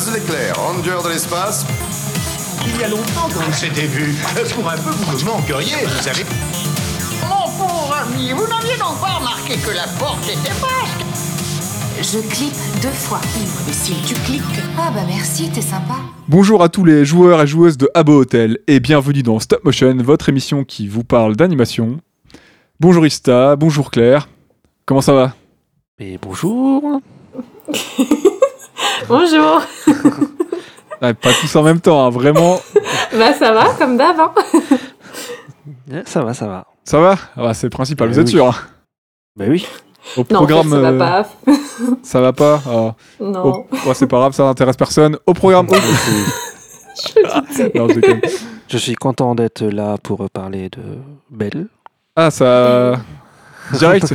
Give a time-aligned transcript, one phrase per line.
[0.00, 1.66] Buzz l'éclair, ranger de l'espace.
[2.66, 4.14] Il y a longtemps qu'on s'était vu.
[4.54, 6.24] Pour un peu, vous me manqueriez, vous savez.
[7.28, 11.04] Mon pauvre ami, vous n'aviez donc pas remarqué que la porte était basque
[12.00, 13.20] Je clique deux fois.
[13.66, 14.42] Mais si tu cliques.
[14.78, 15.96] Ah bah merci, t'es sympa.
[16.28, 19.96] Bonjour à tous les joueurs et joueuses de Abo Hotel et bienvenue dans Stop Motion,
[19.98, 22.00] votre émission qui vous parle d'animation.
[22.78, 24.28] Bonjour Ista, bonjour Claire.
[24.86, 25.34] Comment ça va?
[25.98, 27.02] Et bonjour.
[29.08, 29.62] Bonjour.
[31.00, 32.60] Pas tous en même temps, hein, vraiment.
[33.18, 34.20] Bah ça va, comme d'hab.
[34.20, 34.32] hein.
[35.92, 36.66] Eh, Ça va, ça va.
[36.84, 37.16] Ça va?
[37.36, 38.32] Ah bah, C'est le principal, Eh vous êtes oui.
[38.32, 38.54] sûr hein
[39.36, 39.66] Bah oui.
[40.16, 41.28] Au Non, en fait, programme, ça euh, va pas.
[42.02, 42.60] ça va pas?
[42.66, 42.94] Ah.
[43.20, 43.44] Non.
[43.44, 45.16] Au- ouais, C'est pas grave, ça n'intéresse personne.
[45.26, 45.66] Au programme.
[45.70, 47.78] Je.
[47.78, 47.86] Non,
[48.78, 50.82] suis content d'être là pour parler de
[51.30, 51.66] Belle.
[52.16, 52.96] Ah, ça.
[53.72, 54.14] Direct.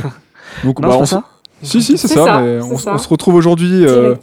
[0.64, 1.24] Donc, Non, bah, on ça?
[1.62, 2.24] Si, si, c'est ça.
[2.24, 2.94] ça, mais c'est on, ça.
[2.94, 4.14] on se retrouve aujourd'hui euh,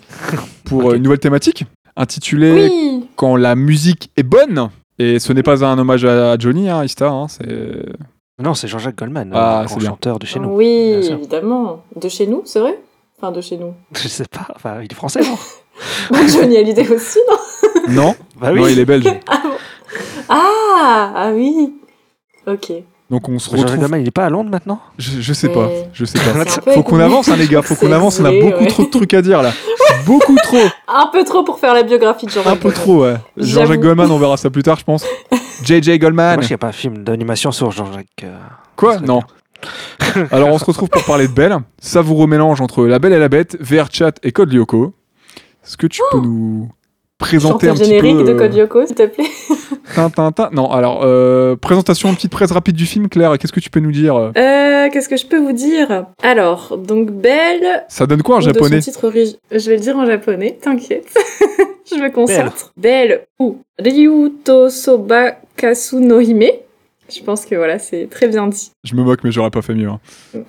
[0.66, 1.66] pour euh, une nouvelle thématique
[1.96, 3.08] intitulée Oui.
[3.16, 4.70] Quand la musique est bonne.
[5.00, 7.10] Et ce n'est pas un hommage à Johnny, hein, Ista.
[7.10, 7.28] hein.
[8.42, 10.50] Non, c'est Jean-Jacques Goldman, Ah, le chanteur de chez nous.
[10.50, 11.84] Oui, évidemment.
[11.96, 12.80] De chez nous, c'est vrai?
[13.18, 13.74] Enfin, de chez nous.
[13.96, 15.38] Je sais pas, enfin, il est français, non?
[16.12, 17.94] Bah, Johnny Hallyday aussi, non?
[17.94, 19.06] Non, Bah non, il est belge.
[19.28, 19.50] ah, bon?
[20.30, 21.74] ah, ah oui.
[22.46, 22.72] Ok.
[23.14, 23.80] Donc on se Jean-Jacques retrouve.
[23.82, 24.80] Goldman, il est pas à Londres maintenant?
[24.98, 26.72] Je, je sais pas, je sais pas.
[26.74, 27.62] Faut qu'on avance, hein, les gars.
[27.62, 28.20] Faut qu'on avance.
[28.20, 28.68] On a beaucoup ouais.
[28.68, 29.52] trop de trucs à dire là.
[30.08, 30.58] Beaucoup trop.
[30.88, 32.82] Un peu trop pour faire la biographie de Jean-Jacques Un peu Goldman.
[32.84, 33.16] trop, ouais.
[33.38, 35.06] Jean-Jacques Goldman, on verra ça plus tard, je pense.
[35.64, 36.34] JJ Goldman.
[36.38, 38.08] Moi, je sais pas un film d'animation sur Jean-Jacques.
[38.24, 38.36] euh,
[38.76, 38.96] Quoi?
[38.96, 39.22] ça Non.
[40.32, 41.56] Alors on se retrouve pour parler de Belle.
[41.80, 44.94] Savoureux mélange entre La Belle et la Bête, VR Chat et Code Lyoko.
[45.64, 46.70] Est-ce que tu peux nous
[47.24, 49.26] présenter un petit générique peu de euh, Code Lyoko, s'il te plaît.
[49.96, 53.38] tin, tin, tin Non, alors euh, présentation, une petite presse rapide du film, Claire.
[53.38, 54.16] Qu'est-ce que tu peux nous dire?
[54.38, 56.06] Euh qu'est-ce que je peux vous dire?
[56.22, 58.80] Alors, donc Belle, Ça donne quoi en ou de son japonais?
[58.82, 61.08] titre origi- Je vais le dire en japonais, t'inquiète.
[61.90, 62.72] je me concentre.
[62.78, 66.44] Belle ou Ryuto Soba Kasu no Hime.
[67.14, 68.72] Je pense que voilà, c'est très bien dit.
[68.84, 69.88] Je me moque, mais j'aurais pas fait mieux.
[69.90, 70.00] hein.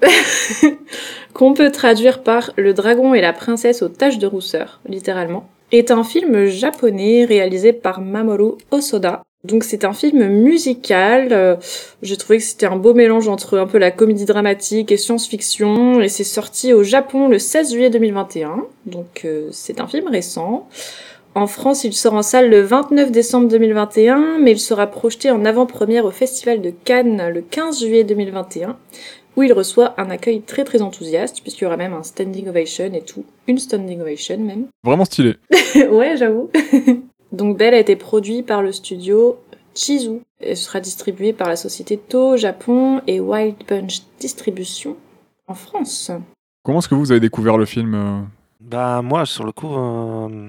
[1.32, 5.90] Qu'on peut traduire par Le dragon et la princesse aux taches de rousseur, littéralement, est
[5.90, 9.22] un film japonais réalisé par Mamoru Osoda.
[9.44, 11.28] Donc c'est un film musical.
[11.32, 11.56] euh,
[12.02, 16.00] J'ai trouvé que c'était un beau mélange entre un peu la comédie dramatique et science-fiction.
[16.00, 18.64] Et c'est sorti au Japon le 16 juillet 2021.
[18.86, 20.66] Donc euh, c'est un film récent.
[21.36, 25.44] En France, il sort en salle le 29 décembre 2021, mais il sera projeté en
[25.44, 28.76] avant-première au Festival de Cannes le 15 juillet 2021
[29.36, 32.92] où il reçoit un accueil très très enthousiaste, puisqu'il y aura même un standing ovation
[32.92, 33.24] et tout.
[33.46, 34.66] Une standing ovation même.
[34.84, 35.36] Vraiment stylé.
[35.90, 36.50] ouais, j'avoue.
[37.32, 39.38] Donc Belle a été produit par le studio
[39.74, 44.96] Chizu et sera distribué par la société To Japon et Wild Bunch Distribution
[45.48, 46.10] en France.
[46.62, 48.20] Comment est-ce que vous avez découvert le film euh?
[48.60, 50.48] Bah, moi, sur le coup, euh,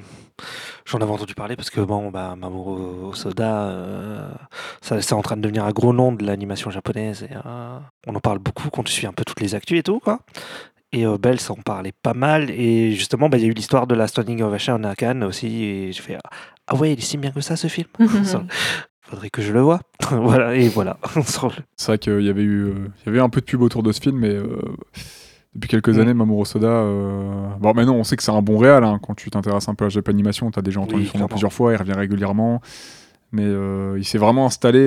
[0.85, 4.29] j'en avais entendu parler parce que, bon, bah, Mamoru Osoda, euh,
[4.81, 8.15] ça, c'est en train de devenir un gros nom de l'animation japonaise et euh, on
[8.15, 10.19] en parle beaucoup quand tu suis un peu toutes les actus et tout, quoi.
[10.91, 12.49] Et euh, Belle, ça en parlait pas mal.
[12.51, 15.63] Et justement, bah, il y a eu l'histoire de la Standing Ovation à Cannes aussi.
[15.63, 16.17] Et j'ai fait
[16.67, 17.87] Ah ouais, il est si bien que ça, ce film
[19.01, 19.81] Faudrait que je le vois.
[20.11, 20.97] voilà, et voilà.
[21.75, 23.61] C'est vrai qu'il y avait eu, euh, il y avait eu un peu de pub
[23.61, 24.59] autour de ce film, mais euh,
[25.55, 25.99] depuis quelques Mm.
[26.01, 26.67] années, Mamoru Soda.
[26.67, 28.83] euh, Bon, maintenant, on sait que c'est un bon réal.
[28.83, 28.99] hein.
[29.01, 31.53] Quand tu t'intéresses un peu à Japanimation, tu as déjà entendu Oui, son nom plusieurs
[31.53, 32.61] fois, il revient régulièrement.
[33.35, 34.79] Mais euh, il s'est vraiment installé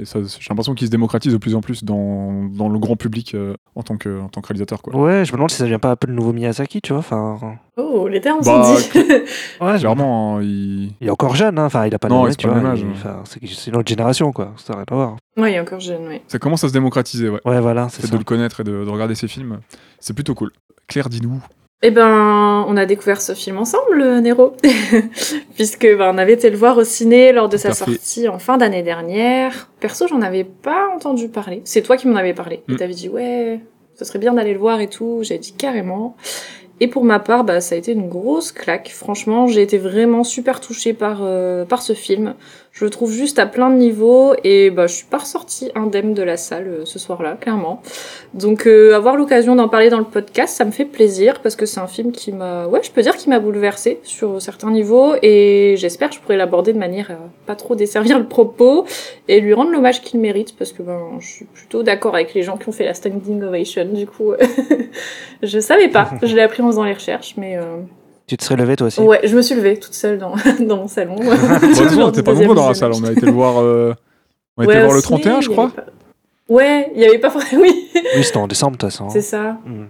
[0.00, 2.94] et ça- j'ai l'impression qu'il se démocratise de plus en plus dans, dans le grand
[2.94, 4.80] public euh, en, tant que, en tant que réalisateur.
[4.80, 4.94] Quoi.
[4.94, 7.00] Ouais, je me demande si ça vient pas un peu le nouveau Miyazaki, tu vois.
[7.00, 7.36] Enfin,
[7.76, 9.00] Oh, les termes Bah, sont dits.
[9.60, 10.92] ouais, Clairement, hein, il...
[11.00, 11.64] Il est encore jeune, hein.
[11.64, 14.78] enfin il a pas Non, de c'est tu vois, une autre génération quoi, ça n'a
[14.80, 15.16] rien à voir.
[15.36, 16.22] ouais, il est encore jeune, ouais.
[16.28, 17.28] ça commence à se démocratiser.
[17.28, 17.40] Ouais.
[17.44, 19.58] Ouais, voilà, Le c'est de le connaître et de, de regarder ses films,
[19.98, 20.52] c'est plutôt cool.
[20.86, 21.42] Claire, dis-nous.
[21.82, 24.54] Eh ben, on a découvert ce film ensemble, Nero,
[25.54, 28.58] puisque ben, on avait été le voir au ciné lors de sa sortie en fin
[28.58, 29.70] d'année dernière.
[29.80, 31.62] Perso, j'en avais pas entendu parler.
[31.64, 32.62] C'est toi qui m'en avais parlé.
[32.68, 32.72] Mm.
[32.72, 33.60] Et t'avais dit ouais,
[33.94, 35.20] ce serait bien d'aller le voir et tout.
[35.22, 36.16] J'ai dit carrément.
[36.80, 38.90] Et pour ma part, bah, ça a été une grosse claque.
[38.90, 42.34] Franchement, j'ai été vraiment super touchée par, euh, par ce film.
[42.80, 46.14] Je le trouve juste à plein de niveaux et bah, je suis pas ressortie indemne
[46.14, 47.82] de la salle euh, ce soir-là, clairement.
[48.32, 51.66] Donc euh, avoir l'occasion d'en parler dans le podcast, ça me fait plaisir parce que
[51.66, 55.12] c'est un film qui m'a, ouais, je peux dire qu'il m'a bouleversée sur certains niveaux
[55.20, 58.86] et j'espère que je pourrai l'aborder de manière à pas trop desservir le propos
[59.28, 62.42] et lui rendre l'hommage qu'il mérite parce que ben je suis plutôt d'accord avec les
[62.42, 63.84] gens qui ont fait la standing ovation.
[63.92, 64.32] Du coup,
[65.42, 67.76] je savais pas, je l'ai appris en faisant les recherches, mais euh,
[68.30, 70.76] Tu te serais levé toi aussi ouais, je me suis levée toute seule dans dans
[70.76, 71.16] mon salon.
[71.16, 72.92] Bon, était pas nombreux dans la salle.
[72.94, 73.92] On a été le voir, euh,
[74.56, 75.70] on a été Ouais, voir au le ciné, 31, je crois.
[75.70, 75.86] pas-
[76.48, 79.08] Ouais, il y avait pas oui, Oui, c'était en décembre de toute façon.
[79.10, 79.58] c'est ça.
[79.66, 79.86] Mm.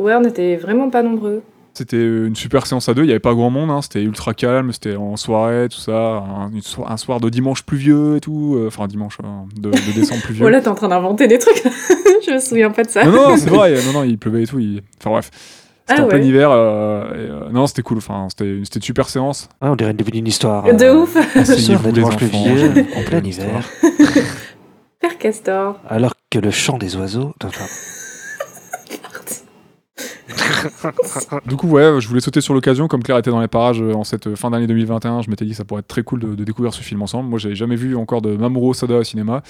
[0.00, 1.42] Ouais, on était vraiment pas nombreux.
[1.74, 4.32] C'était une super séance à deux, il n'y avait pas grand monde, hein, c'était ultra
[4.32, 8.54] calme, c'était en soirée, tout ça, un, so- un soir de dimanche pluvieux et tout,
[8.56, 9.26] euh, enfin dimanche euh,
[9.60, 10.40] de, de décembre pluvieux.
[10.40, 11.62] Voilà, t'es en train d'inventer des trucs.
[12.26, 13.04] je me souviens pas de ça.
[13.04, 15.30] Non, non, c'est vrai, non, non, il pleuvait et tout, il- enfin bref.
[15.88, 19.08] C'était Ah en plein hiver, euh, et, euh, non, c'était cool, enfin, c'était une super
[19.08, 19.48] séance.
[19.60, 20.64] Ah, on dirait une, une histoire.
[20.64, 21.16] De euh, ouf.
[21.36, 22.44] Asseyez-vous, le les enfants,
[22.96, 23.64] en plein hiver.
[25.00, 25.78] Père Castor.
[25.88, 27.34] Alors que le chant des oiseaux.
[31.46, 34.02] Du coup, ouais, je voulais sauter sur l'occasion, comme Claire était dans les parages en
[34.02, 36.44] cette fin d'année 2021, je m'étais dit que ça pourrait être très cool de, de
[36.44, 37.28] découvrir ce film ensemble.
[37.28, 39.42] Moi, j'avais jamais vu encore de Mamoru Soda au cinéma.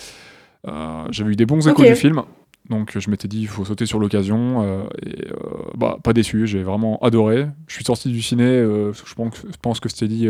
[0.68, 2.22] Euh, j'avais eu des bons échos du film,
[2.70, 4.62] donc je m'étais dit il faut sauter sur l'occasion.
[4.62, 5.36] euh, et euh,
[5.76, 7.46] bah, pas déçu, j'ai vraiment adoré.
[7.66, 10.28] Je suis sorti du ciné, euh, je pense, je pense que c'était dit.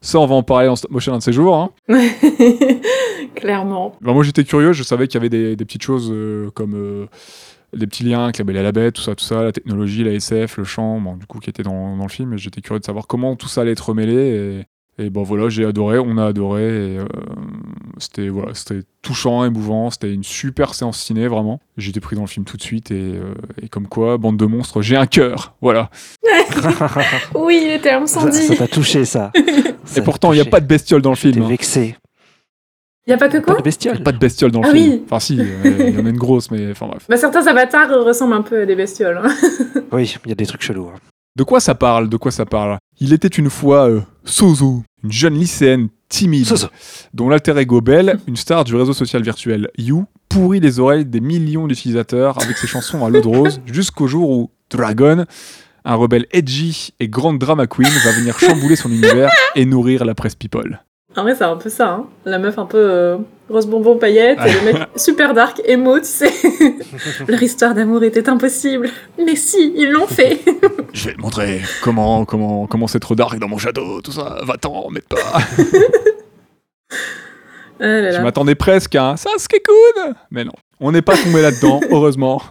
[0.00, 1.56] ça, on va en parler en stop motion un de ces jours.
[1.56, 1.70] Hein.
[3.34, 3.94] Clairement.
[4.00, 6.12] Bah, moi j'étais curieux, je savais qu'il y avait des, des petites choses
[6.54, 7.08] comme
[7.74, 10.04] des petits liens avec la Belle et la Bête, tout ça, tout ça, la technologie,
[10.04, 12.60] la SF, le chant, bon, du coup qui était dans, dans le film, et j'étais
[12.60, 14.14] curieux de savoir comment tout ça allait être remêlé.
[14.14, 14.64] Et,
[14.98, 17.04] et bon voilà, j'ai adoré, on a adoré, et euh,
[17.98, 21.60] c'était voilà, c'était touchant, émouvant, c'était une super séance ciné vraiment.
[21.76, 24.46] J'étais pris dans le film tout de suite, et, euh, et comme quoi, bande de
[24.46, 25.90] monstres, j'ai un cœur, voilà.
[27.34, 28.56] Oui, les termes sont Ça ça dits.
[28.56, 29.32] t'a touché, ça.
[29.96, 31.44] et pourtant, il n'y a pas de bestiole dans le T'es film.
[31.44, 31.48] hein.
[31.48, 31.96] vexé.
[33.06, 34.02] Y a pas que Pas quoi de bestiole.
[34.02, 34.92] Pas de bestiole dans le Ah film.
[34.92, 35.02] oui.
[35.04, 37.04] Enfin si, euh, il y en a une grosse, mais enfin bref.
[37.08, 39.20] Bah, certains avatars ressemblent un peu à des bestioles.
[39.22, 39.28] hein.
[39.92, 40.88] Oui, il y a des trucs chelous.
[40.88, 40.98] hein.
[41.36, 42.78] De quoi ça parle De quoi ça parle?
[43.00, 46.68] Il était une fois euh, Sozo, une jeune lycéenne timide, Sozo.
[47.12, 51.18] dont l'alter ego Belle, une star du réseau social virtuel You, pourrit les oreilles des
[51.18, 55.24] millions d'utilisateurs avec ses chansons à l'eau de rose, jusqu'au jour où Dragon,
[55.84, 60.14] un rebelle edgy et grande drama queen, va venir chambouler son univers et nourrir la
[60.14, 60.84] presse people.
[61.16, 61.88] En vrai, c'est un peu ça.
[61.90, 62.06] Hein.
[62.24, 63.18] La meuf un peu euh,
[63.48, 66.32] rose bonbon paillette, et le mec super dark, émo, tu sais.
[67.28, 68.90] Leur histoire d'amour était impossible.
[69.18, 70.40] Mais si, ils l'ont fait.
[70.92, 74.38] Je vais te montrer comment comment comment c'est trop dark dans mon château, tout ça.
[74.42, 75.38] Va-t'en, mais pas.
[77.80, 81.80] Ah là Je m'attendais presque à un Sasuke-kun Mais non, on n'est pas tombé là-dedans,
[81.90, 82.42] heureusement.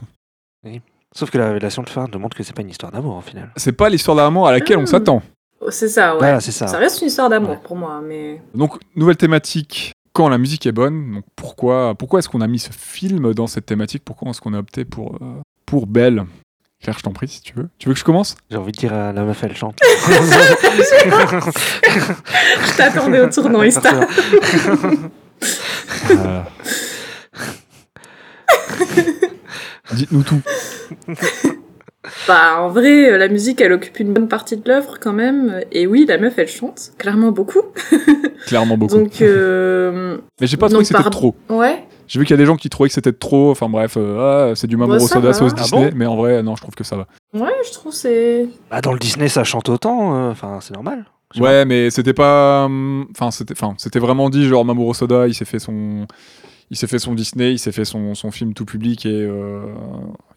[1.15, 3.51] Sauf que la révélation de fin demande que c'est pas une histoire d'amour, en final.
[3.55, 4.87] C'est pas l'histoire d'amour à laquelle on Ah.
[4.87, 5.21] s'attend.
[5.69, 6.19] C'est ça, ouais.
[6.19, 6.67] Voilà, c'est ça.
[6.67, 7.59] Ça reste une histoire d'amour Ouais.
[7.63, 8.41] pour moi, mais.
[8.55, 11.15] Donc, nouvelle thématique, quand la musique est bonne.
[11.15, 14.03] Donc, pourquoi, pourquoi est-ce qu'on a mis ce film dans cette thématique?
[14.05, 16.23] Pourquoi est-ce qu'on a opté pour, euh, pour Belle?
[16.81, 17.69] Claire, je t'en prie, si tu veux.
[17.79, 18.35] Tu veux que je commence?
[18.51, 19.79] J'ai envie de dire à la meuf, elle chante.
[22.63, 23.89] Je t'attendais au tournant, Ista.
[26.11, 26.41] Euh.
[29.93, 30.41] Dites-nous tout.
[32.27, 35.61] Bah, en vrai, euh, la musique, elle occupe une bonne partie de l'œuvre quand même.
[35.71, 36.91] Et oui, la meuf, elle chante.
[36.97, 37.61] Clairement beaucoup.
[38.45, 38.95] Clairement beaucoup.
[38.95, 40.17] Donc, euh...
[40.41, 41.35] Mais j'ai pas trouvé donc, que c'était par- trop.
[41.49, 41.83] ouais.
[42.05, 43.49] J'ai vu qu'il y a des gens qui trouvaient que c'était trop.
[43.51, 45.33] Enfin bref, euh, ah, c'est du Mamoru Bah, Soda va.
[45.33, 45.89] sauce Ah Disney.
[45.91, 47.07] bon mais en vrai, non, je trouve que ça va.
[47.33, 48.47] Ouais, je trouve c'est.
[48.69, 50.13] Bah, dans le Disney, ça chante autant.
[50.27, 51.05] euh, Enfin, c'est normal.
[51.39, 52.65] Ouais, mais c'était pas.
[52.65, 56.05] hum, Enfin, c'était, enfin, c'était vraiment dit genre Mamoru Soda, il s'est fait son,
[56.73, 59.61] il s'est fait son Disney, il s'est fait son, son film tout public et euh,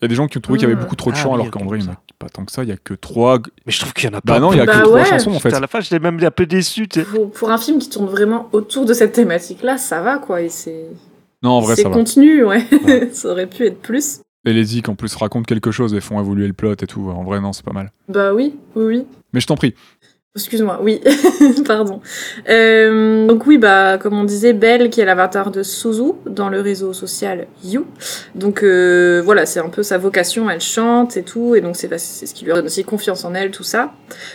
[0.01, 0.83] il y a des gens qui ont trouvé qu'il y avait Mm.
[0.85, 1.99] beaucoup trop de Ah chants oui, alors qu'en vrai, il y en ça.
[1.99, 2.63] a pas tant que ça.
[2.63, 3.39] Il y a que trois.
[3.65, 4.35] Mais je trouve qu'il y en a pas.
[4.35, 5.05] Bah non, il y a Bah que trois ouais.
[5.07, 5.49] chansons en fait.
[5.49, 6.87] Putain, à la fin, j'étais même un peu déçu.
[6.89, 10.43] Pour, pour un film qui tourne vraiment autour de cette thématique-là, ça va quoi.
[10.43, 10.87] Et c'est.
[11.43, 11.95] Non, en vrai, c'est ça va.
[11.95, 12.67] contenu, ouais.
[13.13, 14.21] ça aurait pu être plus.
[14.45, 17.09] Et les zik en plus racontent quelque chose et font évoluer le plot et tout.
[17.11, 17.91] En vrai, non, c'est pas mal.
[18.09, 19.05] Bah oui, oui, oui.
[19.33, 19.75] Mais je t'en prie.
[20.37, 21.01] Excuse-moi, oui,
[21.67, 22.03] pardon.
[22.51, 26.61] Euh, donc oui, bah comme on disait, Belle qui est l'avatar de Suzu dans le
[26.61, 27.87] réseau social You.
[28.35, 31.99] Donc euh, voilà, c'est un peu sa vocation, elle chante et tout, et donc c'est
[31.99, 33.95] ce qui lui donne aussi confiance en elle, tout ça.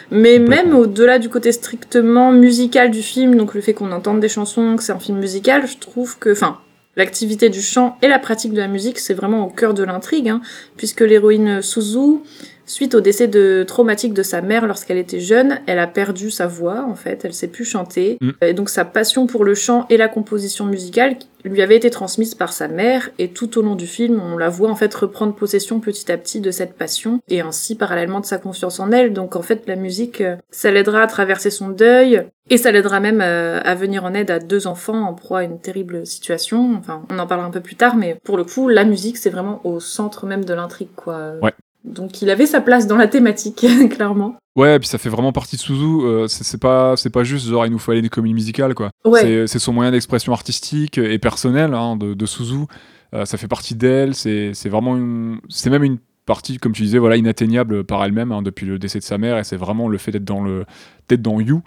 [0.09, 4.29] Mais même au-delà du côté strictement musical du film, donc le fait qu'on entende des
[4.29, 6.57] chansons, que c'est un film musical, je trouve que, enfin,
[6.95, 10.29] l'activité du chant et la pratique de la musique, c'est vraiment au cœur de l'intrigue,
[10.29, 10.41] hein,
[10.77, 12.21] puisque l'héroïne Suzu
[12.65, 16.47] Suite au décès de traumatique de sa mère lorsqu'elle était jeune, elle a perdu sa
[16.47, 18.17] voix en fait, elle sait plus chanter.
[18.21, 18.31] Mm.
[18.41, 22.35] Et donc sa passion pour le chant et la composition musicale lui avait été transmise
[22.35, 25.33] par sa mère et tout au long du film, on la voit en fait reprendre
[25.33, 29.13] possession petit à petit de cette passion et ainsi parallèlement de sa confiance en elle.
[29.13, 32.99] Donc en fait la musique, euh, ça l'aidera à traverser son deuil et ça l'aidera
[32.99, 36.75] même euh, à venir en aide à deux enfants en proie à une terrible situation.
[36.77, 39.29] Enfin, on en parlera un peu plus tard, mais pour le coup, la musique c'est
[39.29, 41.33] vraiment au centre même de l'intrigue quoi.
[41.41, 41.53] Ouais.
[41.83, 44.35] Donc il avait sa place dans la thématique, clairement.
[44.55, 46.01] Ouais, et puis ça fait vraiment partie de Suzu.
[46.03, 48.91] euh, c'est, pas, c'est pas juste genre il nous faut aller des comédies musicales quoi.
[49.05, 49.45] Ouais.
[49.47, 52.65] C'est, son moyen d'expression artistique et personnel hein, de, de Suzu.
[53.13, 54.13] Euh, ça fait partie d'elle.
[54.13, 58.41] C'est, vraiment une, c'est même une partie comme tu disais voilà inatteignable par elle-même hein,
[58.41, 60.65] depuis le décès de sa mère et c'est vraiment le fait d'être dans le,
[61.09, 61.63] d'être dans You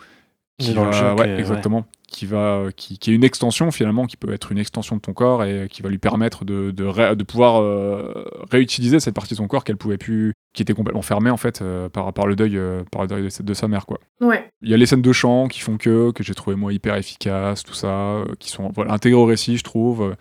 [0.59, 1.39] qui dans le va- jeu, ouais, que- ouais.
[1.41, 5.01] exactement, qui va, qui, qui est une extension finalement, qui peut être une extension de
[5.01, 9.15] ton corps et qui va lui permettre de, de, ré- de pouvoir euh, réutiliser cette
[9.15, 12.13] partie de son corps qu'elle pouvait plus, qui était complètement fermée en fait euh, par,
[12.13, 13.99] par le deuil, euh, par le deuil de, sa- de sa mère quoi.
[14.21, 14.49] Ouais.
[14.63, 16.95] Il y a les scènes de chant qui font que, que j'ai trouvé moi hyper
[16.95, 20.15] efficaces, tout ça, euh, qui sont voilà, intégrées au récit, je trouve.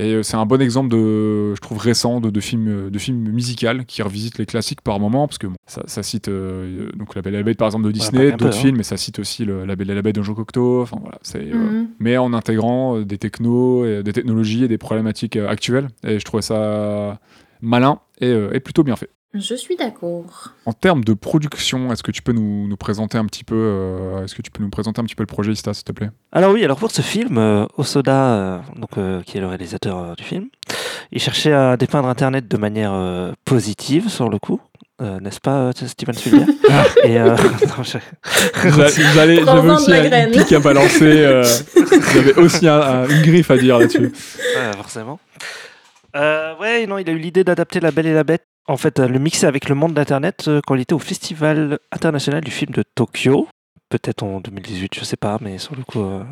[0.00, 2.98] Et euh, c'est un bon exemple de, je trouve récent, de, de film, euh, de
[2.98, 6.90] film musical qui revisite les classiques par moment, parce que bon, ça, ça cite euh,
[6.96, 8.60] donc La Belle et la Bête par exemple de Disney, d'autres hein.
[8.60, 10.82] films, mais ça cite aussi le- La Belle et la Bête de Jean Cocteau.
[10.82, 11.88] Enfin voilà, c'est euh, Mhm.
[11.98, 15.88] mais en intégrant des technos, et des technologies et des problématiques actuelles.
[16.06, 17.18] Et je trouvais ça
[17.60, 19.10] malin et, euh, et plutôt bien fait.
[19.34, 20.54] Je suis d'accord.
[20.64, 24.24] En termes de production, est-ce que tu peux nous, nous présenter un petit peu, euh,
[24.24, 26.08] est-ce que tu peux nous présenter un petit peu le projet Ista, s'il te plaît?
[26.32, 29.98] Alors oui, alors pour ce film, euh, Osoda, euh, donc, euh, qui est le réalisateur
[29.98, 30.46] euh, du film,
[31.12, 34.60] il cherchait à dépeindre Internet de manière euh, positive, sur le coup.
[35.02, 36.48] Euh, N'est-ce pas, Steven Spielberg?
[37.04, 37.36] Et euh,
[37.76, 37.98] non, je-
[39.14, 41.04] J'avais de aussi un pic à balancer.
[41.04, 41.44] euh,
[42.14, 44.06] J'avais aussi un- un- une griffe à dire là-dessus.
[44.10, 45.20] Ouais, forcément.
[46.16, 49.00] Euh, ouais, non, il a eu l'idée d'adapter La Belle et la Bête, en fait,
[49.00, 52.50] euh, le mixer avec le monde d'Internet euh, quand il était au Festival international du
[52.50, 53.48] film de Tokyo.
[53.88, 56.22] Peut-être en 2018, je sais pas, mais sur le coup, euh,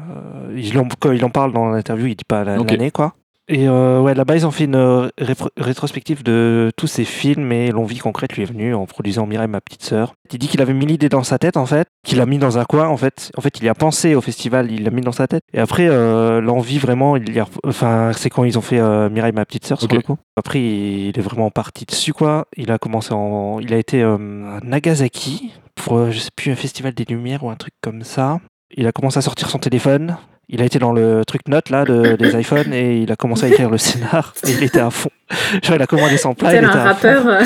[0.55, 3.15] il en, quand il en parle dans l'interview, il dit pas l'année, quoi.
[3.49, 5.09] Et euh, ouais, là-bas, ils ont fait une euh,
[5.57, 9.61] rétrospective de tous ses films et l'envie concrète lui est venue en produisant Mireille, ma
[9.61, 10.15] petite sœur.
[10.33, 12.59] Il dit qu'il avait mis l'idée dans sa tête, en fait, qu'il a mis dans
[12.59, 13.31] un coin, en fait.
[13.37, 15.43] En fait, il y a pensé au festival, il l'a mis dans sa tête.
[15.53, 17.47] Et après, euh, l'envie, vraiment, il y a...
[17.65, 19.95] enfin, c'est quand ils ont fait euh, Mireille, ma petite sœur, sur Ok.
[19.95, 20.17] le coup.
[20.37, 22.47] Après, il est vraiment parti dessus, quoi.
[22.57, 23.61] Il a commencé en...
[23.61, 24.19] Il a été à
[24.65, 28.41] Nagasaki pour, je sais plus, un festival des Lumières ou un truc comme ça.
[28.77, 30.17] Il a commencé à sortir son téléphone.
[30.49, 33.47] Il a été dans le truc note là de- des iPhones et il a commencé
[33.47, 35.11] à écrire le scénar et il était à fond.
[35.63, 37.09] Genre il a commandé son plat, il Tel était un à fond.
[37.09, 37.27] rappeur.
[37.27, 37.43] euh,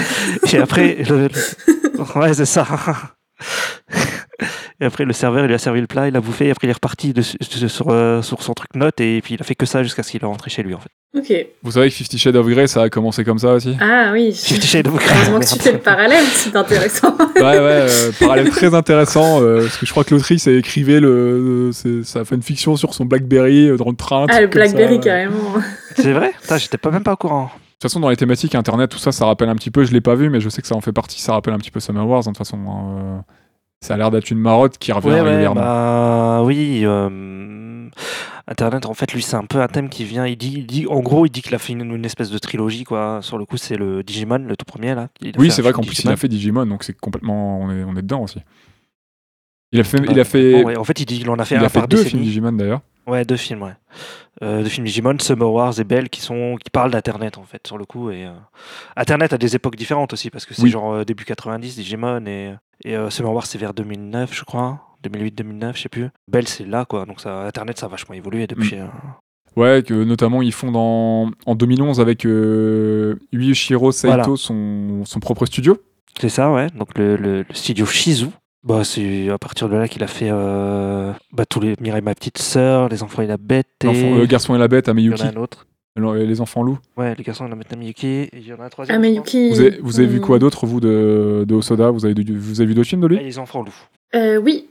[0.52, 1.28] Et après, le-
[2.20, 2.66] ouais c'est ça.
[4.80, 6.66] Et après le serveur il lui a servi le plat, il a bouffé et après
[6.66, 9.44] il est reparti de- de- sur, euh, sur son truc note et puis il a
[9.44, 10.88] fait que ça jusqu'à ce qu'il est rentré chez lui en fait.
[11.18, 11.46] Ok.
[11.62, 13.76] Vous savez que Fifty Shades of Grey, ça a commencé comme ça aussi?
[13.80, 14.32] Ah oui.
[14.32, 17.16] Fifty Shades of Grey, Heureusement que tu fais le parallèle, c'est intéressant.
[17.36, 21.00] Ouais, ouais, euh, parallèle très intéressant, euh, parce que je crois que l'autrice a écrivé
[21.00, 21.70] le.
[21.72, 24.26] c'est- Ça a fait une fiction sur son Blackberry euh, dans le train.
[24.30, 24.52] Ah, le ça.
[24.52, 25.54] Blackberry De carrément.
[25.96, 26.32] C'est vrai?
[26.40, 27.50] Putain, J'étais pas même pas au courant.
[27.54, 29.84] toute façon, dans les thématiques internet, tout ça, ça rappelle un petit peu.
[29.84, 31.20] Je l'ai pas vu, mais je sais que ça en fait partie.
[31.20, 32.58] Ça rappelle un petit peu Summer Wars, hein, de toute façon.
[32.58, 33.18] hein, euh,
[33.80, 35.60] ça a l'air d'être une marotte qui revient Ouais, ouais, régulièrement.
[35.60, 36.82] bah oui.
[36.84, 37.88] euh,
[38.46, 40.26] Internet, en fait, lui, c'est un peu un thème qui vient.
[40.26, 42.38] Il dit, il dit, en gros, il dit qu'il a fait une, une espèce de
[42.38, 43.20] trilogie, quoi.
[43.22, 45.08] Sur le coup, c'est le Digimon, le tout premier, là.
[45.38, 47.60] Oui, c'est vrai qu'en plus, il a fait Digimon, donc c'est complètement.
[47.60, 48.40] On est, on est dedans aussi.
[49.72, 49.98] Il a fait.
[49.98, 51.64] Bah, il a fait, ouais, En fait, il dit qu'il en a fait il un
[51.64, 52.10] a fait par deux décennie.
[52.10, 52.80] films Digimon d'ailleurs.
[53.06, 53.72] Ouais, deux films, ouais.
[54.42, 57.66] Euh, deux films Digimon, Summer Wars et Belle, qui sont qui parlent d'Internet en fait
[57.66, 58.32] sur le coup et euh,
[58.96, 60.70] Internet à des époques différentes aussi parce que c'est Oui.
[60.70, 62.52] genre euh, début 90 Digimon et
[62.84, 66.08] et euh, Summer Wars c'est vers 2009 je crois, 2008-2009 je sais plus.
[66.28, 68.76] Belle c'est là quoi donc ça Internet ça a vachement évolué depuis.
[68.76, 68.80] Mm.
[68.80, 68.86] euh,
[69.56, 74.36] Ouais, que notamment ils font dans, en 2011 avec euh, Yuichiro Saito, Voilà.
[74.36, 75.76] son, son propre studio.
[76.20, 78.26] C'est ça ouais donc le, le, le studio Shizu.
[78.62, 82.14] Bah, c'est à partir de là qu'il a fait euh, bah, tous les Mireille ma
[82.14, 84.92] petite sœur, les enfants et la bête et L'enfant- Le garçon et la bête à
[84.92, 85.22] il y en Miyuki.
[85.22, 85.66] a un autre.
[86.00, 86.78] Le- Les enfants loups.
[86.96, 89.02] Ouais, les garçons la bête à Miyuki et il y en a un troisième.
[89.04, 89.20] Ah.
[89.50, 90.22] Vous avez, vous avez vu hmm.
[90.22, 93.18] quoi d'autre, vous, de, de Osoda vous avez, vous avez vu d'autres films de lui?
[93.20, 93.74] Ah, les enfants loups.
[94.14, 94.66] Euh, oui.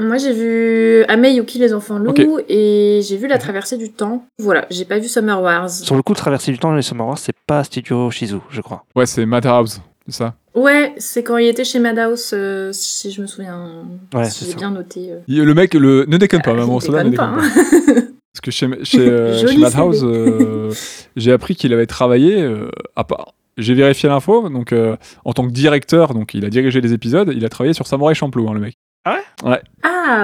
[0.00, 2.14] Moi, j'ai vu Amei Yuki, les enfants loups,
[2.48, 4.24] et j'ai vu La traversée du temps.
[4.38, 5.68] Voilà, j'ai pas vu Summer Wars.
[5.70, 8.60] Sur le coup, Traversée du temps et les Summer Wars, c'est pas Studio Shizu, je
[8.60, 8.84] crois.
[8.94, 10.34] Ouais, c'est Madhouse, c'est ça?
[10.58, 13.84] Ouais, c'est quand il était chez Madhouse, euh, si je me souviens.
[14.14, 14.56] Ouais, si j'ai ça.
[14.56, 15.12] bien noté.
[15.12, 15.20] euh.
[15.28, 16.04] Le mec, le...
[16.06, 18.04] ne déconne pas, Ah, maman Osoda, ne déconne pas, hein.
[18.32, 20.70] Parce que chez, chez, euh, chez Madhouse, euh,
[21.16, 23.34] j'ai appris qu'il avait travaillé euh, à part.
[23.56, 27.32] J'ai vérifié l'info, donc euh, en tant que directeur, donc il a dirigé les épisodes,
[27.34, 28.74] il a travaillé sur Samurai Champloo, hein, le mec.
[29.04, 29.60] Ah, bah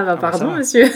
[0.05, 0.57] bah, ça pardon, va.
[0.57, 0.85] monsieur.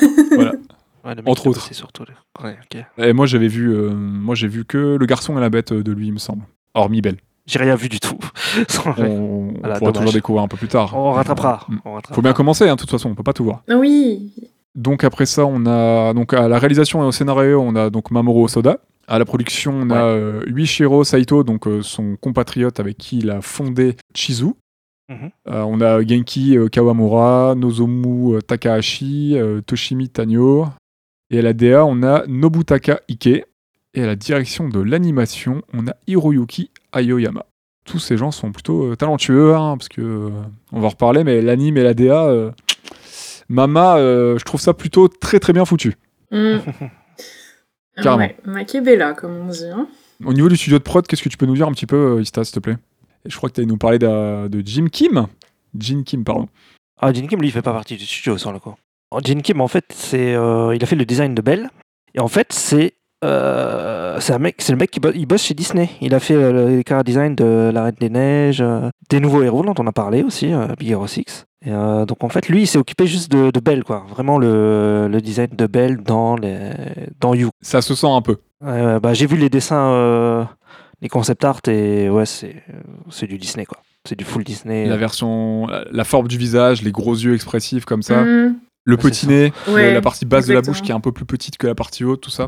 [1.05, 1.59] Ouais, le mec, Entre autres.
[1.61, 2.83] bossé sur tout le- Ouais, ok.
[2.97, 5.91] Et moi j'avais vu, euh, moi j'ai vu que le garçon et la bête de
[5.93, 6.43] lui, il me semble.
[6.73, 7.15] Hormis Belle.
[7.49, 8.17] J'ai rien vu du tout.
[8.85, 9.93] On, on Voilà, pourra dommage.
[9.93, 10.93] toujours découvrir un peu plus tard.
[10.95, 11.65] on rattrapera.
[11.67, 11.77] Mm.
[11.83, 12.15] On rattrapera.
[12.15, 13.63] Faut bien commencer, hein, de toute façon, on peut pas tout voir.
[13.69, 14.31] Oui.
[14.75, 18.11] Donc après ça, on a donc à la réalisation et au scénario, on a donc
[18.11, 18.77] Mamoru Osoda.
[19.07, 23.41] À la production, on a euh, Saito, donc euh, son compatriote avec qui il a
[23.41, 24.53] fondé Chizu.
[25.09, 25.31] Mhm.
[25.49, 30.67] Euh, on a Genki euh, Kawamura, Nozomu euh, Takahashi, euh, Toshimi Tanyo.
[31.31, 33.45] Et à la DA, on a Nobutaka Ike.
[33.93, 37.45] Et à la direction de l'animation, on a Hiroyuki Ayoyama.
[37.85, 40.29] Tous ces gens sont plutôt euh, talentueux, hein, parce que euh,
[40.71, 42.51] on va en reparler, mais l'anime et la DA, euh,
[43.47, 45.95] Mama, euh, je trouve ça plutôt très très bien foutu.
[46.31, 46.57] Mm.
[48.01, 48.23] Carrément.
[48.23, 49.65] Ouais, Makebella, comme on dit.
[49.65, 49.87] Hein.
[50.23, 52.21] Au niveau du studio de prod, qu'est-ce que tu peux nous dire un petit peu,
[52.21, 52.77] Ista, s'il te plaît?
[53.25, 55.27] Et Je crois que tu allais nous parler de, de Jim Kim.
[55.77, 56.47] Jin Kim, pardon.
[57.01, 58.75] Ah, Jin Kim, lui, il fait pas partie du studio sur le coup.
[59.23, 61.69] Gene Kim, en fait, c'est, euh, il a fait le design de Belle.
[62.13, 65.53] Et en fait, c'est c'est un mec, c'est le mec qui bo- il bosse chez
[65.53, 65.89] Disney.
[66.01, 69.43] Il a fait euh, les car design de La Reine des Neiges, euh, des nouveaux
[69.43, 71.45] héros dont on a parlé aussi, euh, Big Hero 6.
[71.65, 74.05] Et, euh, donc en fait, lui, il s'est occupé juste de, de Belle, quoi.
[74.09, 76.71] Vraiment le, le design de Belle dans les,
[77.19, 77.49] dans You.
[77.61, 78.37] Ça se sent un peu.
[78.61, 80.43] Bah, j'ai vu les dessins, euh,
[81.01, 82.63] les concept art et ouais, c'est,
[83.09, 83.79] c'est du Disney, quoi.
[84.07, 84.85] C'est du full Disney.
[84.87, 88.55] La version, la, la forme du visage, les gros yeux expressifs comme ça, Mmh.
[88.85, 90.99] le c'est petit nez, Ouais, le- la partie basse de la bouche qui est un
[91.01, 92.47] peu plus petite que la partie haute, tout ça.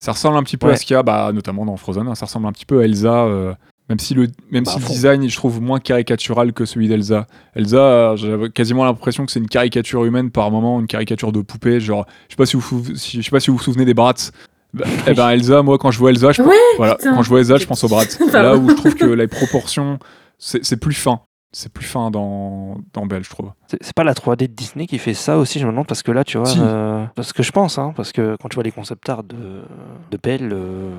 [0.00, 0.74] Ça ressemble un petit peu Ouais.
[0.74, 2.80] à ce qu'il y a, bah, notamment dans Frozen, hein, ça ressemble un petit peu
[2.80, 3.54] à Elsa, euh,
[3.88, 7.26] même si le, même Bah, si le design, je trouve moins caricatural que celui d'Elsa.
[7.54, 11.40] Elsa, euh, j'avais quasiment l'impression que c'est une caricature humaine par moment, une caricature de
[11.40, 13.84] poupée, genre, je sais pas si vous, si- je sais pas si vous vous souvenez
[13.84, 14.32] des Bratz.
[14.74, 17.38] Bah, eh ben Elsa, moi quand je vois Elsa, je, Ouais, voilà, quand je vois
[17.40, 18.18] Elsa, je pense aux Bratz.
[18.32, 19.98] Là où je trouve que les proportions,
[20.38, 21.20] c'est plus fin.
[21.58, 23.50] C'est plus fin dans, dans Belle, je trouve.
[23.80, 26.12] C'est pas la 3D de Disney qui fait ça aussi, je me demande, parce que
[26.12, 26.58] là, tu vois, Si.
[26.60, 29.62] euh, parce que je pense, hein, parce que quand tu vois les concept art de,
[30.10, 30.90] de Belle, euh,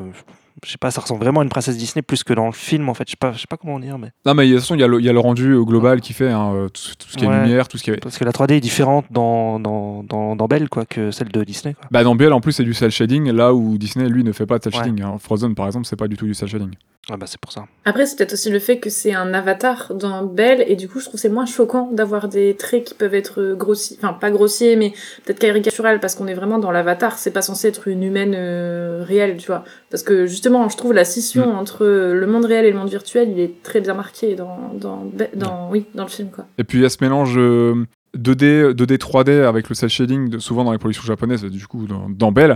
[0.65, 2.89] je sais pas, ça ressemble vraiment à une princesse Disney plus que dans le film,
[2.89, 3.03] en fait.
[3.07, 4.09] Je sais pas, je sais pas comment dire, mais.
[4.25, 5.63] Non, mais de toute façon, il y, a le- il y a le rendu au
[5.63, 7.97] global qui fait hein, euh, tout, tout ce qui est lumière, tout ce qui est.
[8.01, 11.43] Parce que la 3D est différente dans, dans, dans, dans Belle, quoi, que celle de
[11.43, 11.85] Disney, quoi.
[11.91, 14.47] Bah, dans Belle, en plus, c'est du cel shading, là où Disney, lui, ne fait
[14.47, 14.79] pas de cel Ouais.
[14.79, 15.03] shading.
[15.03, 15.17] hein.
[15.19, 16.71] Frozen, par exemple, c'est pas du tout du cel shading.
[17.09, 17.65] Ah bah, c'est pour ça.
[17.85, 20.99] Après, c'est peut-être aussi le fait que c'est un avatar dans Belle, et du coup,
[20.99, 24.29] je trouve que c'est moins choquant d'avoir des traits qui peuvent être grossiers, enfin pas
[24.29, 24.91] grossiers, mais
[25.25, 29.03] peut-être caricatural, parce qu'on est vraiment dans l'avatar, c'est pas censé être une humaine euh,
[29.07, 29.63] réelle, tu vois.
[29.89, 31.57] Parce que justement, je trouve la scission Mm.
[31.57, 35.69] entre le monde réel et le monde virtuel, il est très bien marqué dans, dans,
[35.71, 36.45] oui, dans le film, quoi.
[36.57, 37.85] Et puis, il y a ce mélange euh,
[38.17, 41.85] 2D, 2D, 3D avec le cel shading, de- souvent dans les productions japonaises, du coup,
[41.87, 42.55] dans, dans Belle, euh,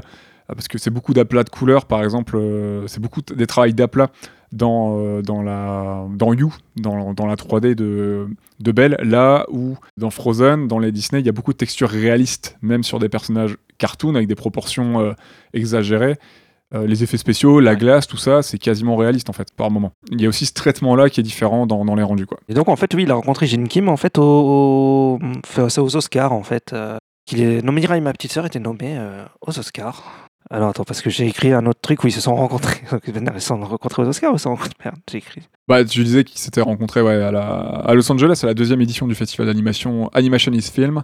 [0.55, 4.09] parce que c'est beaucoup d'aplats de couleurs, par exemple, euh, c'est beaucoup des travails d'aplats
[4.51, 8.27] dans, euh, dans, dans You, dans, dans la 3D de,
[8.59, 11.89] de Belle, là où dans Frozen, dans les Disney, il y a beaucoup de textures
[11.89, 15.13] réalistes, même sur des personnages cartoon avec des proportions euh,
[15.53, 16.17] exagérées.
[16.73, 19.91] Les effets spéciaux, la glace, tout ça, c'est quasiment réaliste en fait, par moment.
[20.09, 22.25] Il y a aussi ce traitement-là qui est différent dans, dans les rendus.
[22.25, 22.39] Quoi.
[22.47, 25.19] Et donc, en fait, oui, il a rencontré Jin Kim, en fait, au, au-
[25.59, 26.71] aux Oscars, en fait.
[26.71, 28.97] Euh, qu'il est nommé, ma petite sœur était nommée
[29.45, 30.29] aux Oscars.
[30.53, 32.81] Alors, attends, parce que j'ai écrit un autre truc où ils se sont rencontrés.
[33.07, 34.73] ils se sont rencontrés aux Oscars ou ils se sont rencontrés?
[34.85, 35.41] Merde, j'ai écrit.
[35.67, 38.81] Bah, tu disais qu'ils s'étaient rencontrés ouais, à, la, à Los Angeles, à la deuxième
[38.81, 41.03] édition du festival d'animation Animation is Film,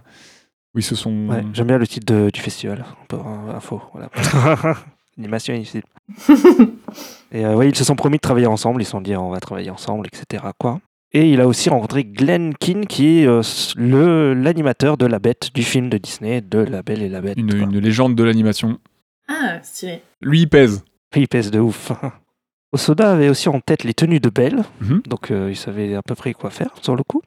[0.74, 1.28] où ils se sont.
[1.28, 2.84] Ouais, j'aime bien le titre de- du festival.
[3.08, 4.10] Pour euh, info, voilà.
[5.18, 5.80] Animation ici.
[7.32, 8.82] Et euh, ouais, ils se sont promis de travailler ensemble.
[8.82, 10.44] Ils se sont dit, on va travailler ensemble, etc.
[10.58, 10.80] Quoi.
[11.12, 13.40] Et il a aussi rencontré Glenn Keane, qui est euh,
[13.76, 17.38] le l'animateur de La Bête, du film de Disney, de La Belle et la Bête.
[17.38, 18.78] Une légende de l'animation.
[19.28, 20.02] Ah, stylé.
[20.20, 20.84] Lui, il pèse.
[21.16, 21.92] Il pèse de ouf.
[22.72, 25.02] Osoda avait aussi en tête les tenues de Belle, Mhm.
[25.06, 27.22] donc euh, il savait à peu près quoi faire sur le coup.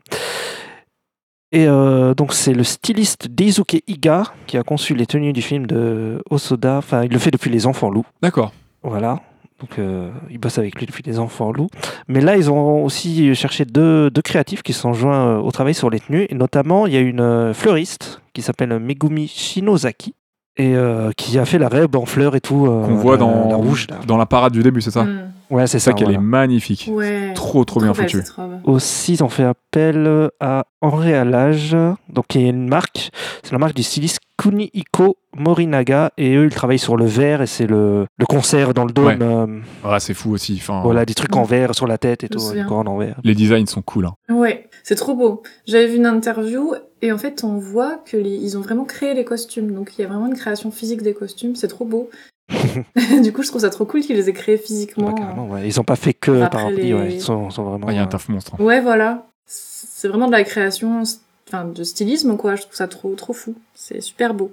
[1.52, 5.66] Et euh, donc c'est le styliste Daisuke Iga qui a conçu les tenues du film
[5.66, 6.78] de Osoda.
[6.78, 8.06] Enfin, il le fait depuis Les Enfants Loups.
[8.22, 8.54] D'accord.
[8.84, 9.20] Voilà.
[9.60, 11.70] Donc euh, il bosse avec lui depuis Les Enfants Loups.
[12.08, 15.74] Mais là, ils ont aussi cherché deux, deux créatifs qui se sont joints au travail
[15.74, 16.26] sur les tenues.
[16.30, 20.14] Et notamment, il y a une fleuriste qui s'appelle Megumi Shinozaki.
[20.58, 22.66] Et euh, qui a fait la rêve en fleurs et tout.
[22.68, 23.88] euh, Qu'on voit dans, la rouge.
[23.90, 23.98] là.
[24.06, 25.32] dans la parade du début, c'est ça Mm.
[25.50, 25.94] Ouais, c'est C'est ça ça.
[25.98, 26.20] qu'elle voilà.
[26.20, 26.90] est magnifique.
[26.90, 27.34] Ouais.
[27.34, 28.18] Trop, trop bien belle, foutu.
[28.20, 28.60] cette robe.
[28.64, 31.76] Aussi, ils ont fait appel à Henri Alage,
[32.08, 33.10] donc qui est une marque,
[33.44, 37.48] c'est la marque du styliste Kunihiko Morinaga, et eux, ils travaillent sur le verre, et
[37.48, 39.18] c'est le, le concert dans le dôme, Ouais.
[39.22, 40.56] euh, Ah, c'est fou aussi.
[40.58, 43.16] Enfin, voilà, des trucs en verre sur la tête et tout, couronne en verre.
[43.26, 44.06] Les designs sont cool.
[44.06, 44.14] hein.
[44.34, 45.44] Ouais, c'est trop beau.
[45.66, 48.36] J'avais vu une interview et en fait on voit que les...
[48.36, 49.72] ils ont vraiment créé les costumes.
[49.74, 52.10] Donc il y a vraiment une création physique des costumes, c'est trop beau.
[53.24, 55.12] du coup je trouve ça trop cool qu'ils les aient créés physiquement.
[55.12, 55.68] Bah, carrément, ouais.
[55.68, 57.14] Ils n'ont pas fait que par appli, les- ouais.
[57.16, 57.90] ils sont, sont vraiment...
[57.90, 58.56] Il y a un euh, taf monstre.
[58.60, 58.64] hein.
[58.64, 61.04] Ouais voilà, c'est vraiment de la création,
[61.48, 62.56] enfin de stylisme quoi.
[62.56, 63.56] Je trouve ça trop trop fou.
[63.76, 64.52] C'est super beau.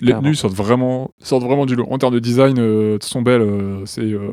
[0.00, 1.86] Les tenues sortent vraiment, sortent vraiment du lot.
[1.90, 3.40] En termes de design, euh, sont belles.
[3.42, 4.30] euh, c'est euh,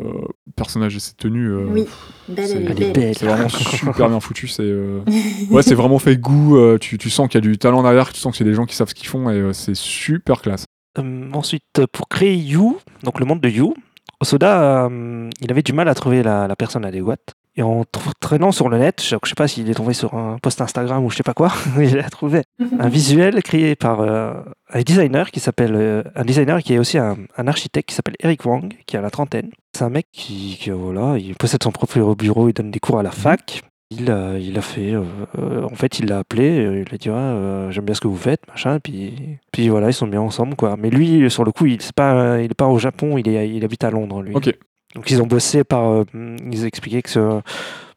[0.55, 1.49] personnage et ses tenues.
[1.49, 1.85] euh, Oui,
[2.29, 2.93] belle c'est- elle Elle est est belle.
[2.93, 3.15] belle.
[3.17, 4.47] C'est vraiment super bien foutu.
[4.47, 4.99] C'est euh,
[5.51, 6.57] ouais, c'est vraiment fait goût.
[6.57, 8.13] euh, tu, tu sens qu'il y a du talent derrière.
[8.13, 10.41] Tu sens que c'est des gens qui savent ce qu'ils font et euh, c'est super
[10.41, 10.65] classe.
[10.99, 13.73] Euh, ensuite, pour créer You, donc le monde de You,
[14.21, 17.33] Osoda, euh, il avait du mal à trouver la, la personne adéquate.
[17.57, 20.13] Et en tr- traînant sur le net, je ne sais pas s'il est tombé sur
[20.15, 22.41] un post Instagram ou je sais pas quoi, il a trouvé
[22.79, 24.33] un visuel créé par euh,
[24.73, 28.15] un designer qui s'appelle euh, un designer qui est aussi un, un architecte qui s'appelle
[28.19, 29.49] Eric Wang, qui a la trentaine.
[29.75, 32.99] C'est un mec qui, qui, voilà, il possède son propre bureau, il donne des cours
[32.99, 33.61] à la fac.
[33.91, 35.03] Il a, il a fait, euh,
[35.37, 38.07] euh, en fait, il l'a appelé, euh, il a dit euh, j'aime bien ce que
[38.07, 40.75] vous faites, machin, puis, puis voilà, ils sont bien ensemble quoi.
[40.75, 43.47] Mais lui, sur le coup, il c'est pas, il est pas au Japon, il est,
[43.49, 44.35] il habite à Londres lui.
[44.35, 44.53] Ok.
[44.95, 46.03] Donc ils ont bossé par, euh,
[46.51, 47.41] ils expliquaient que ce-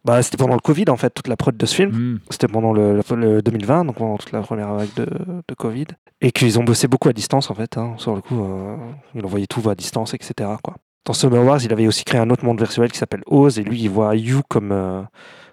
[0.05, 1.91] bah, c'était pendant le Covid en fait, toute la prod de ce film.
[1.91, 2.21] Mm.
[2.31, 5.87] C'était pendant le, le 2020, donc pendant toute la première vague de, de Covid.
[6.21, 7.77] Et qu'ils ont bossé beaucoup à distance, en fait.
[7.79, 8.77] hein, sur le coup, euh,
[9.15, 10.51] il envoyait tout à distance, etc.
[10.63, 10.75] Quoi.
[11.05, 13.63] Dans Summer Wars, il avait aussi créé un autre monde virtuel qui s'appelle Oz, et
[13.63, 15.03] lui, il voit You comme, euh,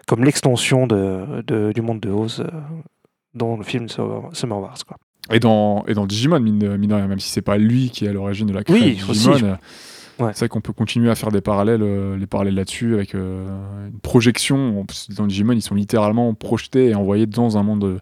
[0.07, 2.49] comme l'extension de, de- du monde de Oz euh,
[3.33, 4.77] dans le film Summer Wars.
[4.87, 4.97] Quoi.
[5.31, 7.89] Et dans, et dans Digimon, mine de, mine de rien, même si c'est pas lui
[7.89, 9.45] qui est à l'origine de la création Oui, de aussi, Digimon, je-
[10.19, 10.31] Ouais.
[10.33, 13.87] c'est vrai qu'on peut continuer à faire des parallèles, euh, les parallèles là-dessus avec euh,
[13.87, 14.85] une projection.
[15.09, 17.99] Dans Digimon, ils sont littéralement projetés et envoyés dans un monde,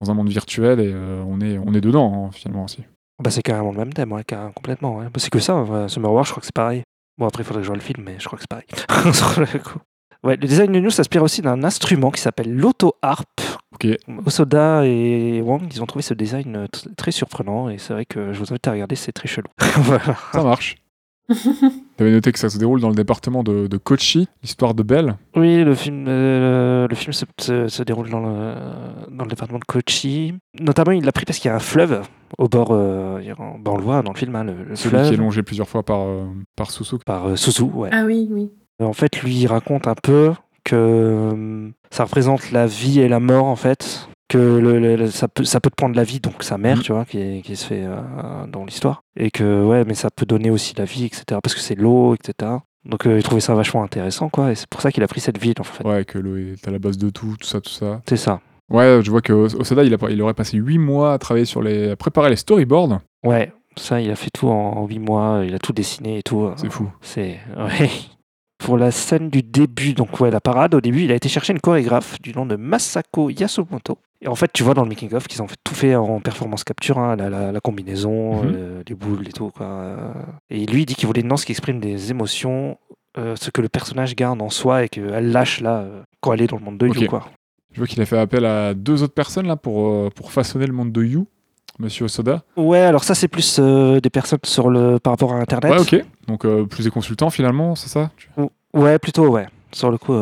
[0.00, 2.84] dans un monde virtuel et euh, on, est, on est dedans hein, finalement aussi.
[3.22, 4.96] Bah, c'est carrément le même thème, ouais, carrément, complètement.
[4.96, 5.06] ouais.
[5.06, 6.82] Bah, c'est que ça, ouais, Summer Wars, je crois que c'est pareil.
[7.18, 9.12] Bon, après, il faudrait que je vois le film, mais je crois que c'est pareil.
[9.14, 9.78] Sur le coup.
[10.22, 13.40] Ouais, le design de New s'inspire aussi d'un instrument qui s'appelle l'auto-harp.
[13.72, 13.86] Ok,
[14.26, 18.38] Osoda et Wang, ils ont trouvé ce design très surprenant et c'est vrai que je
[18.38, 19.48] vous invite à regarder, c'est très chelou.
[19.76, 20.16] voilà.
[20.32, 20.76] ça marche.
[21.96, 25.16] T'avais noté que ça se déroule dans le département de, de Kochi, l'histoire de Belle.
[25.36, 28.54] Oui, le film, euh, le film se, se- se déroule dans le,
[29.10, 30.34] dans le département de Kochi.
[30.58, 32.02] Notamment, il l'a pris parce qu'il y a un fleuve
[32.38, 35.06] au bord, euh, on le voit dans le film, hein, le, le Celui qui est
[35.08, 36.24] fleuve, longé plusieurs fois par, euh,
[36.56, 37.02] par Suzuki.
[37.04, 37.34] par euh.
[37.74, 37.90] Ouais.
[37.92, 38.50] Ah oui, oui.
[38.82, 40.32] En fait, lui, il raconte un peu
[40.64, 44.08] que euh, ça représente la vie et la mort, en fait.
[44.30, 46.76] Que le- le- le- ça, peut, ça peut te prendre la vie, donc sa mère,
[46.76, 46.82] Mhm.
[46.84, 49.02] tu vois, qui, qui se fait euh, dans l'histoire.
[49.16, 51.24] Et que, ouais, mais ça peut donner aussi la vie, etc.
[51.42, 52.52] Parce que c'est l'eau, etc.
[52.84, 54.52] Donc, euh, il trouvait ça vachement intéressant, quoi.
[54.52, 55.84] Et c'est pour ça qu'il a pris cette ville, en fait.
[55.84, 58.02] Ouais, que l'eau est à la base de tout, tout ça, tout ça.
[58.08, 58.40] C'est ça.
[58.70, 61.60] Ouais, je vois que Osada, il, a, il aurait passé 8 mois à travailler sur
[61.60, 61.90] les.
[61.90, 63.00] à préparer les storyboards.
[63.24, 65.42] Ouais, ça, il a fait tout en 8 mois.
[65.44, 66.48] Il a tout dessiné et tout.
[66.56, 66.88] C'est fou.
[67.00, 67.40] C'est.
[67.58, 67.90] Ouais.
[68.58, 71.52] Pour la scène du début, donc ouais, la parade, au début, il a été chercher
[71.54, 73.98] une chorégraphe du nom de Masako Yasumoto.
[74.22, 76.62] Et en fait, tu vois dans le making-of qu'ils ont fait- tout fait en performance
[76.64, 78.52] capture, hein, la, la- la combinaison, Mhm.
[78.54, 79.50] euh, les boules et tout.
[79.50, 79.96] Quoi.
[80.50, 82.76] Et lui, il dit qu'il voulait une danse qui exprime des émotions,
[83.18, 86.42] euh, ce que le personnage garde en soi et qu'elle lâche là euh, quand elle
[86.42, 87.06] est dans le monde de You.
[87.08, 87.24] Quoi.
[87.72, 90.72] Je vois qu'il a fait appel à deux autres personnes là pour, pour façonner le
[90.74, 91.26] monde de You,
[91.78, 92.42] monsieur Osoda.
[92.56, 95.72] Ouais, alors ça, c'est plus euh, des personnes sur le, par rapport à Internet.
[95.72, 96.04] Ouais, ok.
[96.26, 98.10] Donc plus des consultants finalement, c'est ça?
[98.74, 99.46] Ouais, plutôt, ouais.
[99.72, 100.12] Sur le coup,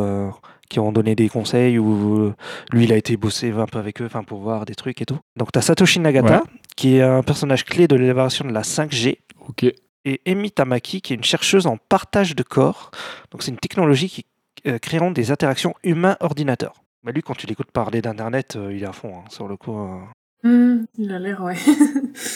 [0.68, 2.35] qui ont donné des conseils ou euh,
[2.72, 5.07] lui, il a été bossé un peu avec eux enfin, pour voir des trucs et
[5.07, 5.18] tout.
[5.37, 6.50] Donc, tu as Satoshi Nagata, Ouais.
[6.76, 9.64] qui est un personnage clé de l'élaboration de la 5G, Ok.
[10.04, 12.90] et Emi Tamaki, qui est une chercheuse en partage de corps.
[13.31, 14.26] Donc, c'est une technologie qui
[14.66, 16.74] euh, créeront des interactions humain-ordinateur.
[17.04, 19.57] Mais lui, quand tu l'écoutes parler d'Internet, euh, il est à fond, hein, sur le
[19.57, 19.78] coup.
[19.78, 19.98] euh.
[20.44, 21.54] Hmm, il a l'air, ouais.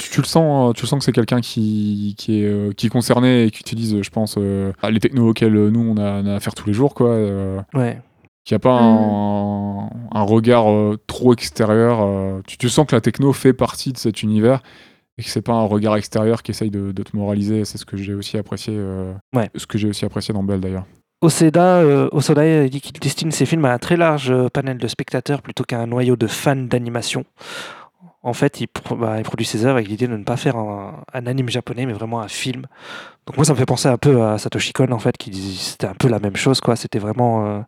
[0.03, 2.73] Tu, tu le sens, euh, tu le sens que c'est quelqu'un qui, qui, est, euh,
[2.73, 6.23] qui est concerné et qui utilise, je pense, euh, les technos auxquels nous on a,
[6.23, 7.09] on a affaire tous les jours, quoi.
[7.09, 7.61] euh,
[8.43, 8.45] Ouais.
[8.45, 12.01] qui a pas un, un regard euh, trop extérieur.
[12.03, 14.61] euh, tu, tu sens que la techno fait partie de cet univers
[15.19, 17.65] et que c'est pas un regard extérieur qui essaye de, de te moraliser.
[17.65, 18.75] C'est ce que j'ai aussi apprécié.
[18.77, 19.51] euh, Ouais.
[19.55, 20.85] Ce que j'ai aussi apprécié dans Belle d'ailleurs.
[21.21, 25.63] Oseda, euh, dit qu'il destine ses films à un très large panel de spectateurs plutôt
[25.63, 27.25] qu'à un noyau de fans d'animation.
[28.25, 31.03] En fait, il, bah, il produit ses œuvres avec l'idée de ne pas faire un,
[31.13, 32.67] un anime japonais, mais vraiment un film.
[33.27, 35.57] Donc moi, ça me fait penser un peu à Satoshi Kon, en fait, qui disait
[35.59, 36.75] c'était un peu la même chose, quoi.
[36.75, 37.65] C'était vraiment...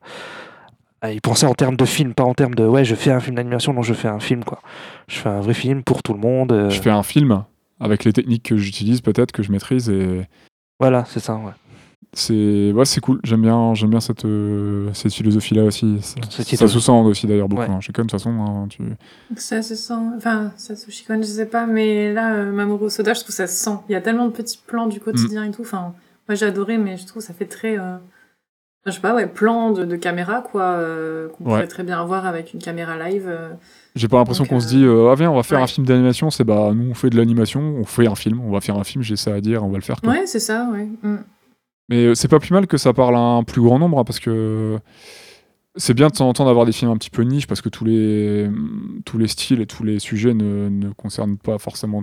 [1.05, 3.11] euh, ah, il pensait en termes de film, pas en termes de ouais, je fais
[3.11, 4.61] un film d'animation, non, je fais un film, quoi.
[5.09, 6.53] Je fais un vrai film pour tout le monde.
[6.53, 7.45] euh, Je fais un film
[7.81, 10.27] avec les techniques que j'utilise peut-être que je maîtrise et
[10.81, 11.53] Voilà, c'est ça, ouais.
[12.13, 13.21] c'est ouais, c'est cool.
[13.25, 15.99] J'aime bien j'aime bien cette euh, cette philosophie là aussi.
[16.03, 17.63] Ça, ça se sent aussi d'ailleurs beaucoup.
[17.63, 17.69] Ouais.
[17.69, 17.81] hein.
[17.81, 18.81] Chez Kon, de toute façon, hein, tu...
[19.37, 19.93] Ça se sent.
[20.17, 23.47] Enfin, Satoshi Kon, je sais pas, mais là, euh, Mamoru Soda, je trouve que ça
[23.49, 23.77] se sent.
[23.89, 25.63] Il y a tellement de petits plans du quotidien et tout.
[25.63, 25.93] Enfin,
[26.29, 27.77] moi j'ai adoré, mais je trouve que ça fait très.
[28.87, 31.51] Je sais pas, ouais, plan de, de caméra, quoi, euh, qu'on Ouais.
[31.51, 33.25] pourrait très bien avoir avec une caméra live.
[33.27, 33.51] euh.
[33.97, 35.65] J'ai pas l'impression qu'on se euh, dit ah viens on va faire ouais.
[35.65, 36.29] un film d'animation.
[36.31, 38.83] C'est bah nous on fait de l'animation, on fait un film, on va faire un
[38.85, 39.03] film.
[39.05, 40.01] J'ai ça à dire, on va le faire.
[40.01, 40.11] quoi.
[40.13, 40.89] Ouais, c'est ça, ouais.
[41.03, 41.17] Mm.
[41.89, 44.19] Mais c'est pas plus mal que ça parle à un plus grand nombre, hein, parce
[44.19, 44.79] que
[45.77, 47.69] c'est bien de temps en temps d'avoir des films un petit peu niche, parce que
[47.69, 48.49] tous les,
[49.05, 52.03] tous les styles et tous les sujets ne, ne concernent pas forcément.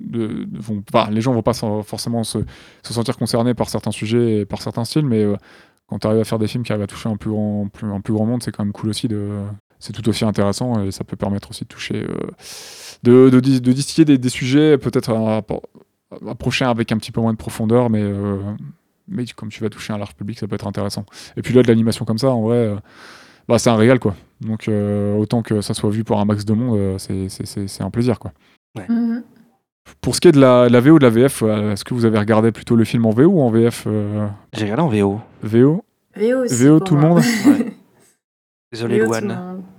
[0.00, 2.38] De, de- vont, enfin, les gens vont pas forcément se,
[2.82, 5.36] se sentir concernés par certains sujets et par certains styles, mais euh,
[5.92, 7.86] quand tu arrives à faire des films qui arrivent à toucher un plus grand, plus,
[7.92, 9.28] un plus grand monde, c'est quand même cool aussi de.
[9.78, 11.96] C'est tout aussi intéressant et ça peut permettre aussi de toucher.
[12.04, 12.16] euh,
[13.02, 15.12] de, de, dis- de distiller des, des sujets, peut-être
[16.28, 18.38] approcher avec un petit peu moins de profondeur, mais euh,
[19.08, 21.04] mais comme tu vas toucher un large public, ça peut être intéressant.
[21.36, 22.76] Et puis là, de l'animation comme ça, en vrai, euh,
[23.48, 24.14] bah, c'est un régal, quoi.
[24.40, 27.44] Donc, euh, autant que ça soit vu par un max de monde, euh, c'est- c'est
[27.46, 28.32] c'est- c'est un plaisir, quoi.
[28.88, 29.22] Mhm.
[30.00, 31.94] Pour ce qui est de la, de la VO, de la VF, euh, est-ce que
[31.94, 34.88] vous avez regardé plutôt le film en VO ou en VF euh, J'ai regardé en
[34.88, 35.20] VO.
[35.42, 35.84] VO
[36.16, 36.54] VO aussi.
[36.66, 37.20] VO tout le monde?
[38.72, 39.12] Désolé, VO.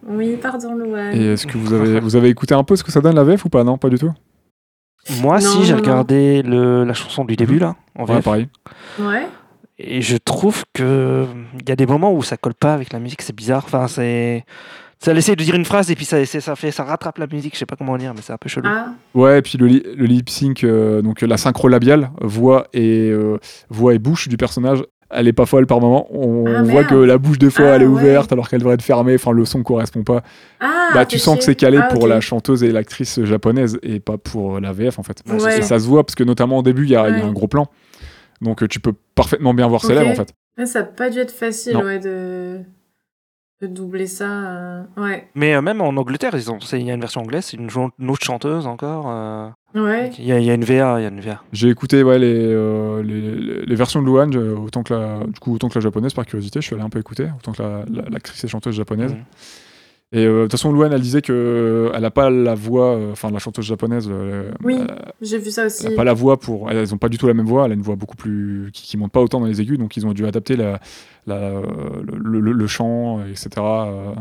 [0.07, 1.15] Oui, pardon, Louane.
[1.15, 3.23] Et est-ce que vous avez, vous avez écouté un peu ce que ça donne la
[3.23, 3.63] VF ou pas?
[3.63, 4.11] Non, pas du tout?
[5.21, 8.23] Moi, Non, si, j'ai regardé le, la chanson du début, là, en Ouais, VF.
[8.23, 8.47] pareil.
[8.99, 9.27] Ouais.
[9.79, 11.25] Et je trouve que
[11.59, 13.63] il y a des moments où ça colle pas avec la musique, c'est bizarre.
[13.65, 14.45] Enfin, c'est
[15.03, 17.53] Ça elle essaie de dire une phrase et puis ça, fait, ça rattrape la musique.
[17.55, 18.67] Je sais pas comment dire, mais c'est un peu chelou.
[18.69, 22.67] Ah, Ouais, et puis le, li- le lip sync, euh, donc la synchro labiale, voix
[22.73, 23.37] et, euh,
[23.69, 26.07] voix et bouche du personnage, elle est pas folle par moment.
[26.11, 26.87] On Ah, voit merde.
[26.87, 27.91] que la bouche des fois Ah, elle est ouais.
[27.91, 29.15] ouverte alors qu'elle devrait être fermée.
[29.15, 30.23] Enfin, le son correspond pas.
[30.61, 33.99] ah bah, tu sens que c'est calé Ah, pour la chanteuse et l'actrice japonaise et
[33.99, 35.21] pas pour la VF en fait.
[35.27, 35.59] Ouais.
[35.59, 37.47] Et ça se voit parce que notamment au début il y, a y un gros
[37.49, 37.67] plan,
[38.41, 39.93] donc euh, tu peux parfaitement bien voir ses Ok.
[39.95, 40.33] lèvres en fait.
[40.65, 41.83] Ça a pas dû être facile, Non.
[41.83, 42.59] ouais, de...
[43.67, 44.25] de doubler ça.
[44.29, 45.27] euh, Ouais.
[45.35, 47.57] Mais euh, même en Angleterre, ils ont, c'est- il y a une version anglaise, c'est
[47.57, 47.69] une,
[48.09, 49.05] autre chanteuse encore.
[49.09, 50.11] euh, Ouais.
[50.19, 51.41] Il y, a, il y a une VA, il y a une VA.
[51.51, 55.67] J'ai écouté ouais, les, euh, les, versions de Luan, autant que, la, du coup, autant
[55.69, 58.09] que la japonaise par curiosité, je suis allé un peu écouter, autant que la- la-
[58.09, 59.13] l'actrice et chanteuse japonaise.
[59.13, 59.23] Mhm.
[60.15, 62.95] Et euh, de toute façon, Luan, elle disait que euh, elle n'a pas la voix,
[62.95, 64.77] euh, enfin la chanteuse japonaise, euh, Oui,
[65.21, 65.87] j'ai vu ça aussi.
[65.87, 67.71] elle a pas la voix pour, elles n'ont pas du tout la même voix, elle
[67.71, 70.05] a une voix beaucoup plus qui, qui monte pas autant dans les aigus, donc ils
[70.05, 70.79] ont dû adapter la,
[71.25, 71.61] la-
[72.03, 73.49] le, le- le chant, etc.
[73.57, 74.13] euh,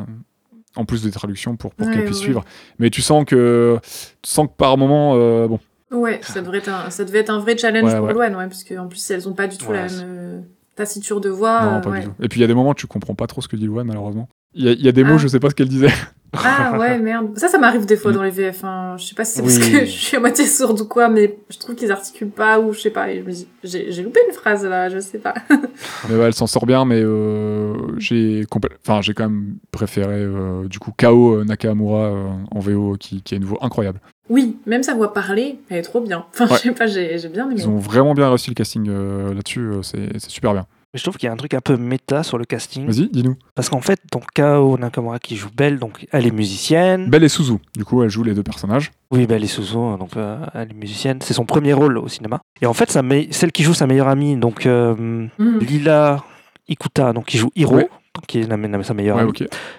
[0.76, 2.24] en plus des traductions pour, pour Ouais, qu'elle puisse ouais.
[2.24, 2.44] suivre.
[2.78, 3.78] Mais tu sens que,
[4.22, 6.88] tu sens que par moment, euh, bon, Ouais, ça, devrait être un...
[6.88, 9.46] ça devait être un vrai challenge Ouais, pour ouais, parce qu'en plus, elles ont pas
[9.46, 11.60] du tout la même tassiture de voix.
[11.66, 12.00] non, euh, pas ouais.
[12.00, 12.12] du tout.
[12.22, 13.66] Et puis il y a des moments où tu comprends pas trop ce que dit
[13.66, 14.26] Luan, malheureusement.
[14.54, 15.18] Il y, a- il y a des mots, Ah.
[15.18, 15.88] je sais pas ce qu'elle disait.
[16.34, 17.36] Ah ouais, merde.
[17.38, 18.64] Ça, ça m'arrive des fois dans les VF.
[18.64, 18.96] Hein.
[18.98, 21.36] Je sais pas si c'est parce que je suis à moitié sourde ou quoi, mais
[21.50, 23.10] je trouve qu'ils articulent pas ou je sais pas.
[23.10, 25.34] et je me dis, j'ai loupé une phrase là, je sais pas.
[26.08, 28.46] Mais ouais, elle s'en sort bien, mais euh, j'ai
[28.82, 33.20] enfin, j'ai quand même préféré euh, du coup Kao euh, Nakamura euh, en VO qui,
[33.22, 34.00] qui a une voix incroyable.
[34.30, 36.24] Oui, même sa voix parlée, elle est trop bien.
[36.32, 36.56] Enfin, Ouais.
[36.56, 37.56] je sais pas, j'ai j'ai bien aimé.
[37.58, 40.66] Ils ont vraiment bien réussi le casting là-dessus, c'est super bien.
[40.94, 42.86] Mais je trouve qu'il y a un truc un peu méta sur le casting.
[42.86, 43.36] Vas-y, dis-nous.
[43.54, 47.08] Parce qu'en fait, donc Kao Nakamura qui joue Belle, donc elle est musicienne.
[47.08, 48.90] Belle et Suzu, du coup, elle joue les deux personnages.
[49.10, 51.18] Oui, Belle et Suzu, donc euh, elle est musicienne.
[51.22, 52.40] C'est son premier rôle au cinéma.
[52.60, 54.94] Et en fait, sa me- celle qui joue sa meilleure amie, donc euh,
[55.38, 55.58] Mhm.
[55.60, 56.22] Lila
[56.68, 57.88] Ikuta, donc qui joue Hiro, Ouais.
[58.14, 59.32] donc qui est la- la- sa meilleure Ouais, amie.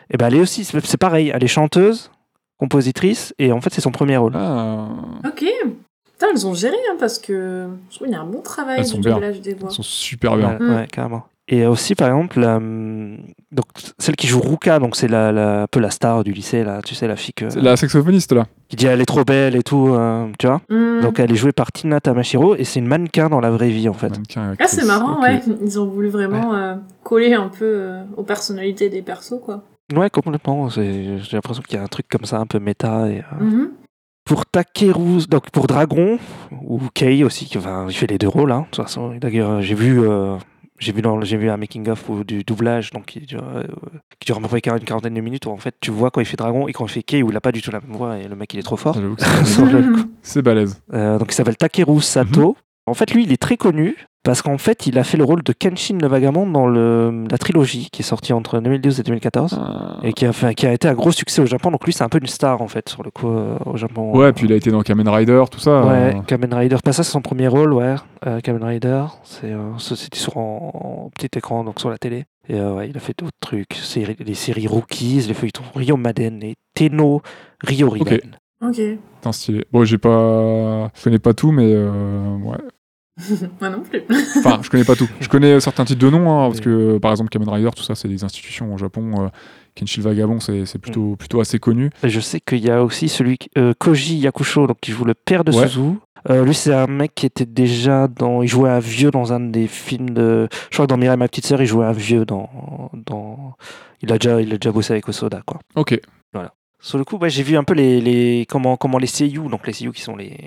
[0.09, 2.09] Et ben elle est aussi, c'est c'est pareil, elle est chanteuse,
[2.57, 4.33] compositrice, et en fait c'est son premier rôle.
[4.35, 4.87] Ah,
[5.27, 5.45] Ok.
[6.13, 8.77] Putain, elles ont géré, hein, parce que je trouve qu'il y a un bon travail
[8.79, 9.13] Elles du sont bien.
[9.13, 9.69] doublage des voix.
[9.71, 10.57] ils sont super bien.
[10.59, 10.75] Ouais, Mm.
[10.75, 11.23] ouais, carrément.
[11.49, 13.17] Et aussi, par exemple, la, hum,
[13.51, 13.65] donc,
[13.99, 16.81] celle qui joue Ruka, donc c'est la, la- un peu la star du lycée, là,
[16.81, 18.45] tu sais, la fille que- C'est La saxophoniste là.
[18.69, 20.61] qui dit elle est trop belle et tout, euh, tu vois.
[20.69, 21.01] Mhm.
[21.01, 23.89] Donc elle est jouée par Tina Tamashiro et c'est une mannequin dans la vraie vie,
[23.89, 24.09] en fait.
[24.11, 25.41] Mannequin, Ah, c'est marrant, ouais.
[25.61, 29.63] Ils ont voulu vraiment euh, coller un peu euh, aux personnalités des persos, quoi.
[29.93, 30.69] Ouais, complètement.
[30.69, 33.09] J'ai l'impression qu'il y a un truc comme ça, un peu méta.
[33.09, 33.69] Et, euh, Mhm.
[34.25, 36.17] Pour Takeru, donc pour Dragon,
[36.65, 39.15] ou Kei aussi, qui- enfin, il fait les deux rôles, hein, de toute façon.
[39.19, 39.99] D'ailleurs, j'ai vu.
[40.01, 40.37] euh,
[40.79, 43.63] J'ai vu, dans, j'ai vu un making-of du doublage donc, qui, dure, euh,
[44.19, 46.19] qui dure à peu près une quarantaine de minutes où en fait tu vois quand
[46.19, 47.79] il fait Dragon et quand il fait Kei où il a pas du tout la
[47.79, 48.95] même voix et le mec il est trop fort.
[48.95, 49.23] J'avoue que
[50.23, 50.81] c'est- balèze.
[50.93, 52.57] Euh, donc il s'appelle Takeru Sato.
[52.85, 55.43] En fait, lui, il est très connu parce qu'en fait, il a fait le rôle
[55.43, 59.59] de Kenshin le Vagabond dans le, la trilogie qui est sortie entre 2012 et 2014
[59.61, 59.97] Ah.
[60.03, 61.71] et qui a, fait, qui a été un gros succès au Japon.
[61.71, 64.15] Donc lui, c'est un peu une star en fait sur le coup euh, au Japon.
[64.17, 65.85] Ouais, puis il a été dans Kamen Rider, tout ça.
[65.85, 66.77] Ouais, euh, Kamen Rider.
[66.83, 67.95] Pas ça, c'est son premier rôle, ouais.
[68.25, 69.03] Euh, Kamen Rider,
[69.43, 72.25] euh, c'était sur en, en petit écran, donc sur la télé.
[72.49, 75.95] Et euh, ouais, il a fait d'autres trucs, séries, les séries Rookies, les feuilletons Rio
[75.97, 77.21] Maden et Tenno
[77.63, 78.19] Rio Riben.
[78.61, 78.75] Ok.
[78.75, 79.65] putain, stylé.
[79.71, 80.89] Bon, j'ai pas.
[80.95, 82.57] Je connais pas tout, mais euh, ouais.
[83.61, 84.03] Moi non plus.
[84.37, 85.07] Enfin, je connais pas tout.
[85.19, 87.95] Je connais certains titres de noms, hein, parce que par exemple, Kamen Rider, tout ça,
[87.95, 89.25] c'est des institutions au Japon.
[89.25, 89.27] Euh,
[89.75, 91.89] Kenshin Vagabond, c'est c'est plutôt, plutôt assez connu.
[92.03, 95.13] Et Je sais qu'il y a aussi celui euh, Koji Yakusho, donc qui joue le
[95.13, 95.67] père de Ouais.
[95.67, 95.97] Suzu.
[96.29, 98.41] Euh, lui, c'est un mec qui était déjà dans.
[98.41, 100.47] Il jouait un vieux dans un des films de.
[100.71, 102.89] Je crois que dans Mirai, ma petite sœur, il jouait un vieux dans.
[102.93, 103.55] dans...
[104.01, 105.59] Il, a déjà, il a déjà bossé avec Osoda, quoi.
[105.75, 105.99] Ok.
[106.83, 109.65] Sur le coup, ouais, j'ai vu un peu les, les comment comment les seiyuu, donc
[109.65, 110.37] les seiyuu qui sont les,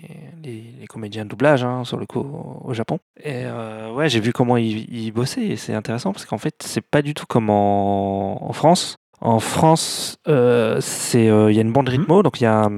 [0.44, 2.99] les, les comédiens de doublage hein, sur le coup au, au Japon.
[3.25, 6.57] Et euh, ouais, j'ai vu comment ils, ils bossaient et c'est intéressant parce qu'en fait,
[6.62, 8.96] c'est pas du tout comme en, en France.
[9.22, 10.79] En France, euh,
[11.14, 12.68] euh, il y a une bande rythmo, donc il y a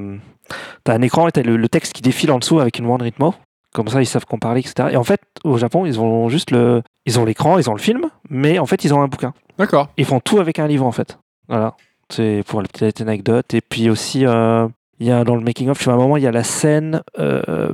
[0.85, 3.03] t'as un écran et t'as le, le texte qui défile en dessous avec une bande
[3.03, 3.35] rythmo.
[3.75, 4.91] Comme ça, ils savent qu'on parle, etc.
[4.93, 7.81] Et en fait, au Japon, ils ont juste le, ils ont l'écran, ils ont le
[7.81, 9.35] film, mais en fait, ils ont un bouquin.
[9.59, 9.89] D'accord.
[9.97, 11.19] Ils font tout avec un livre en fait.
[11.49, 11.75] Voilà.
[12.11, 13.53] C'est pour la petite anecdote.
[13.55, 14.67] Et puis aussi, euh,
[15.01, 16.33] il y a dans le making of, tu vois, à un moment, il y a
[16.33, 17.73] la scène euh,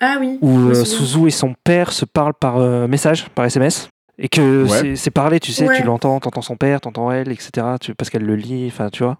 [0.00, 0.38] Ah oui.
[0.40, 0.84] où euh.
[0.84, 3.88] Suzu et son père se parlent par euh, message, par SMS.
[4.18, 4.68] Et que Ouais.
[4.70, 5.76] c'est- c'est parlé, tu sais, Ouais.
[5.76, 7.66] tu l'entends, t'entends son père, t'entends elle, etc.
[7.78, 9.18] Tu, parce qu'elle le lit, enfin, tu vois.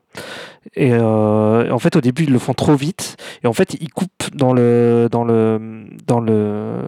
[0.74, 3.18] Et euh, en fait, au début, ils le font trop vite.
[3.44, 6.78] Et en fait, ils coupent dans le dans le dans le,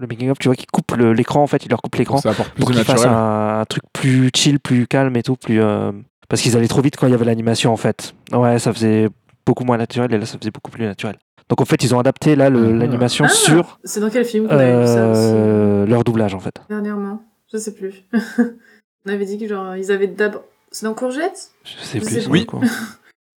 [0.00, 1.42] le making of, tu vois, qu'ils coupent le- l'écran.
[1.42, 2.20] En fait, ils leur coupent l'écran
[2.56, 5.90] pour qu'ils fassent un, un truc plus chill, plus calme et tout, plus euh,
[6.28, 8.14] parce qu'ils allaient trop vite quand il y avait l'animation en fait.
[8.32, 9.08] Ouais, ça faisait
[9.44, 11.16] beaucoup moins naturel et là ça faisait beaucoup plus naturel.
[11.48, 12.50] Donc en fait, ils ont adapté là Ah.
[12.50, 16.40] l'animation Ah, sur C'est dans quel film qu'on vu ça aussi euh, leur doublage en
[16.40, 16.60] fait.
[16.68, 17.22] Dernièrement.
[17.52, 18.04] Je sais plus.
[19.06, 21.50] On avait dit que genre ils avaient d'abord C'est dans Courgette?
[21.64, 22.14] Je sais Je plus.
[22.22, 22.40] sais plus.
[22.40, 22.46] le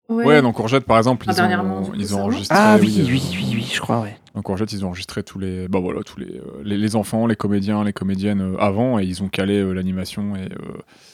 [0.07, 0.21] coup.
[0.21, 2.57] Ouais, dans Courgette, par exemple, ils, ont, ils ont enregistré.
[2.59, 4.16] Ah oui, euh, oui, oui, oui, je crois, ouais.
[4.35, 7.27] Dans Courgette, ils ont enregistré tous les, bah voilà, tous les, euh, les, les enfants,
[7.27, 10.49] les comédiens, les comédiennes euh, avant, et ils ont calé euh, l'animation et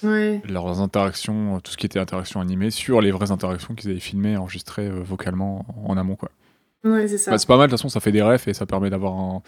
[0.04, 0.42] euh, Ouais.
[0.48, 4.32] leurs interactions, tout ce qui était interaction animée, sur les vraies interactions qu'ils avaient filmées,
[4.32, 6.30] et enregistrées euh, vocalement en, en amont, quoi.
[6.84, 7.30] Ouais, c'est ça.
[7.30, 9.14] Bah, c'est pas mal, de toute façon, ça fait des refs et ça permet d'avoir
[9.14, 9.42] un,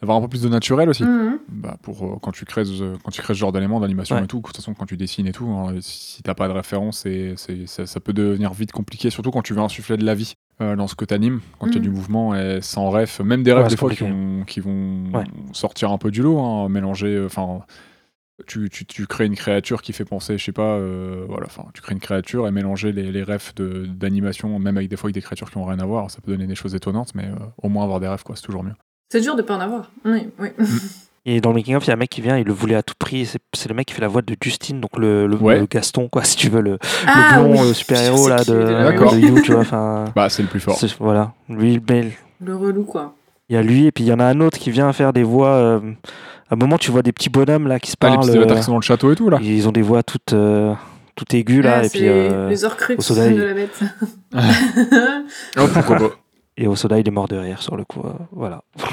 [0.00, 1.04] d'avoir un peu plus de naturel aussi.
[1.04, 1.38] Mhm.
[1.48, 4.24] Bah, pour euh, quand tu crées ce- quand tu crées ce genre d'éléments d'animation Ouais.
[4.24, 6.52] et tout de toute façon quand tu dessines et tout hein, si t'as pas de
[6.52, 10.04] référence et c'est ça, ça peut devenir vite compliqué surtout quand tu veux insuffler de
[10.04, 11.82] la vie euh, dans ce que t'animes quand il y a Mhm.
[11.84, 14.60] du mouvement et sans ref même des refs Ouais, des c'est fois qui, vont, qui
[14.60, 15.24] vont Ouais.
[15.52, 17.60] sortir un peu du lot hein, mélanger euh, enfin
[18.46, 21.66] tu, tu, tu crées une créature qui fait penser je sais pas euh, voilà enfin
[21.74, 25.08] tu crées une créature et mélanger les, les refs de- d'animation même avec des fois
[25.08, 27.26] avec des créatures qui ont rien à voir ça peut donner des choses étonnantes mais
[27.26, 28.74] euh, au moins avoir des refs quoi c'est toujours mieux
[29.10, 29.90] C'est dur de pas en avoir.
[30.04, 30.48] Oui, oui.
[31.26, 32.74] Et dans le making of, il y a un mec qui vient, il le voulait
[32.76, 33.26] à tout prix.
[33.52, 35.58] C'est le mec qui fait la voix de Justine, donc le, le, Ouais.
[35.60, 37.68] le Gaston, quoi, si tu veux, le, Ah, le blond oui.
[37.68, 39.60] le super-héros là, de, de You, tu vois.
[39.60, 41.32] Enfin, bah c'est le plus fort voilà.
[41.50, 42.10] Lui, mais
[42.42, 43.14] Le relou, quoi.
[43.50, 45.12] il y a lui, et puis il y en a un autre qui vient faire
[45.12, 45.50] des voix.
[45.50, 45.80] euh,
[46.50, 48.26] à un moment, tu vois des petits bonhommes là qui se Ah, les parlent.
[48.26, 50.72] petits euh, dans le château et tout là ils ont des voix toutes, euh,
[51.16, 52.08] toutes aiguës là, Ah, et puis.
[52.08, 53.36] euh, les au soleil.
[53.36, 53.78] de la bête.
[55.58, 56.10] Oh, pourquoi pas
[56.62, 58.02] Et au soda, il est mort de rire sur le coup.
[58.04, 58.62] euh, voilà.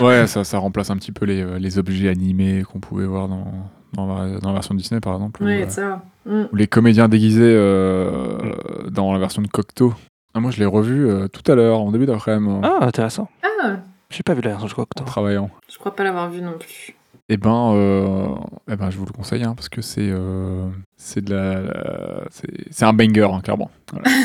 [0.00, 3.28] Ouais, ça, ça remplace un petit peu les, euh, les objets animés qu'on pouvait voir
[3.28, 3.46] dans,
[3.92, 5.42] dans, la, dans la version Disney, par exemple.
[5.42, 6.02] ou, ouais, euh, ça.
[6.26, 6.44] Mm.
[6.52, 8.54] ou les comédiens déguisés euh,
[8.90, 9.94] dans la version de Cocteau.
[10.32, 13.28] Ah, moi, je l'ai revu euh, tout à l'heure, en début d'après-midi, ah, intéressant.
[13.42, 13.76] Ah,
[14.10, 15.06] J'ai pas vu la version, en toi.
[15.06, 15.50] travaillant.
[15.72, 16.94] je crois pas l'avoir vu non plus.
[17.28, 18.26] Eh ben, euh,
[18.70, 22.24] eh ben, je vous le conseille, hein, parce que c'est euh, c'est de la,
[22.70, 23.70] c'est un banger, hein, clairement.
[23.92, 24.08] Voilà.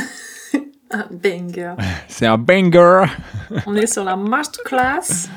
[0.91, 1.73] Ah, banger.
[2.08, 3.06] c'est un banger
[3.65, 5.30] On est sur la masterclass.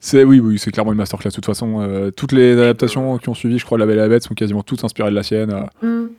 [0.00, 1.30] C'est oui, oui, c'est clairement une masterclass.
[1.30, 4.00] De toute façon, euh, toutes les adaptations qui ont suivi, je crois, La Belle et
[4.00, 5.52] la Bête, sont quasiment toutes inspirées de la sienne.
[5.82, 5.86] euh.
[5.86, 6.10] Mm.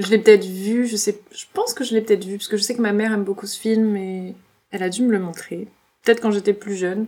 [0.00, 2.56] Je l'ai peut-être vu, je sais, je pense que je l'ai peut-être vu, parce que
[2.56, 4.34] je sais que ma mère aime beaucoup ce film et
[4.72, 5.68] elle a dû me le montrer.
[6.04, 7.06] Peut-être quand j'étais plus jeune.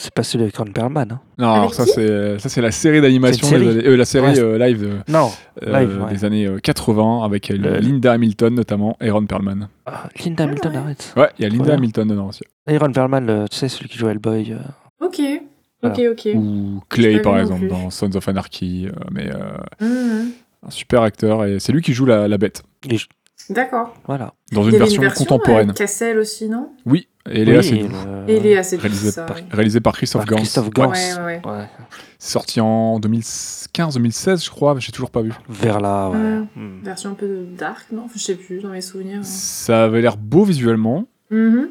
[0.00, 1.08] C'est pas celui avec Ron Perlman.
[1.10, 1.20] Hein.
[1.38, 4.38] Non, Avec alors ça c'est ça c'est la série d'animation, une euh, la série Ouais.
[4.38, 5.28] euh, live de- Non,
[5.66, 6.12] euh, Live, ouais.
[6.12, 9.68] des années euh, 80 avec euh, Le- Linda Hamilton notamment et Ron Perlman.
[9.86, 10.78] Ah, Linda Hamilton, ouais.
[10.78, 11.12] arrête.
[11.16, 11.74] Ouais, il y a Linda.
[11.74, 12.44] Hamilton dedans aussi.
[12.68, 14.52] Et Ron Perlman, le- tu sais, celui qui joue Hellboy.
[14.52, 15.20] euh, Ok,
[15.82, 15.96] Voilà.
[15.96, 16.28] ok, ok.
[16.36, 17.68] Ou Clay par exemple plus.
[17.68, 20.30] dans Sons of Anarchy, euh, mais euh, Mhm.
[20.66, 22.62] un super acteur et c'est lui qui joue la, la bête
[23.50, 23.94] D'accord.
[24.06, 24.34] Voilà.
[24.52, 25.72] dans une y avait version, contemporaine.
[25.72, 26.68] Cassel aussi, non?
[26.84, 27.88] Oui, et Léa Oui, c'est le-
[28.30, 29.22] Et il est assez réalisé ça.
[29.24, 29.44] par, ouais.
[29.50, 30.36] réalisé par Christophe par Gans.
[30.36, 30.70] Christophe.
[30.70, 30.90] Gans.
[30.90, 31.50] Ouais, ouais, ouais.
[31.50, 31.66] Ouais.
[32.18, 35.32] C'est sorti en 2015-2016 je crois, mais j'ai toujours pas vu.
[35.48, 36.16] Vers là, ouais.
[36.18, 36.48] Mm.
[36.56, 36.80] Mm.
[36.84, 39.20] Version un peu dark, non Enfin, Je sais plus, dans mes souvenirs.
[39.24, 41.68] Ça avait l'air beau visuellement, Mhm.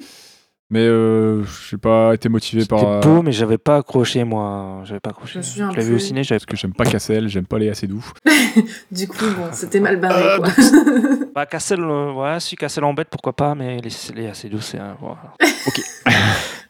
[0.70, 2.80] Mais euh, j'ai pas été motivé par.
[2.80, 4.82] C'était euh, beau, mais j'avais pas accroché, moi.
[4.84, 5.34] J'avais pas accroché.
[5.34, 7.58] Je me souviens l'avais vu au ciné, j'avais Parce que j'aime pas Cassel, j'aime pas
[7.58, 8.06] Léa Seydoux.
[8.92, 10.48] Du coup, bon, c'était mal barré, Euh, quoi.
[11.36, 14.80] Bah, Cassel, euh, ouais, si Cassel embête, pourquoi pas, mais les, les assez douce, c'est
[14.80, 14.98] un.
[15.00, 15.18] Voilà.
[15.68, 15.82] Ok.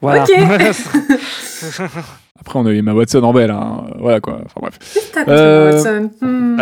[0.01, 0.25] voilà.
[2.39, 3.85] Après, on a eu Emma Watson en belle, hein.
[3.99, 4.39] voilà quoi.
[4.45, 4.77] Enfin bref.
[4.93, 6.57] Qu'est-ce que t'as contre Euh, Watson Hmm.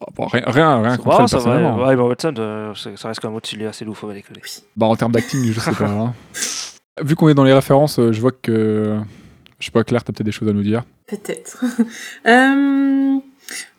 [0.00, 1.44] Oh, bon, rien, rien, rien contre elle ça va.
[1.44, 1.86] personnellement.
[1.86, 4.40] Ouais, Watson, euh, ça reste quand même au-dessus de Léa Seydoux, faut pas déconner.
[4.76, 5.86] Bah, en termes d'acting, je sais pas.
[5.88, 6.14] hein.
[7.02, 8.98] Vu qu'on est dans les références, euh, je vois que.
[9.58, 10.84] Je sais pas, Claire, t'as peut-être des choses à nous dire.
[11.06, 11.64] Peut-être.
[12.26, 13.18] Euh,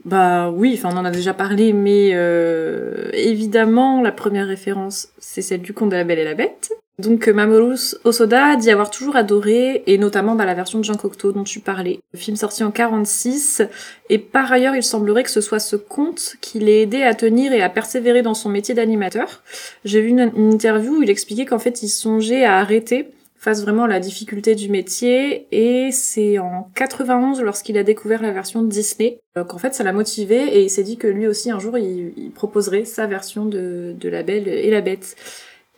[0.06, 5.42] Bah oui, enfin on en a déjà parlé, mais euh, évidemment la première référence c'est
[5.42, 6.72] celle du conte de la Belle et la Bête.
[7.00, 10.96] Donc euh, Mamoru Osoda dit avoir toujours adoré, et notamment bah, la version de Jean
[10.96, 12.00] Cocteau dont tu parlais.
[12.12, 13.62] Le film sorti en 46,
[14.10, 17.54] et par ailleurs il semblerait que ce soit ce conte qui l'ait aidé à tenir
[17.54, 19.44] et à persévérer dans son métier d'animateur.
[19.86, 23.84] J'ai vu une, interview où il expliquait qu'en fait il songeait à arrêter face vraiment
[23.84, 28.68] à la difficulté du métier et c'est en 91 lorsqu'il a découvert la version de
[28.68, 31.60] Disney euh, qu'en fait ça l'a motivé et il s'est dit que lui aussi un
[31.60, 35.16] jour il, il proposerait sa version de, de La Belle et la Bête.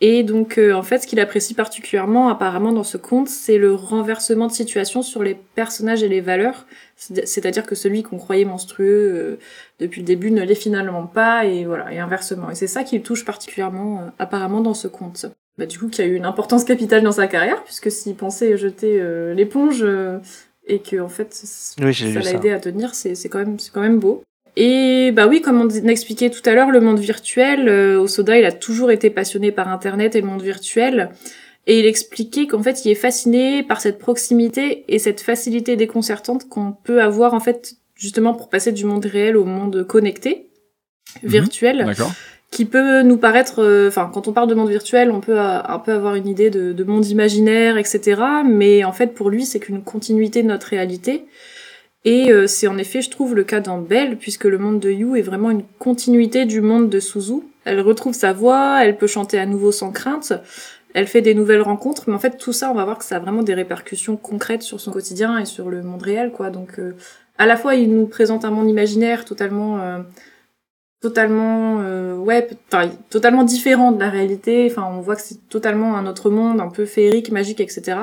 [0.02, 3.74] Et donc euh, en fait ce qu'il apprécie particulièrement apparemment dans ce conte c'est le
[3.74, 6.66] renversement de situation sur les personnages et les valeurs.
[6.96, 9.38] C'est- C'est-à-dire que celui qu'on croyait monstrueux euh,
[9.78, 12.50] depuis le début ne l'est finalement pas et voilà et inversement.
[12.50, 15.26] Et c'est ça qui le touche particulièrement euh, apparemment dans ce conte
[15.58, 18.56] bah, du coup, qui a eu une importance capitale dans sa carrière, puisque s'il pensait
[18.56, 20.18] jeter euh, l'éponge euh,
[20.66, 21.34] et que en fait
[21.82, 24.22] Oui, ça l'a aidé à tenir, c'est quand même quand même beau.
[24.56, 28.44] Et bah oui, comme on expliquait tout à l'heure, le monde virtuel, euh, Osoda, il
[28.44, 31.10] a toujours été passionné par Internet et le monde virtuel.
[31.66, 36.48] Et il expliquait qu'en fait, il est fasciné par cette proximité et cette facilité déconcertante
[36.48, 40.48] qu'on peut avoir en fait justement pour passer du monde réel au monde connecté,
[41.22, 42.12] virtuel D'accord.
[42.50, 45.62] qui peut nous paraître, euh, enfin, quand on parle de monde virtuel, on peut euh,
[45.62, 48.20] un peu avoir une idée de, de monde imaginaire, etc.
[48.44, 51.26] Mais en fait, pour lui, c'est qu'une continuité de notre réalité.
[52.04, 54.90] Et euh, c'est en effet, je trouve, le cas dans Belle, puisque le monde de
[54.90, 57.42] You est vraiment une continuité du monde de Suzu.
[57.64, 60.32] Elle retrouve sa voix, elle peut chanter à nouveau sans crainte,
[60.94, 63.16] elle fait des nouvelles rencontres, mais en fait tout ça, on va voir que ça
[63.16, 66.50] a vraiment des répercussions concrètes sur son quotidien et sur le monde réel, quoi.
[66.50, 66.96] Donc euh,
[67.38, 69.98] à la fois, il nous présente un monde imaginaire totalement, euh,
[71.00, 72.48] totalement, euh, ouais,
[73.08, 74.66] totalement différent de la réalité.
[74.70, 77.98] Enfin, on voit que c'est totalement un autre monde, un peu féerique, magique, etc.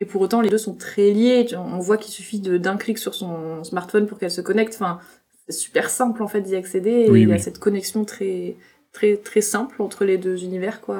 [0.00, 1.46] Et pour autant, les deux sont très liés.
[1.56, 4.74] On voit qu'il suffit d'un clic sur son smartphone pour qu'elle se connecte.
[4.74, 5.00] Enfin,
[5.48, 6.90] c'est super simple en fait d'y accéder.
[6.90, 8.56] Et Oui, il y a cette connexion très,
[8.92, 10.98] très, très simple entre les deux univers, quoi.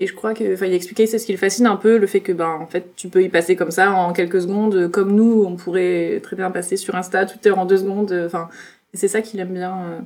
[0.00, 2.06] Et je crois que, enfin, il expliquait, c'est ce qui le fascine un peu, le
[2.06, 5.14] fait que, ben, en fait, tu peux y passer comme ça en quelques secondes, comme
[5.14, 8.10] nous, on pourrait très bien passer sur Insta, Twitter en deux secondes.
[8.24, 8.48] Enfin,
[8.94, 9.98] c'est ça qu'il aime bien, euh,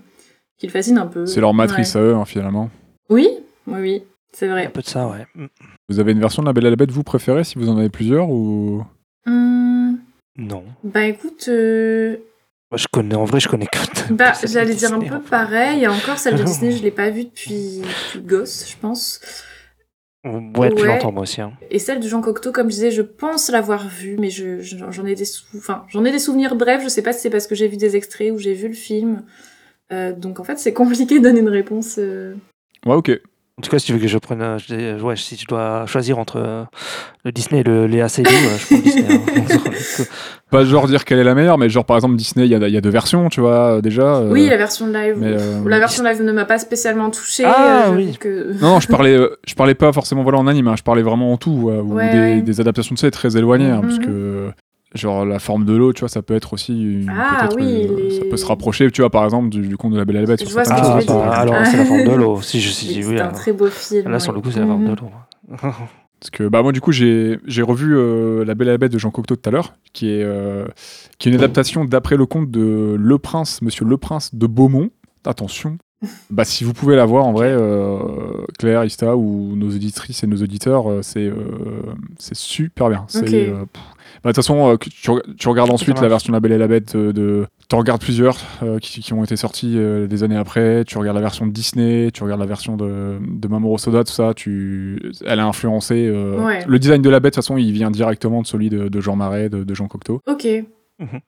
[0.59, 1.27] qui le fascine un peu.
[1.27, 2.71] C'est leur matrice à eux, hein, finalement.
[3.09, 3.29] Oui,
[3.69, 4.03] oui, oui,
[4.35, 4.67] c'est vrai.
[4.67, 5.27] Un peu de ça, ouais.
[5.35, 5.47] Mm.
[5.89, 7.79] Vous avez une version de La Belle et la Bête, vous préférez, si vous en
[7.79, 8.85] avez plusieurs ou...
[9.27, 9.99] Hum,
[10.37, 10.65] Non.
[10.83, 12.17] bah écoute, euh,
[12.71, 14.13] Moi, je connais, en vrai, je connais que.
[14.13, 15.21] bah, j'allais dire un peu enfin.
[15.31, 15.83] pareil.
[15.85, 19.21] Et encore, celle de Disney, je l'ai pas vue depuis, depuis gosse, je pense.
[20.25, 21.43] Ouais, depuis longtemps, moi aussi.
[21.43, 21.53] hein.
[21.71, 24.77] Et celle de Jean Cocteau, comme je disais, je pense l'avoir vue, mais je, je-
[24.91, 26.83] j'en ai des sou- enfin, j'en ai des souvenirs brefs.
[26.83, 28.75] Je sais pas si c'est parce que j'ai vu des extraits ou j'ai vu le
[28.75, 29.23] film.
[29.93, 31.97] Euh, donc en fait, c'est compliqué de donner une réponse.
[31.99, 32.35] euh.
[32.87, 33.21] Ouais, ok.
[33.57, 34.59] En tout cas, si tu veux que je prenne.
[34.59, 36.65] je ouais, si tu dois choisir entre euh,
[37.25, 39.07] le Disney et le Léa Seydoux, euh, je prends le Disney.
[39.09, 40.05] hein.
[40.51, 42.67] Pas genre dire quelle est la meilleure, mais genre par exemple Disney, il y a,
[42.67, 44.17] il y a deux versions, tu vois, euh, déjà.
[44.17, 45.15] euh, Oui, la version live.
[45.19, 47.45] mais, euh, La version live ne m'a pas spécialement touchée.
[47.47, 48.17] Ah, euh, oui.
[48.19, 51.03] que- Non, non, je parlais, je parlais pas forcément voilà en anime, hein, je parlais
[51.03, 52.41] vraiment en tout, euh, ou Ouais, des, ouais.
[52.43, 53.89] des adaptations de ça très éloignées, hein, Mhm.
[53.89, 54.51] parce que
[54.95, 58.11] genre la forme de l'eau, tu vois, ça peut être aussi une, Ah, oui, les-
[58.19, 60.21] ça peut se rapprocher, tu vois, par exemple du, du conte de la Belle et
[60.21, 60.41] la Bête.
[60.41, 61.23] Je sur vois ce certaines que Ah, tu veux choses.
[61.23, 61.31] dire.
[61.31, 62.41] bah, alors c'est la forme de l'eau.
[62.43, 64.11] Si je C'est si, oui, un très beau film.
[64.11, 64.39] Là, sur ouais.
[64.39, 64.97] le coup, c'est la forme de Mhm.
[65.01, 65.59] l'eau.
[66.21, 68.93] Parce que bah moi du coup j'ai j'ai revu euh, La Belle et la Bête
[68.93, 70.65] de Jean Cocteau tout à l'heure, qui est euh,
[71.19, 74.89] qui est une adaptation d'après le conte de Le Prince, Monsieur Le Prince de Beaumont.
[75.27, 75.77] Attention.
[76.31, 77.99] Bah si vous pouvez la voir en vrai, euh,
[78.59, 81.35] Claire, Ista ou nos auditrices et nos auditeurs, c'est euh,
[82.19, 83.05] c'est super bien.
[83.09, 83.33] C'est Ok.
[83.35, 83.83] euh, pff.
[84.25, 84.91] Bah, de toute façon, euh, tu,
[85.39, 87.47] tu regardes ensuite la version de La Belle et la Bête de.
[87.69, 90.85] Tu regardes plusieurs euh, qui, qui ont été sortis euh, des années après.
[90.85, 94.13] Tu regardes la version de Disney, tu regardes la version de, de Mamoru Soda, tout
[94.13, 94.33] ça.
[94.35, 96.07] Tu, elle a influencé.
[96.07, 96.65] euh, Ouais.
[96.67, 99.01] Le design de la bête, de toute façon, il vient directement de celui de, de
[99.01, 100.21] Jean Marais, de, de Jean Cocteau.
[100.27, 100.47] Ok.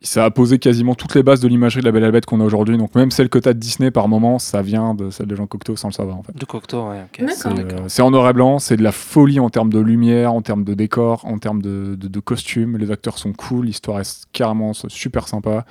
[0.01, 2.27] Ça a posé quasiment toutes les bases de l'imagerie de la Belle et la Bête
[2.27, 2.79] qu'on a aujourd'hui.
[2.79, 5.35] Donc même celle que tu as de Disney par moment, ça vient de celle de
[5.35, 6.37] Jean Cocteau sans le savoir en fait.
[6.37, 7.05] De Cocteau, ouais.
[7.35, 10.33] C'est, euh, C'est en noir et blanc, c'est de la folie en termes de lumière,
[10.33, 12.77] en termes de décor, en termes de, de, de costumes.
[12.77, 15.65] Les acteurs sont cool, l'histoire est carrément super sympa.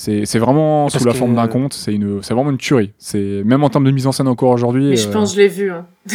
[0.00, 2.92] C'est c'est vraiment Parce sous la forme d'un conte, c'est une- c'est vraiment une tuerie.
[2.98, 4.90] C'est Même en termes de mise en scène encore aujourd'hui.
[4.90, 5.72] Mais je euh, pense que je l'ai vu.
[5.72, 5.86] hein.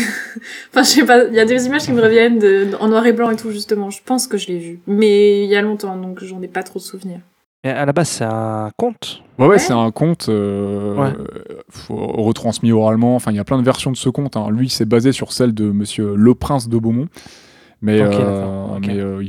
[0.71, 3.05] enfin, je sais pas, il y a des images qui me reviennent de- en noir
[3.05, 3.89] et blanc et tout, justement.
[3.89, 4.79] Je pense que je l'ai vu.
[4.87, 7.19] Mais il y a longtemps, donc j'en ai pas trop de souvenirs.
[7.65, 9.21] Et à la base, c'est un conte?
[9.37, 9.59] Ouais, ouais, Ouais.
[9.59, 11.09] c'est un conte euh, Ouais.
[11.19, 13.15] euh, retransmis oralement.
[13.15, 14.37] Enfin, il y a plein de versions de ce conte.
[14.37, 14.47] hein.
[14.49, 17.07] Lui, c'est basé sur celle de Monsieur Le Prince de Beaumont.
[17.81, 18.09] Mais, euh,
[18.87, 19.23] euh,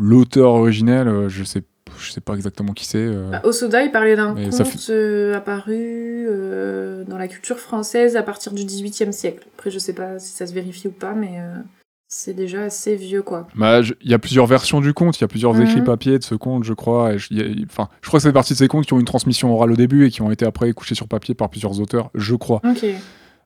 [0.00, 1.62] l'auteur originel, euh, je sais,
[2.00, 2.98] je sais pas exactement qui c'est.
[2.98, 3.30] euh.
[3.30, 8.22] Bah, Osoda, il parlait d'un conte fait- euh, apparu euh, dans la culture française à
[8.22, 9.46] partir du XVIIIe siècle.
[9.56, 11.38] Après, je sais pas si ça se vérifie ou pas, mais
[12.08, 13.46] c'est déjà assez vieux, quoi.
[13.54, 15.62] Bah, il y a plusieurs versions du conte, il y a plusieurs Mhm.
[15.62, 17.12] écrits papier de ce conte, je crois.
[17.14, 18.92] Et je, il y a- enfin, je crois que c'est partie de ces contes qui
[18.94, 21.50] ont une transmission orale au début et qui ont été après couchés sur papier par
[21.50, 22.60] plusieurs auteurs, je crois.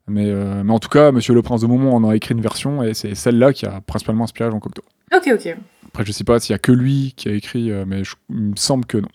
[0.07, 0.31] Mais,
[0.65, 2.93] mais en tout cas, Monsieur Le Prince de Beaumont en a écrit une version et
[2.95, 4.83] c'est celle-là qui a principalement inspiré Jean Cocteau.
[5.15, 5.57] Ok, ok.
[5.95, 8.17] Après, je sais pas s'il y a que lui qui a écrit, euh, mais je-
[8.31, 9.09] il me semble que non.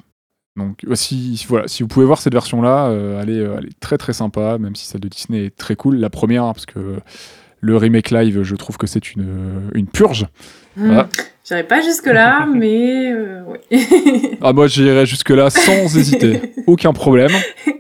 [0.56, 3.66] Donc, euh, si, voilà, si vous pouvez voir cette version-là, euh, elle, est, euh, elle
[3.66, 5.98] est très très sympa, même si celle de Disney est très cool.
[5.98, 7.00] La première, hein, parce que
[7.62, 10.26] le remake live, je trouve que c'est une, une purge.
[10.78, 11.04] Voilà.
[11.04, 11.08] Hmm.
[11.46, 14.38] J'irai pas jusque-là, mais euh, oui.
[14.42, 17.32] Ah, moi, j'irais jusque-là sans hésiter, aucun problème.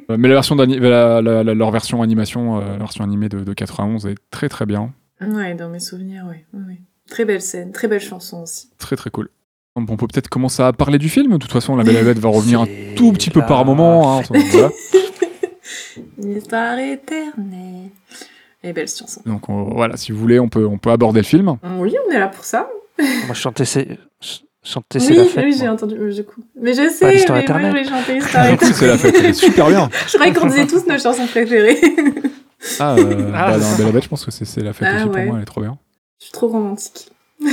[0.09, 3.43] Mais la version d'ani- la- la- la- leur version animation, euh, la version animée de,
[3.45, 4.91] de 91 est très très bien,
[5.21, 6.75] ouais, dans mes souvenirs, oui.
[7.09, 8.69] Très belle scène, très belle chanson aussi.
[8.77, 9.29] très très cool.
[9.75, 11.33] On peut peut-être commencer à parler du film.
[11.33, 13.63] De toute façon, La Belle et la Bête va revenir un tout petit peu par
[13.65, 14.17] moment.
[14.17, 14.41] hein, fête.
[14.51, 14.69] voilà.
[16.21, 17.89] Une histoire éternelle.
[18.63, 19.21] Et belle chanson.
[19.25, 21.55] Donc on- voilà, si vous voulez, on peut, on peut aborder le film.
[21.77, 22.69] Oui, on est là pour ça.
[23.25, 23.87] Moi, chanter, c'est.
[24.19, 25.45] ch- Chanter, c'est Oui, la fête.
[25.45, 26.41] oui, j'ai entendu euh, du coup.
[26.61, 28.75] Mais je sais, l'histoire mais moi, je voulais chanter l'histoire Du coup, éternelle.
[28.75, 29.89] c'est la fête, c'est super bien.
[30.05, 31.79] Je croyais qu'on disait tous nos chansons préférées.
[32.77, 34.61] Ah, euh, Ah, bah, dans c'est La Belle et la Bête, je pense que c'est
[34.61, 35.77] la fête Ah, aussi pour moi, elle est trop bien.
[36.19, 37.11] Je suis trop romantique.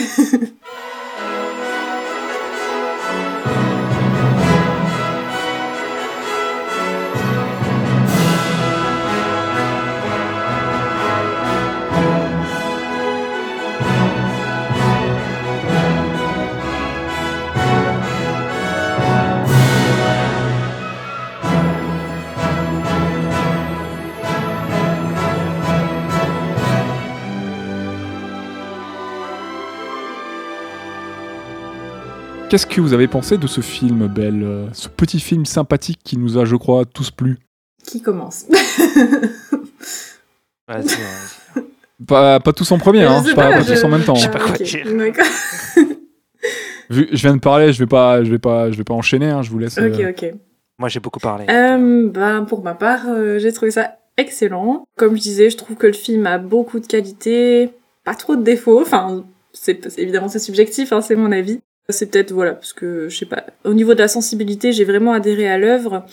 [32.56, 36.16] Qu'est-ce que vous avez pensé de ce film, Belle euh, Ce petit film sympathique qui
[36.16, 37.36] nous a, je crois, tous plu.
[37.84, 38.46] Qui commence
[40.66, 41.62] Vas-y, vas-y.
[42.06, 43.22] Pas, pas tous en premier, hein.
[43.22, 44.14] Pas, pas, pas je- tous en même temps.
[44.14, 44.86] Je sais pas quoi dire.
[46.88, 49.26] Vu- je viens de parler, je vais pas, je vais pas, je vais pas enchaîner.
[49.28, 49.76] hein, je vous laisse.
[49.76, 50.24] Ok, euh, ok.
[50.78, 51.44] Moi, j'ai beaucoup parlé.
[51.50, 54.86] Euh, bah, pour ma part, euh, j'ai trouvé ça excellent.
[54.96, 57.68] Comme je disais, je trouve que le film a beaucoup de qualités,
[58.02, 58.80] pas trop de défauts.
[58.80, 61.60] Enfin, c'est- évidemment c'est subjectif, hein, c'est mon avis.
[61.88, 63.44] C'est peut-être voilà parce que je sais pas.
[63.64, 66.04] Au niveau de la sensibilité, j'ai vraiment adhéré à l'œuvre.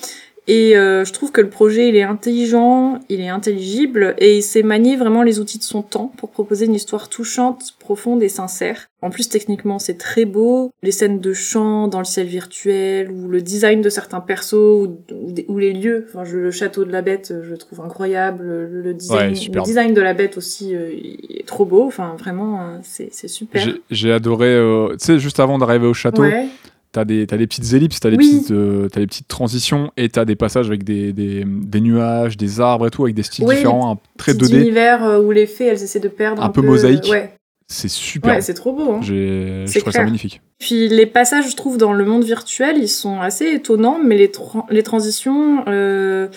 [0.45, 4.41] Et euh, je trouve que le projet, il est intelligent, il est intelligible, et il
[4.43, 8.27] sait manier vraiment les outils de son temps pour proposer une histoire touchante, profonde et
[8.27, 8.87] sincère.
[9.01, 10.71] En plus, techniquement, c'est très beau.
[10.81, 14.97] Les scènes de chant dans le ciel virtuel, ou le design de certains persos, ou,
[15.13, 16.07] ou des- ou les lieux.
[16.09, 18.43] Enfin, je- le château de la bête, euh, je le trouve incroyable.
[18.43, 21.83] Le, le design, Ouais, le design de la bête aussi, euh, il est trop beau.
[21.85, 23.65] Enfin, vraiment, euh, c'est super.
[23.89, 24.47] j'ai- adoré.
[24.47, 26.47] euh, tu sais, juste avant d'arriver au château, Ouais.
[26.93, 28.37] T'as des, des petites ellipses, t'as des Oui.
[28.37, 32.61] petites, euh, des petites transitions, et t'as des passages avec des, des, des nuages, des
[32.61, 34.59] arbres et tout, avec des styles Oui, différents, un- très Petit 2D.
[34.61, 37.09] univers euh, où les fées, elles essaient de perdre Un un, peu mosaïque.
[37.09, 37.33] Ouais,
[37.67, 38.35] C'est super.
[38.35, 38.91] ouais c'est trop beau.
[38.93, 38.99] Hein.
[39.01, 40.05] Je trouve ça clair.
[40.05, 40.41] magnifique.
[40.59, 44.29] Puis les passages, je trouve, dans le monde virtuel, ils sont assez étonnants, mais les,
[44.31, 46.27] tran- les transitions euh,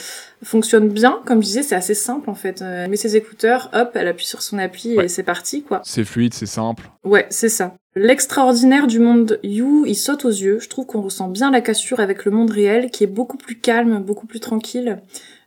[0.43, 1.21] fonctionnent bien.
[1.27, 2.61] Comme je disais, c'est assez simple en fait.
[2.63, 5.05] Euh, Elle met ses écouteurs, hop, elle appuie sur son appli Ouais.
[5.05, 5.81] et c'est parti quoi.
[5.85, 6.91] C'est fluide, c'est simple.
[7.05, 7.75] Ouais, c'est ça.
[7.97, 10.59] L'extraordinaire du monde You, il saute aux yeux.
[10.61, 13.57] Je trouve qu'on ressent bien la cassure avec le monde réel, qui est beaucoup plus
[13.57, 14.99] calme, beaucoup plus tranquille.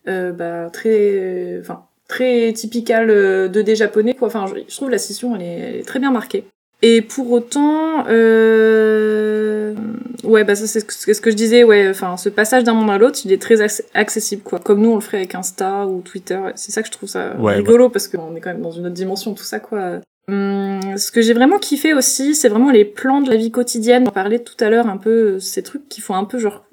[0.07, 4.29] Euh, bah, très, enfin, très typical euh, 2D japonais, quoi.
[4.29, 6.43] Enfin, je, trouve la scission, elle est, elle est très bien marquée.
[6.81, 9.75] Et pour autant, euh...
[10.23, 11.89] ouais, bah ça c'est ce que- je disais, ouais.
[11.89, 14.59] Enfin, ce passage d'un monde à l'autre, il est très ac- accessible, quoi.
[14.59, 16.39] Comme nous on le ferait avec Insta ou Twitter.
[16.55, 18.85] C'est ça que je trouve ça Ouais, rigolo parce qu'on est quand même dans une
[18.85, 19.99] autre dimension, tout ça, quoi.
[20.29, 24.03] Hum, ce que j'ai vraiment kiffé aussi, c'est vraiment les plans de la vie quotidienne.
[24.07, 26.65] On parlait tout à l'heure un peu ces trucs qui font un peu genre,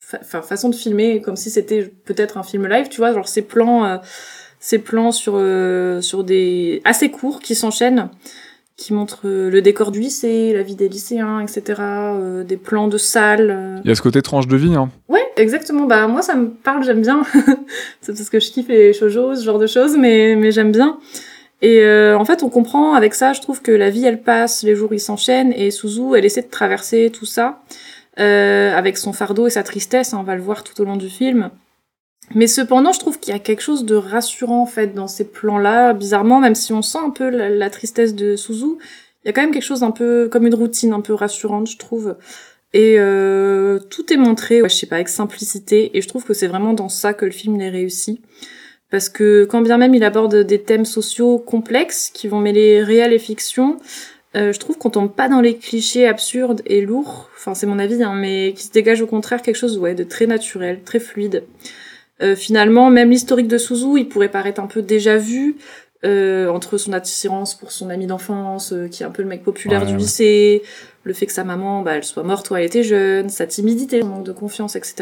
[0.00, 3.28] fa- enfin façon de filmer comme si c'était peut-être un film live, tu vois, genre
[3.28, 3.96] ces plans, euh,
[4.58, 8.08] ces plans sur euh, sur des assez courts qui s'enchaînent,
[8.76, 11.80] qui montrent euh, le décor du lycée, la vie des lycéens, etc.
[12.16, 13.50] euh, des plans de salles.
[13.50, 13.76] euh.
[13.84, 14.90] Il y a ce côté tranche de vie, hein.
[15.08, 15.84] Ouais, exactement.
[15.86, 17.22] Bah moi ça me parle, j'aime bien.
[18.00, 20.98] c'est parce que je kiffe les shoujo, ce genre de choses, mais mais j'aime bien.
[21.60, 24.62] Et euh, en fait, on comprend avec ça, je trouve que la vie elle passe,
[24.62, 27.62] les jours ils s'enchaînent, et Suzu elle essaie de traverser tout ça
[28.20, 30.14] euh, avec son fardeau et sa tristesse.
[30.14, 31.50] hein, on va le voir tout au long du film.
[32.34, 35.24] Mais cependant, je trouve qu'il y a quelque chose de rassurant en fait dans ces
[35.24, 35.94] plans-là.
[35.94, 38.76] Bizarrement, même si on sent un peu la, tristesse de Suzu,
[39.24, 41.68] il y a quand même quelque chose un peu comme une routine un peu rassurante,
[41.68, 42.16] je trouve.
[42.74, 45.96] Et euh, tout est montré, ouais, je sais pas, avec simplicité.
[45.96, 48.20] Et je trouve que c'est vraiment dans ça que le film est réussi.
[48.90, 53.12] Parce que quand bien même il aborde des thèmes sociaux complexes qui vont mêler réel
[53.12, 53.76] et fiction,
[54.36, 57.28] euh, je trouve qu'on tombe pas dans les clichés absurdes et lourds.
[57.36, 60.04] Enfin, c'est mon avis, hein, mais qui se dégage au contraire quelque chose ouais, de
[60.04, 61.44] très naturel, très fluide.
[62.22, 65.56] Euh, finalement, même l'historique de Suzu, il pourrait paraître un peu déjà vu.
[66.04, 69.42] euh, entre son attirance pour son ami d'enfance, euh, qui est un peu le mec
[69.42, 69.98] populaire Ouais, du ouais.
[69.98, 70.62] lycée,
[71.02, 74.00] le fait que sa maman, bah, elle soit morte ou elle était jeune, sa timidité,
[74.02, 74.94] son manque de confiance, etc.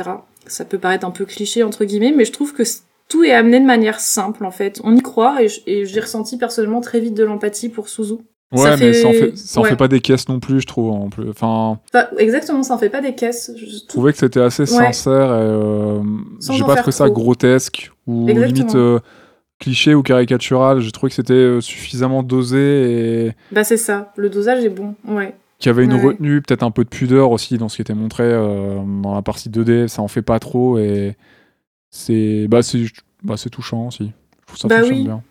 [0.46, 2.62] Ça peut paraître un peu cliché, entre guillemets, mais je trouve que
[3.08, 4.80] tout est amené de manière simple, en fait.
[4.84, 8.14] On y croit, et j'ai ressenti personnellement très vite de l'empathie pour Suzu.
[8.52, 9.70] Ouais, Ça mais ça en fait- ça en ouais.
[9.70, 10.90] fait pas des caisses non plus, je trouve.
[10.92, 11.28] En plus.
[11.30, 13.50] Enfin, Enfin, exactement, ça en fait pas des caisses.
[13.56, 16.00] Je je trouvais que c'était assez sincère et euh,
[16.52, 17.14] j'ai pas trouvé ça trop.
[17.14, 18.54] grotesque ou Exactement.
[18.56, 19.00] limite euh,
[19.58, 20.78] cliché ou caricatural.
[20.80, 24.94] J'ai trouvé que c'était euh, suffisamment dosé et Bah c'est ça, le dosage est bon,
[25.08, 25.34] ouais.
[25.58, 26.02] qu'il y avait une Ouais.
[26.04, 29.22] retenue, peut-être un peu de pudeur aussi dans ce qui était montré euh, dans la
[29.22, 29.88] partie 2D.
[29.88, 31.16] Ça en fait pas trop et
[31.90, 32.84] c'est bah c'est
[33.22, 34.12] bah, c'est touchant aussi.
[34.42, 35.04] Je trouve ça Bah fonctionne oui.
[35.04, 35.22] bien.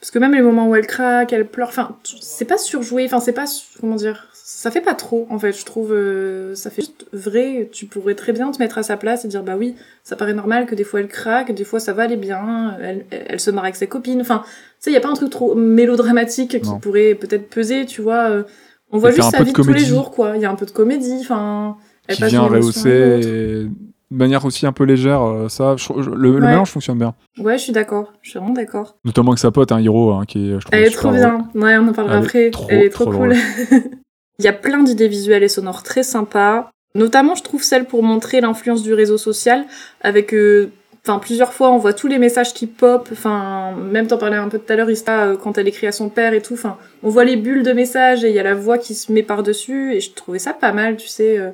[0.00, 3.20] Parce que même les moments où elle craque, elle pleure, enfin, c'est pas surjoué, enfin,
[3.20, 3.44] c'est pas,
[3.80, 7.68] comment dire, ça fait pas trop, en fait, je trouve, euh, ça fait juste vrai,
[7.72, 10.34] tu pourrais très bien te mettre à sa place et dire, bah oui, ça paraît
[10.34, 13.52] normal que des fois elle craque, des fois ça va aller bien, elle, elle se
[13.52, 14.50] marre avec ses copines, enfin, tu
[14.80, 16.80] sais, y a pas un truc trop mélodramatique qui Non.
[16.80, 18.42] pourrait peut-être peser, tu vois, euh,
[18.90, 20.56] on voit Et juste sa vie de tous les jours, quoi, il y a un
[20.56, 21.76] peu de comédie, enfin,
[22.08, 23.68] elle Qui passe vient rehausser
[24.12, 25.22] de manière aussi un peu légère.
[25.22, 26.50] euh, ça, je- je- le, le Ouais.
[26.50, 27.14] mélange fonctionne bien.
[27.38, 28.96] Ouais, je suis d'accord, je suis vraiment d'accord.
[29.04, 31.48] Notamment avec sa pote, un Hiro, hein, qui est, je trouve, Elle est trop bien.
[31.54, 32.50] Ouais, on en parlera Elle est après.
[32.50, 33.34] trop, Elle est trop, trop cool.
[34.38, 36.70] Il y a plein d'idées visuelles et sonores très sympas.
[36.94, 39.64] Notamment, je trouve celle pour montrer l'influence du réseau social
[40.02, 40.70] avec euh,
[41.04, 43.08] Enfin, plusieurs fois, on voit tous les messages qui pop.
[43.10, 45.92] Enfin, même t'en parlais un peu tout à l'heure, Ista, euh, quand elle écrit à
[45.92, 46.54] son père et tout.
[46.54, 49.10] Enfin, on voit les bulles de messages et il y a la voix qui se
[49.10, 49.94] met par-dessus.
[49.94, 51.38] Et je trouvais ça pas mal, tu sais.
[51.38, 51.50] euh,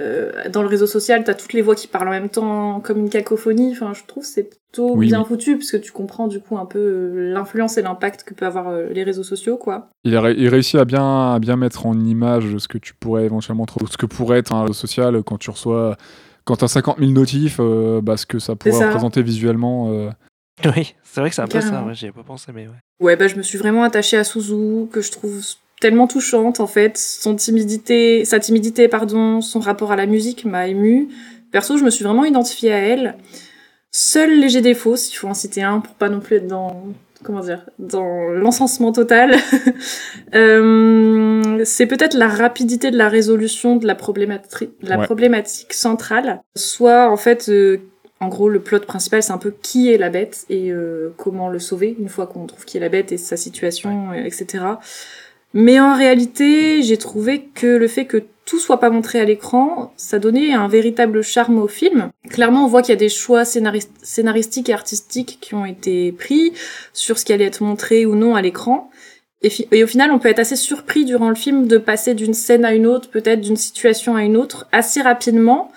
[0.00, 2.98] euh, dans le réseau social, t'as toutes les voix qui parlent en même temps comme
[2.98, 3.72] une cacophonie.
[3.72, 5.26] Enfin, je trouve que c'est plutôt Oui, bien oui.
[5.28, 8.68] foutu puisque tu comprends du coup un peu euh, l'influence et l'impact que peut avoir
[8.68, 9.88] euh, les réseaux sociaux, quoi.
[10.04, 12.94] Il, a ré- il réussit à bien, à bien mettre en image ce que tu
[12.94, 15.96] pourrais éventuellement trouver, ce que pourrait être un réseau social quand tu reçois,
[16.44, 18.86] quand t'as 50 000 notifs, euh, bah, ce que ça pourrait ça.
[18.86, 19.92] représenter visuellement.
[19.92, 20.10] euh.
[20.76, 22.74] Oui, c'est vrai que c'est un peu ça, ouais, j'y ai pas pensé, mais ouais.
[23.00, 25.40] Ouais, bah je me suis vraiment attachée à Suzu, que je trouve
[25.82, 26.96] tellement touchante en fait.
[26.96, 31.08] Son timidité, sa timidité, pardon, son rapport à la musique m'a émue.
[31.50, 33.16] Perso, je me suis vraiment identifiée à elle.
[33.90, 36.84] Seul léger défaut, s'il faut en citer un, pour pas non plus être dans
[37.24, 39.36] comment dire, dans l'encensement total.
[40.34, 45.04] Euh, c'est peut-être la rapidité de la résolution de la problématique, de la Ouais.
[45.04, 46.40] problématique centrale.
[46.56, 47.78] Soit en fait, euh,
[48.20, 51.48] en gros, le plot principal, c'est un peu qui est la bête et euh, comment
[51.50, 54.64] le sauver une fois qu'on trouve qui est la bête et sa situation, euh, etc.
[55.54, 59.92] Mais en réalité, j'ai trouvé que le fait que tout soit pas montré à l'écran,
[59.96, 62.10] ça donnait un véritable charme au film.
[62.28, 66.12] Clairement, on voit qu'il y a des choix scénaris- scénaristiques et artistiques qui ont été
[66.12, 66.52] pris
[66.92, 68.90] sur ce qui allait être montré ou non à l'écran.
[69.42, 72.64] Et, au final, on peut être assez surpris durant le film de passer d'une scène
[72.64, 75.72] à une autre, peut-être d'une situation à une autre, assez rapidement.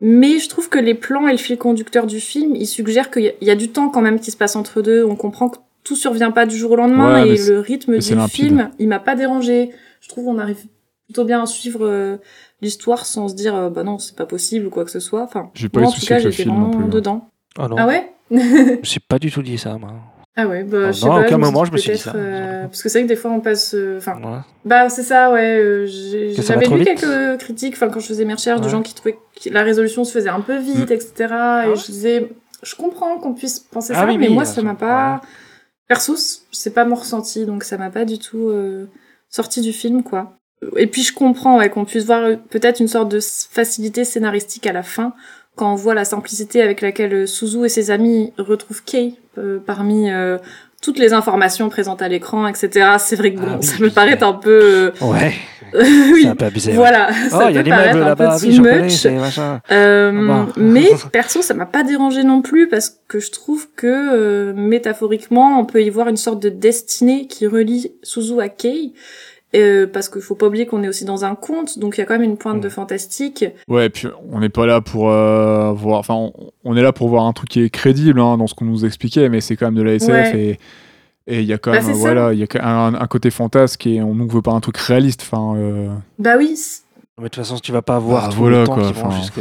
[0.00, 3.32] Mais je trouve que les plans et le fil conducteur du film, ils suggèrent qu'il
[3.40, 5.04] y, y a du temps quand même qui se passe entre deux.
[5.04, 8.18] On comprend que tout survient pas du jour au lendemain Ouais, et le rythme du
[8.28, 9.70] film, il m'a pas dérangé.
[10.00, 10.58] Je trouve qu'on arrive
[11.06, 12.16] plutôt bien à suivre euh,
[12.62, 15.22] l'histoire sans se dire euh, bah non c'est pas possible ou quoi que ce soit.
[15.22, 16.88] Enfin, J'ai pas moi eu en de tout cas j'étais film non vraiment plus, hein.
[16.88, 17.28] dedans.
[17.58, 18.10] Oh non, Ah ouais?
[18.30, 18.36] Je
[18.80, 19.90] me suis pas du tout dit ça, moi.
[20.36, 21.26] Ah ouais, bah Non, je sais non, à pas.
[21.26, 22.18] aucun me moment, je me suis dit peut-être, ça.
[22.18, 23.74] euh, parce que c'est vrai que des fois on passe.
[23.74, 24.38] euh, Enfin, Ouais.
[24.64, 25.58] bah c'est ça, ouais.
[25.60, 28.70] euh, j'ai- J'avais lu quelques critiques, enfin quand je faisais mes recherches, de Ouais.
[28.72, 31.26] gens qui trouvaient que la résolution se faisait un peu vite, etc.
[31.30, 31.76] Ah et ouais?
[31.76, 32.32] je disais,
[32.64, 35.20] je comprends qu'on puisse penser Ah ça, oui, mais oui, moi ça m'a pas.
[36.16, 38.86] C- c'est pas mon ressenti, donc ça m'a pas du tout euh,
[39.28, 40.36] sorti du film, quoi.
[40.76, 44.66] Et puis je comprends ouais, qu'on puisse voir euh, peut-être une sorte de facilité scénaristique
[44.66, 45.12] à la fin,
[45.56, 48.82] quand on voit la simplicité avec laquelle euh, Suzu et ses amis retrouvent
[49.38, 50.38] euh, parmi euh,
[50.84, 52.96] toutes les informations présentes à l'écran, etc.
[52.98, 54.50] C'est vrai que bon, Ah oui, ça me paraît un peu...
[54.62, 55.32] euh, Ouais,
[55.74, 56.70] oui, c'est un peu abusé.
[56.72, 56.76] ouais.
[56.76, 59.06] voilà, Oh, ça il y a peut des paraître un peu too much.
[59.70, 60.52] Euh, Ah bah.
[60.56, 65.58] mais perso, ça m'a pas dérangé non plus parce que je trouve que euh, métaphoriquement,
[65.58, 68.92] on peut y voir une sorte de destinée qui relie Suzu à Kei.
[69.54, 72.02] Euh, parce qu'il faut pas oublier qu'on est aussi dans un conte, donc il y
[72.02, 72.60] a quand même une pointe Mm.
[72.60, 73.44] de fantastique.
[73.68, 76.00] Ouais, et puis on n'est pas là pour euh, voir.
[76.00, 76.32] Enfin, on,
[76.64, 78.84] on est là pour voir un truc qui est crédible hein, dans ce qu'on nous
[78.84, 80.38] expliquait, mais c'est quand même de la SF Ouais.
[80.40, 80.58] et
[81.26, 83.86] et il y a quand Bah, même voilà, il y a un, un côté fantasque
[83.86, 85.22] et on nous veut pas un truc réaliste.
[85.22, 85.88] Enfin, euh,
[86.18, 86.54] Bah oui,
[87.16, 89.10] Mais de toute façon, tu vas pas voir Bah, tout voilà, le temps quoi, vont
[89.12, 89.40] jusqu'à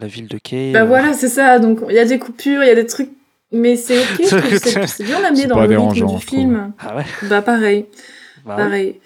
[0.00, 0.72] la, ville de Kay.
[0.72, 1.58] bah euh, voilà, c'est ça.
[1.60, 3.08] Donc il y a des coupures, il y a des trucs,
[3.52, 4.26] mais c'est ok.
[4.86, 6.72] c'est bien amené dans le rythme du film.
[6.78, 7.86] Ah ouais, Bah pareil.
[8.46, 8.62] Bah oui.
[8.64, 9.00] Pareil.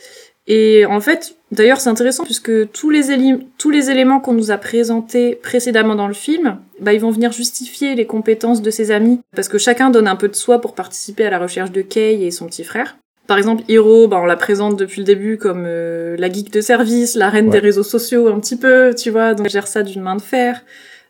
[0.49, 4.53] Et en fait, d'ailleurs, c'est intéressant puisque tous les, éli- tous les éléments qu'on nous
[4.53, 8.93] a présentés précédemment dans le film, bah, ils vont venir justifier les compétences de ses
[8.93, 9.21] amis.
[9.35, 12.25] Parce que chacun donne un peu de soi pour participer à la recherche de Kay
[12.25, 12.97] et son petit frère.
[13.27, 16.61] Par exemple, Hiro, bah, on la présente depuis le début comme euh, la geek de
[16.61, 17.53] service, la reine Ouais.
[17.55, 20.23] des réseaux sociaux un petit peu, tu vois, donc elle gère ça d'une main de
[20.23, 20.63] fer.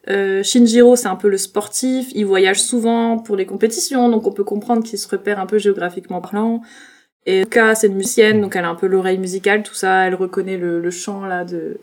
[0.08, 4.32] Euh, Shinjiro, c'est un peu le sportif, il voyage souvent pour les compétitions, donc on
[4.32, 6.62] peut comprendre qu'il se repère un peu géographiquement parlant.
[7.26, 10.14] Et Ka, c'est une musicienne, donc elle a un peu l'oreille musicale, tout ça, elle
[10.14, 11.78] reconnaît le, le chant là de,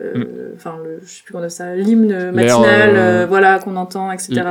[0.00, 3.76] euh, enfin le, je sais plus comment on ça, l'hymne matinal, euh, euh, voilà qu'on
[3.76, 4.42] entend, etc.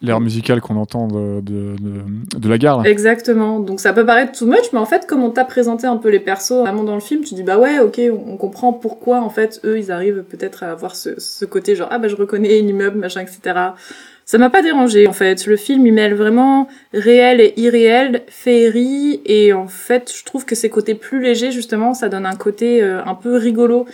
[0.00, 2.82] l'air musical qu'on entend de, de, de, de la gare.
[2.82, 2.90] là.
[2.90, 3.60] Exactement.
[3.60, 6.10] Donc ça peut paraître too much, mais en fait, comme on t'a présenté un peu
[6.10, 9.20] les persos vraiment dans le film, tu dis bah ouais, ok, on, on comprend pourquoi
[9.20, 12.16] en fait eux ils arrivent peut-être à avoir ce, ce côté genre ah bah je
[12.16, 13.54] reconnais l'immeuble, machin, etc.
[14.32, 15.44] Ça m'a pas dérangé en fait.
[15.46, 20.54] Le film il mêle vraiment réel et irréel, féerie, et en fait je trouve que
[20.54, 23.84] ces côtés plus légers justement, ça donne un côté euh, un peu rigolo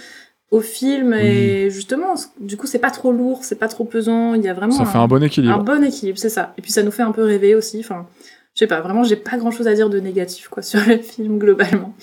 [0.53, 4.43] au film et justement du coup c'est pas trop lourd, c'est pas trop pesant, il
[4.45, 5.55] y a vraiment Ça un- fait un bon équilibre.
[5.55, 6.55] un bon équilibre, c'est ça.
[6.57, 7.81] Et puis ça nous fait un peu rêver aussi.
[7.81, 8.07] Enfin,
[8.55, 10.99] je sais pas, vraiment, j'ai pas grand chose à dire de négatif quoi sur le
[10.99, 11.95] film globalement.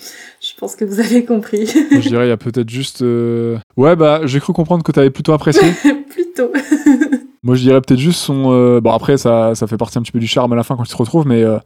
[0.42, 1.64] Je pense que vous avez compris.
[1.66, 3.00] Je dirais, il y a peut-être juste.
[3.00, 5.66] euh, Ouais, bah, j'ai cru comprendre que t'avais plutôt apprécié.
[6.10, 6.52] Plutôt.
[7.42, 8.52] Moi, je dirais peut-être juste son.
[8.52, 10.84] euh, Bon, après, ça, fait partie un petit peu du charme à la fin quand
[10.84, 11.58] il se retrouve, mais euh,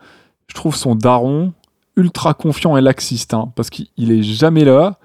[0.46, 1.52] je trouve son daron
[1.96, 4.98] ultra confiant et laxiste, hein, parce qu'il il est jamais là.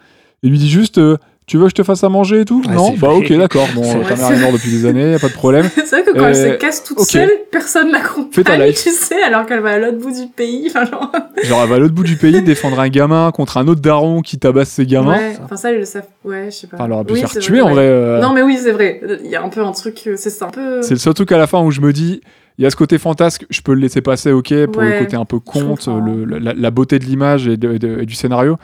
[0.44, 1.00] Il lui dit juste.
[1.46, 3.32] Euh, tu veux que je te fasse à manger et tout Ouais, Non Bah ok,
[3.34, 3.68] d'accord.
[3.76, 5.70] Bon, ta mère est morte depuis des années, y a pas de problème.
[5.76, 7.06] c'est vrai que quand elle Euh, se casse toute ok.
[7.08, 8.82] seule, personne l'accompagne, Fais ta life.
[8.84, 10.68] tu sais, alors qu'elle va à l'autre bout du pays.
[10.70, 11.12] Enfin, genre...
[11.44, 14.22] Genre, elle va à l'autre bout du pays défendre un gamin contre un autre daron
[14.22, 15.16] qui tabasse ses gamins.
[15.18, 16.06] Ouais, enfin ça, ils le savent.
[16.24, 16.78] Ouais, je sais pas.
[16.78, 17.84] Enfin, elle aurait pu Oui, se faire tuer en vrai.
[17.86, 18.22] euh.
[18.22, 19.02] Non, mais oui, c'est vrai.
[19.24, 20.82] Il y a un peu un truc, euh, c'est ça, un peu.
[20.82, 22.22] C'est le seul truc à la fin où je me dis,
[22.58, 25.16] il y a ce côté fantasque, je peux le laisser passer, ok, pour le côté
[25.16, 28.58] un peu conte, le- la, la beauté de l'image et, du scénario.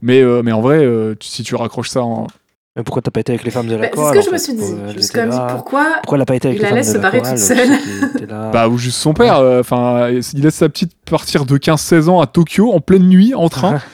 [0.00, 2.26] Mais, euh, mais en vrai, euh, si tu raccroches ça en,
[2.76, 4.30] Mais pourquoi t'as pas été avec les femmes de la Bah, c'est ce que je
[4.30, 4.58] me suis dit.
[4.60, 5.46] Pour- Je elles me suis étaient quand même dit là.
[5.54, 7.02] pourquoi Pourquoi elle a pas été avec il les la femmes laisse de se la
[7.02, 7.78] barrer chorale toute aussi, seule.
[7.78, 9.36] qui étaient là Bah, ou juste son père.
[9.38, 13.34] euh, Enfin, il laisse sa petite partir de 15-16 ans à Tokyo en pleine nuit
[13.34, 13.80] en train.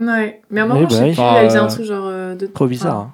[0.00, 1.12] Ouais, mais à un Oui, moment, je bah sais oui.
[1.14, 2.46] plus, elle faisait un euh, truc genre euh, de.
[2.46, 3.10] Trop bizarre.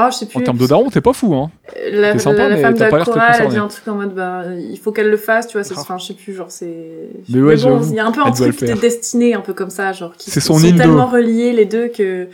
[0.00, 0.38] Ah, je sais plus.
[0.38, 1.50] en termes de daron, t'es pas fou, hein.
[1.90, 3.50] La, T'es sympa, la- la mais femme de t'as la pas l'air chorale a concerné.
[3.50, 5.64] dit un truc en mode bah il faut qu'elle le fasse, tu vois.
[5.64, 5.76] c'est-.
[5.76, 7.08] Enfin, je sais plus, genre c'est.
[7.28, 8.78] Mais ouais, bon, j'avoue, il y a un peu elle un truc de faire.
[8.78, 10.14] destiné, un peu comme ça, genre.
[10.16, 10.78] qui C'est sont- son sont Indo.
[10.78, 12.28] tellement reliés les deux que.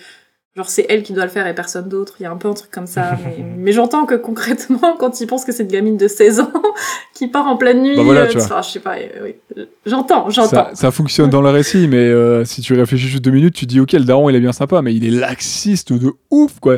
[0.56, 2.14] Genre, c'est elle qui doit le faire et personne d'autre.
[2.20, 3.16] Il y a un peu un truc comme ça.
[3.24, 6.52] mais mais j'entends que concrètement, quand il pense que c'est une gamine de 16 ans
[7.14, 8.44] qui part en pleine nuit, Bah voilà, euh, tu vois.
[8.46, 9.24] enfin, je sais pas, euh,
[9.56, 9.64] oui.
[9.86, 10.50] J'entends, j'entends.
[10.50, 13.64] Ça, ça fonctionne dans le récit, mais euh, si tu réfléchis juste deux minutes, tu
[13.66, 16.76] dis ok, le daron il est bien sympa, mais il est laxiste de ouf quoi.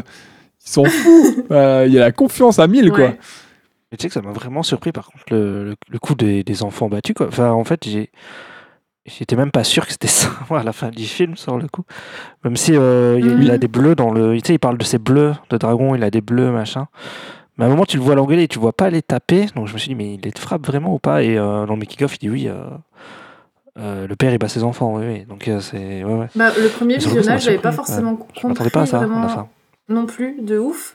[0.67, 1.45] Il s'en fout.
[1.53, 2.99] Euh, il y a la confiance à 1000 quoi.
[3.01, 3.19] Ouais.
[3.93, 6.43] Mais tu sais que ça m'a vraiment surpris par contre le, le, le coup des,
[6.43, 7.29] des enfants battus quoi.
[7.29, 8.11] Enfin en fait j'ai
[9.07, 11.85] j'étais même pas sûr que c'était ça à la fin du film sur le coup.
[12.45, 13.59] Même si euh, il, il a Mhm.
[13.61, 16.11] des bleus dans le, tu sais il parle de ses bleus de dragon, il a
[16.11, 16.89] des bleus machin.
[17.59, 19.69] Mais à un moment tu le vois l'engueuler et tu vois pas les taper, donc
[19.69, 21.23] je me suis dit mais il les frappe vraiment ou pas?
[21.23, 22.49] Et euh, dans le making of il dit oui.
[22.49, 22.65] euh,
[23.79, 25.25] euh, le père il bat ses enfants, oui, oui.
[25.27, 26.27] Donc euh, c'est ouais ouais.
[26.35, 29.07] Bah, le premier ça visionnage, j'avais pas forcément Je m'attendais compris pas à ça à
[29.07, 29.49] vraiment la fin.
[29.89, 30.95] Non plus de ouf.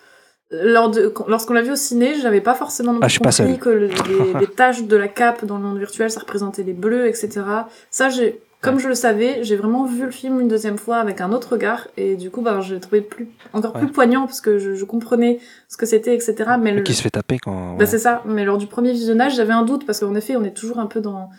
[0.51, 3.69] Lors de, lorsqu'on l'a vu au ciné, j'avais pas forcément non Ah, plus compris que
[3.69, 3.87] le-
[4.33, 7.29] les, les taches de la cape dans le monde virtuel, ça représentait les bleus, etc.
[7.89, 11.21] Ça, j'ai, comme je le savais, j'ai vraiment vu le film une deuxième fois avec
[11.21, 14.41] un autre regard, et du coup, bah, je l'ai trouvé plus, encore plus poignant parce
[14.41, 15.39] que je, je comprenais
[15.69, 16.35] ce que c'était, etc.
[16.59, 17.77] Mais le, Qui se fait taper quand.
[17.77, 18.21] bah, c'est ça.
[18.25, 20.87] Mais lors du premier visionnage, j'avais un doute parce qu'en effet, on est toujours un
[20.87, 21.29] peu dans,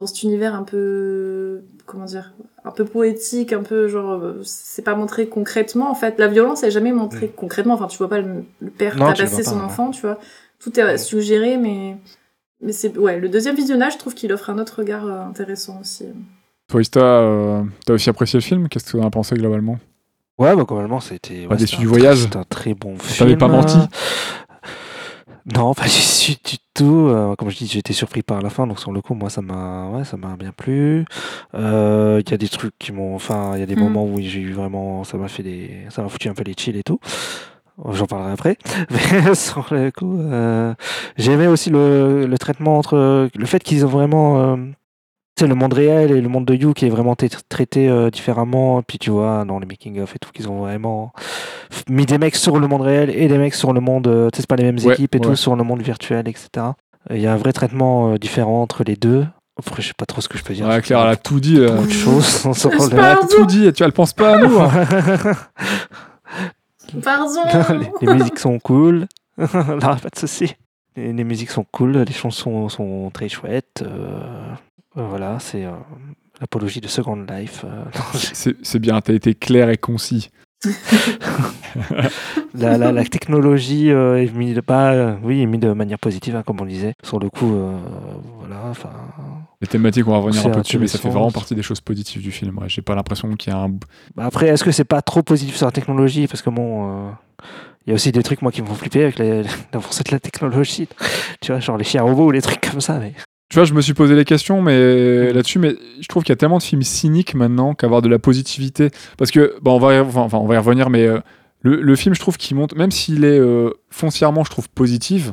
[0.00, 2.34] dans cet univers un peu, comment dire,
[2.64, 6.18] un peu poétique, un peu genre, euh, c'est pas montré concrètement en fait.
[6.18, 7.74] La violence est jamais montrée concrètement.
[7.74, 8.98] Enfin, tu vois pas le, le père Mm.
[8.98, 9.62] Tabasser pas, son ouais.
[9.64, 10.18] enfant, tu vois.
[10.58, 11.96] Tout est suggéré, mais
[12.60, 13.18] mais c'est ouais.
[13.18, 16.04] Le deuxième visionnage, je trouve qu'il offre un autre regard euh, intéressant aussi.
[16.68, 18.68] Toi, Ista, euh, t'as aussi apprécié le film?
[18.68, 19.78] Qu'est-ce que tu en as pensé globalement?
[20.38, 21.44] Ouais, bah globalement, c'était.
[21.44, 23.18] Pas ouais, déçu c'était du voyage C'était un très bon film.
[23.18, 23.78] T'avais pas menti
[25.54, 27.06] Non, pas déçu du tout.
[27.08, 29.30] Euh, comme je dis, j'ai été surpris par la fin, donc sur le coup, moi,
[29.30, 31.04] ça m'a, ouais, ça m'a bien plu.
[31.54, 33.80] Euh, Il y a des trucs qui m'ont, enfin, il y a des Mm.
[33.80, 36.54] moments où j'ai eu vraiment, ça m'a fait des, ça m'a foutu un peu les
[36.56, 36.98] chills et tout.
[37.92, 38.56] J'en parlerai après.
[38.90, 40.74] Mais sur le coup, euh,
[41.18, 44.56] j'ai aimé aussi le, le traitement entre le fait qu'ils ont vraiment
[45.36, 47.14] euh, tu sais, le monde réel et le monde de You qui est vraiment
[47.48, 48.82] traité euh, différemment.
[48.82, 51.12] Puis tu vois, dans les making-of et tout, qu'ils ont vraiment
[51.88, 54.06] mis des mecs sur le monde réel et des mecs sur le monde.
[54.08, 55.24] euh, tu sais, c'est pas les mêmes Ouais, équipes et ouais.
[55.26, 56.48] tout, sur le monde virtuel, etc.
[57.10, 59.26] Il y a un vrai traitement euh, différent entre les deux.
[59.58, 60.66] Après, je sais pas trop ce que je peux dire.
[60.68, 61.56] Ouais, Claire, elle a tout dit.
[61.58, 61.76] là.
[62.22, 63.72] Sais Elle a tout dit.
[63.72, 64.58] Tu vois, elle pense pas à nous.
[64.58, 64.70] hein.
[67.02, 67.26] Pardon.
[68.00, 69.06] les, les musiques sont cool.
[69.38, 69.46] Là,
[70.02, 70.54] pas de souci.
[70.96, 73.82] Les, les musiques sont cool, les chansons sont très chouettes.
[73.82, 74.54] euh, euh,
[74.96, 75.72] voilà, c'est euh,
[76.40, 77.64] l'apologie de Second Life.
[77.64, 77.84] euh,
[78.62, 80.30] C'est bien, t'as été clair et concis.
[82.54, 85.98] la, la, la technologie euh, est mise de pas, euh, oui, est mise de manière
[85.98, 86.94] positive, hein, comme on disait.
[87.02, 87.76] Sur le coup, euh,
[88.38, 88.90] voilà, enfin.
[89.60, 91.80] Les thématiques, on va revenir un peu dessus, mais ça fait vraiment partie des choses
[91.80, 92.58] positives du film.
[92.58, 92.68] Ouais.
[92.68, 93.70] J'ai pas l'impression qu'il y a un.
[94.14, 96.26] Bah après, est-ce que c'est pas trop positif sur la technologie?
[96.26, 97.10] Parce que bon,
[97.86, 100.20] il y a aussi des trucs moi qui me font flipper avec l'avancée de la
[100.20, 100.88] technologie.
[101.40, 102.98] tu vois, genre les chiens robots ou les trucs comme ça.
[102.98, 103.12] Mais
[103.48, 106.34] Tu vois, je me suis posé les questions mais là-dessus, mais je trouve qu'il y
[106.34, 108.90] a tellement de films cyniques maintenant qu'avoir de la positivité.
[109.18, 111.20] Parce que, bah, on, va y, enfin, on va y revenir, mais euh,
[111.62, 115.32] le, le film, je trouve qu'il montre, même s'il est euh, foncièrement, je trouve, positif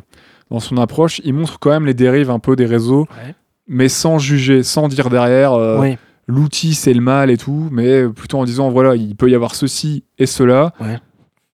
[0.51, 3.33] dans son approche, il montre quand même les dérives un peu des réseaux, Ouais.
[3.67, 5.79] mais sans juger, sans dire derrière euh,
[6.27, 9.55] l'outil c'est le mal et tout, mais plutôt en disant voilà, il peut y avoir
[9.55, 10.73] ceci et cela.
[10.79, 10.99] Ouais.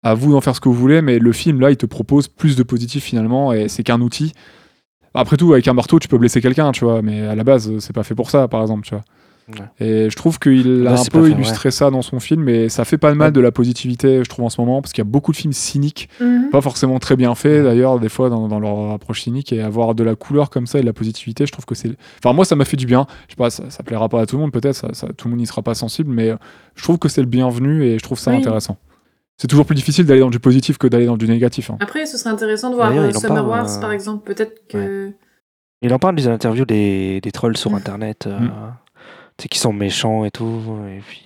[0.03, 2.27] À vous d'en faire ce que vous voulez, mais le film là, il te propose
[2.27, 4.33] plus de positif finalement, et c'est qu'un outil.
[5.15, 7.79] Après tout, avec un marteau, tu peux blesser quelqu'un, tu vois, mais à la base,
[7.79, 9.05] c'est pas fait pour ça, par exemple, tu vois.
[9.51, 9.65] Ouais.
[10.05, 12.69] Et je trouve qu'il a Là, un peu fait, illustré ça dans son film, et
[12.69, 13.33] ça fait pas de mal Ouais.
[13.33, 15.55] de la positivité, je trouve, en ce moment, parce qu'il y a beaucoup de films
[15.55, 16.51] cyniques, Mhm.
[16.51, 19.95] pas forcément très bien faits, d'ailleurs, des fois, dans, dans leur approche cynique, et avoir
[19.95, 21.91] de la couleur comme ça et de la positivité, je trouve que c'est.
[22.23, 23.07] Enfin, moi, ça m'a fait du bien.
[23.29, 25.29] Je sais pas, ça, ça plaira pas à tout le monde, peut-être, ça, ça- tout
[25.29, 26.35] le monde n'y sera pas sensible, mais
[26.75, 28.37] je trouve que c'est le bienvenu, et je trouve ça Oui.
[28.37, 28.77] intéressant.
[29.41, 31.71] C'est toujours plus difficile d'aller dans du positif que d'aller dans du négatif.
[31.71, 31.77] hein.
[31.81, 34.25] Après, ce serait intéressant de voir euh, Summer parle, Wars, euh, par exemple.
[34.25, 35.13] Peut-être que.
[35.81, 37.75] il en parle des interviews des, des trolls sur Mm.
[37.77, 38.51] internet, euh, Mm.
[39.37, 40.61] tu sais, qui sont méchants et tout.
[40.89, 41.23] Et puis,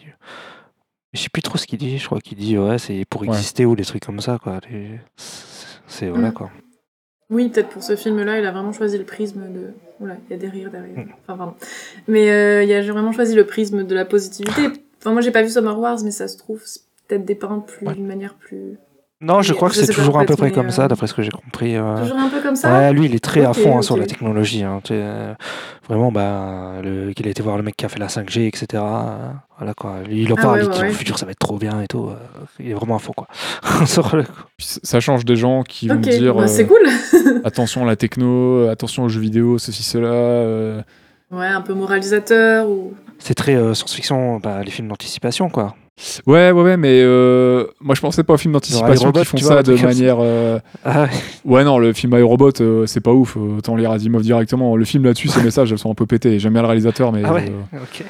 [1.15, 1.97] je sais plus trop ce qu'il dit.
[1.99, 3.29] Je crois qu'il dit ouais, c'est pour Ouais.
[3.29, 4.61] exister ou des trucs comme ça, quoi.
[4.71, 5.01] Les-
[5.87, 6.35] C'est voilà Mm.
[6.35, 6.51] quoi.
[7.31, 9.73] Oui, peut-être pour ce film-là, il a vraiment choisi le prisme de.
[10.01, 10.99] Oula, il y a des rires derrière.
[10.99, 11.13] Mm.
[11.23, 11.55] Enfin, pardon.
[12.09, 14.69] Mais euh, il a vraiment choisi le prisme de la positivité.
[15.01, 16.81] Enfin, moi, j'ai pas vu Summer Wars, mais ça se trouve, c'est
[17.19, 17.95] peut-être plus Ouais.
[17.95, 18.79] d'une manière plus.
[19.25, 21.23] Non, je crois que c'est toujours à peu près comme ça, euh, d'après ce que
[21.23, 21.77] j'ai compris.
[21.77, 22.03] euh.
[22.03, 24.05] Toujours un peu comme ça Ouais, lui, il est très à fond hein, sur la
[24.05, 24.65] technologie.
[24.65, 25.33] hein, euh,
[25.89, 28.67] vraiment, bah, le, qu'il a été voir le mec qui a fait la 5G, etc.
[28.83, 30.03] euh, voilà quoi.
[30.05, 30.91] Lui, il en Ah parle, ouais, il dit ouais.
[30.91, 32.09] au futur ça va être trop bien et tout.
[32.09, 32.15] euh,
[32.59, 33.29] il est vraiment à fond quoi.
[34.13, 34.25] Le
[34.59, 36.83] ça change des gens qui vont dire bah, c'est cool.
[37.45, 40.09] attention à la techno, attention aux jeux vidéo, ceci, cela.
[40.09, 40.83] euh,
[41.31, 42.93] Ouais, un peu moralisateur ou.
[43.21, 45.77] C'est très euh, science-fiction, bah, les films d'anticipation quoi.
[46.27, 49.57] Ouais, ouais, ouais, mais euh, moi je pensais pas aux films d'anticipation qui font vois,
[49.57, 50.17] ça de manière.
[50.21, 51.11] euh, Ah ouais.
[51.45, 53.37] Ouais, non, le film iRobot, euh, c'est pas ouf.
[53.37, 54.75] euh, Autant lire Asimov directement.
[54.77, 56.39] Le film là-dessus, ces messages, elles sont un peu pétés.
[56.39, 57.23] J'aime bien le réalisateur, mais.
[57.25, 58.05] Ah ouais, euh, ok.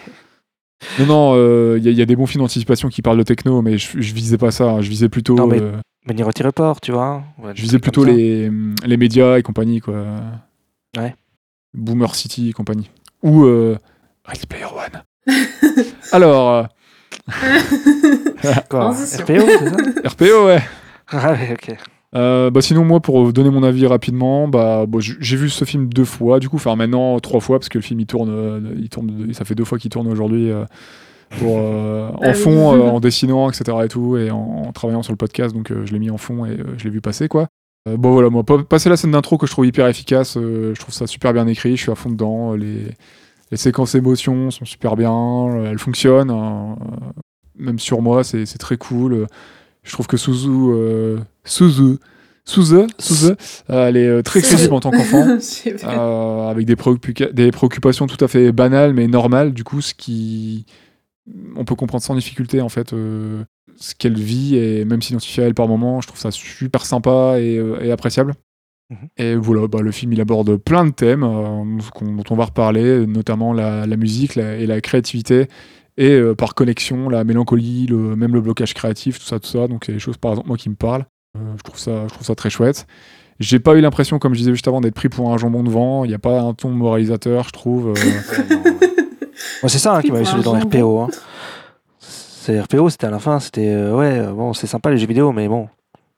[0.98, 3.18] Non, non, euh, il y, a- il y a des bons films d'anticipation qui parlent
[3.18, 4.64] de techno, mais je, je visais pas ça.
[4.70, 5.34] hein, Je visais plutôt.
[5.36, 5.72] Non, mais euh,
[6.08, 7.22] Minority Report, tu vois.
[7.42, 8.50] ouais, je visais plutôt les,
[8.84, 9.94] les médias et compagnie, quoi.
[10.96, 11.14] Ouais.
[11.74, 12.90] Boomer City et compagnie.
[13.22, 13.76] Ou euh,
[14.24, 15.02] Ready Player One.
[16.12, 16.62] Alors, euh,
[18.68, 18.90] Quoi.
[18.90, 20.60] RPO, c'est ça RPO, ouais.
[21.08, 21.76] Ah ouais, ok.
[22.14, 25.88] Euh, bah sinon moi pour donner mon avis rapidement bah bon, j'ai vu ce film
[25.88, 28.60] deux fois du coup enfin maintenant trois fois parce que le film il tourne euh,
[28.76, 30.66] il tourne ça fait deux fois qu'il tourne aujourd'hui euh,
[31.38, 32.34] pour euh, en Ah oui.
[32.34, 35.70] fond euh, en dessinant etc et tout et en, en travaillant sur le podcast donc
[35.70, 37.48] euh, je l'ai mis en fond et euh, je l'ai vu passer quoi
[37.88, 40.74] Euh, bon voilà moi pa- passer la scène d'intro que je trouve hyper efficace euh,
[40.74, 42.88] je trouve ça super bien écrit je suis à fond dedans les
[43.52, 47.06] les séquences émotions sont super bien euh, elles fonctionnent hein, euh,
[47.56, 49.26] même sur moi c'est c'est très cool
[49.84, 51.98] je trouve que Suzu euh, Suzu
[52.44, 53.36] Suze, Suze,
[53.70, 55.28] euh, elle est très crédible en tant qu'enfant,
[55.84, 59.94] euh, avec des, préoccupa- des préoccupations tout à fait banales mais normales, du coup, ce
[59.94, 60.66] qui.
[61.54, 63.44] On peut comprendre sans difficulté, en fait, euh,
[63.76, 67.36] ce qu'elle vit, et même s'identifier à elle par moment, je trouve ça super sympa
[67.38, 68.34] et, et appréciable.
[69.16, 71.62] Et voilà, bah, le film il aborde plein de thèmes euh,
[72.00, 75.48] dont on va reparler, notamment la, la musique la- et la créativité,
[75.96, 79.68] et euh, par connexion, la mélancolie, le, même le blocage créatif, tout ça, tout ça.
[79.68, 81.04] Donc, c'est des choses, par exemple, moi qui me parlent.
[81.36, 82.86] Euh, je, trouve ça, je trouve ça très chouette.
[83.40, 85.70] J'ai pas eu l'impression, comme je disais juste avant, d'être pris pour un jambon de
[85.70, 86.04] vent.
[86.04, 87.88] Il n'y a pas un ton moralisateur, je trouve.
[87.88, 87.94] euh.
[89.62, 90.58] Ouais, c'est ça hein, qui m'avait un dans.
[90.58, 91.00] RPO.
[91.00, 91.08] Hein.
[91.98, 95.32] C'est RPO, c'était à la fin, c'était euh, ouais, bon, c'est sympa les jeux vidéo,
[95.32, 95.68] mais bon,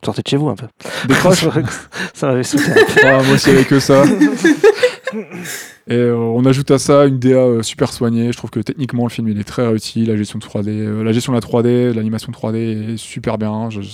[0.05, 0.67] sortez de chez vous un peu.
[1.09, 1.47] Décroche.
[2.15, 2.59] ça m'avait peu.
[3.05, 4.05] Ah, moi aussi, avec que ça.
[5.87, 8.33] Et euh, on ajoute à ça une DA euh, super soignée.
[8.33, 10.07] Je trouve que techniquement, le film il est très réussi.
[10.07, 13.69] La gestion de 3D, euh, la gestion de la 3D, l'animation 3D est super bien.
[13.71, 13.89] Je- je-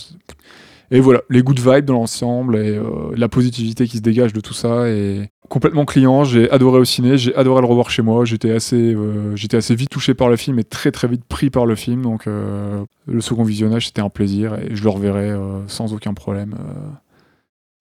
[0.92, 2.84] Et voilà, les good vibes dans l'ensemble et euh,
[3.16, 6.24] la positivité qui se dégage de tout ça est complètement client.
[6.24, 8.24] J'ai adoré au ciné, j'ai adoré le revoir chez moi.
[8.24, 11.48] J'étais assez, euh, j'étais assez vite touché par le film et très très vite pris
[11.48, 12.02] par le film.
[12.02, 16.12] Donc euh, le second visionnage c'était un plaisir et je le reverrai euh, sans aucun
[16.14, 16.56] problème.
[16.58, 16.88] euh.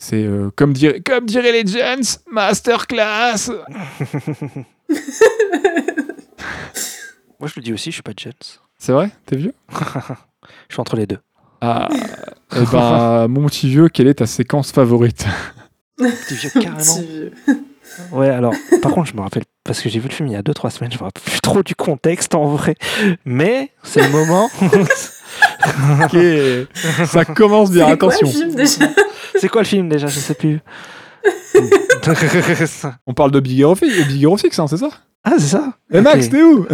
[0.01, 3.49] C'est euh, comme, dirait, comme diraient les gens, masterclass.
[7.39, 8.59] Moi, je le dis aussi, je suis pas Jets.
[8.77, 9.09] C'est vrai?
[9.25, 9.53] T'es vieux?
[10.67, 11.17] Je suis entre les deux.
[11.61, 11.89] Ah,
[12.55, 15.25] eh ben, mon petit vieux, quelle est ta séquence favorite?
[15.97, 16.77] Petit vieux, carrément.
[16.77, 17.31] Petit vieux.
[18.11, 20.37] Ouais, alors, par contre, je me rappelle, parce que j'ai vu le film il y
[20.37, 22.75] a 2-3 semaines, je me rappelle plus trop du contexte en vrai.
[23.25, 24.49] Mais c'est le moment.
[26.03, 26.17] Ok,
[27.07, 28.27] ça commence bien, C'est quoi le attention.
[28.27, 28.85] film, déjà?
[29.35, 30.07] C'est quoi le film déjà?
[30.07, 30.59] Je sais plus.
[33.05, 34.89] On parle de Big Hero 6, Big Hero 6 hein, c'est ça?
[35.23, 35.73] Ah, c'est ça?
[35.91, 36.65] Eh Max, t'es où?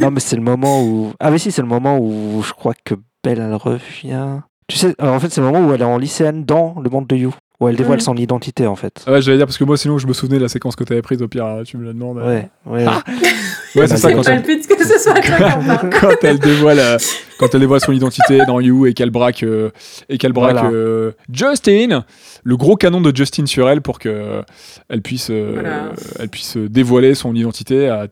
[0.00, 1.12] Non, mais c'est le moment où.
[1.18, 2.94] Ah, mais si, c'est le moment où je crois que
[3.24, 4.40] Belle, elle revient.
[4.68, 6.90] Tu sais, alors, en fait, c'est le moment où elle est en lycéenne dans le
[6.90, 7.34] monde de You.
[7.58, 8.02] Où elle dévoile Mhm.
[8.04, 9.02] son identité, en fait.
[9.06, 10.84] Ah Ouais, j'allais dire, parce que moi, sinon, je me souvenais de la séquence que
[10.84, 12.18] t'avais prise, au pire, tu me la demandes.
[12.18, 12.84] Ouais, ouais.
[12.86, 13.02] Ah,
[13.74, 15.14] Ouais, c'est ça, quand elle, que ce soit
[16.00, 16.98] quand elle dévoile, euh,
[17.38, 19.70] quand elle dévoile son identité dans You et qu'elle braque, euh,
[20.10, 20.70] et qu'elle braque Voilà.
[20.70, 22.04] euh, Justin,
[22.44, 24.42] le gros canon de Justin sur elle pour que euh,
[24.88, 25.92] elle puisse, euh, Voilà.
[26.18, 28.06] elle puisse dévoiler son identité à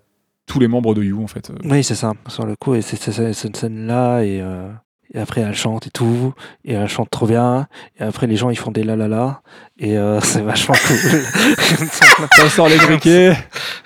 [0.47, 1.51] tous les membres de You, en fait.
[1.65, 2.75] Oui, c'est ça, sur le coup.
[2.75, 2.97] Et c'est
[3.33, 4.23] cette scène-là.
[4.23, 4.69] Et, euh,
[5.13, 6.33] et après, elle chante et tout.
[6.65, 7.67] Et elle chante trop bien.
[7.99, 9.43] Et après, les gens, ils font des la la la.
[9.79, 10.97] Et euh, c'est vachement cool.
[12.37, 13.33] Ça sort les briquets,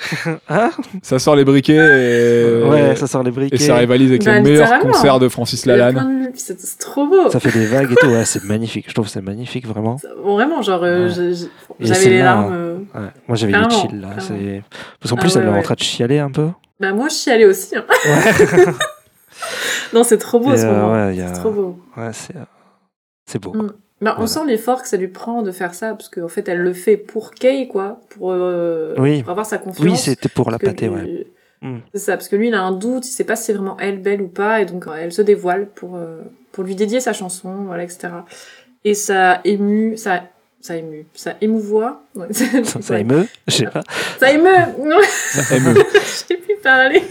[0.49, 0.71] hein?
[1.03, 3.57] Ça sort les briquets et, Ouais, ça sort les briquets.
[3.57, 6.31] et ça rivalise avec Bah, les meilleurs concerts de Francis Lalanne.
[6.35, 7.31] C'est trop beau.
[7.31, 8.07] Ça fait des vagues et tout.
[8.09, 8.85] Ouais, c'est magnifique.
[8.89, 9.97] Je trouve que c'est magnifique, vraiment.
[10.23, 11.35] Bon, Vraiment, genre, euh, Ouais.
[11.81, 12.53] j'avais les larmes.
[12.55, 12.77] euh.
[12.95, 13.09] Ouais.
[13.27, 14.09] Moi, j'avais les chill, là.
[14.17, 16.49] Parce qu'en Ah plus, ouais, elle est en train de chialer un peu.
[16.81, 17.75] Bah, moi, je allée aussi.
[17.77, 17.85] hein.
[19.95, 20.93] non, c'est trop beau Et, ce euh, moment.
[20.93, 21.79] ouais, a- C'est trop beau.
[21.97, 22.41] Ouais, c'est euh,
[23.27, 23.53] c'est beau.
[23.53, 23.73] Mm.
[24.17, 26.73] On sent l'effort que ça lui prend de faire ça, parce qu'en fait, elle le
[26.73, 29.23] fait pour Kay, quoi, pour, euh, Oui.
[29.23, 29.85] pour avoir sa confiance.
[29.87, 31.27] Oui, c'était pour la pâter, ouais.
[31.63, 31.79] Mm.
[31.93, 33.77] C'est ça, parce que lui, il a un doute, il sait pas si c'est vraiment
[33.81, 36.23] elle belle ou pas, et donc elle se dévoile pour, euh,
[36.53, 38.09] pour lui dédier sa chanson, voilà, etc.
[38.85, 40.23] Et ça ému, ça,
[40.61, 42.03] ça ému, ça émouvoit.
[42.31, 43.83] Ça, ça émeut, je sais pas.
[44.19, 44.51] Ça émeut
[44.85, 45.75] Non, Ça émeut.
[46.29, 47.03] j'ai pu parler.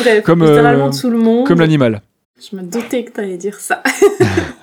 [0.00, 1.46] Bref, Comme, euh, littéralement tout le monde.
[1.46, 2.02] Comme l'animal.
[2.38, 3.82] Je me doutais que t'allais dire ça.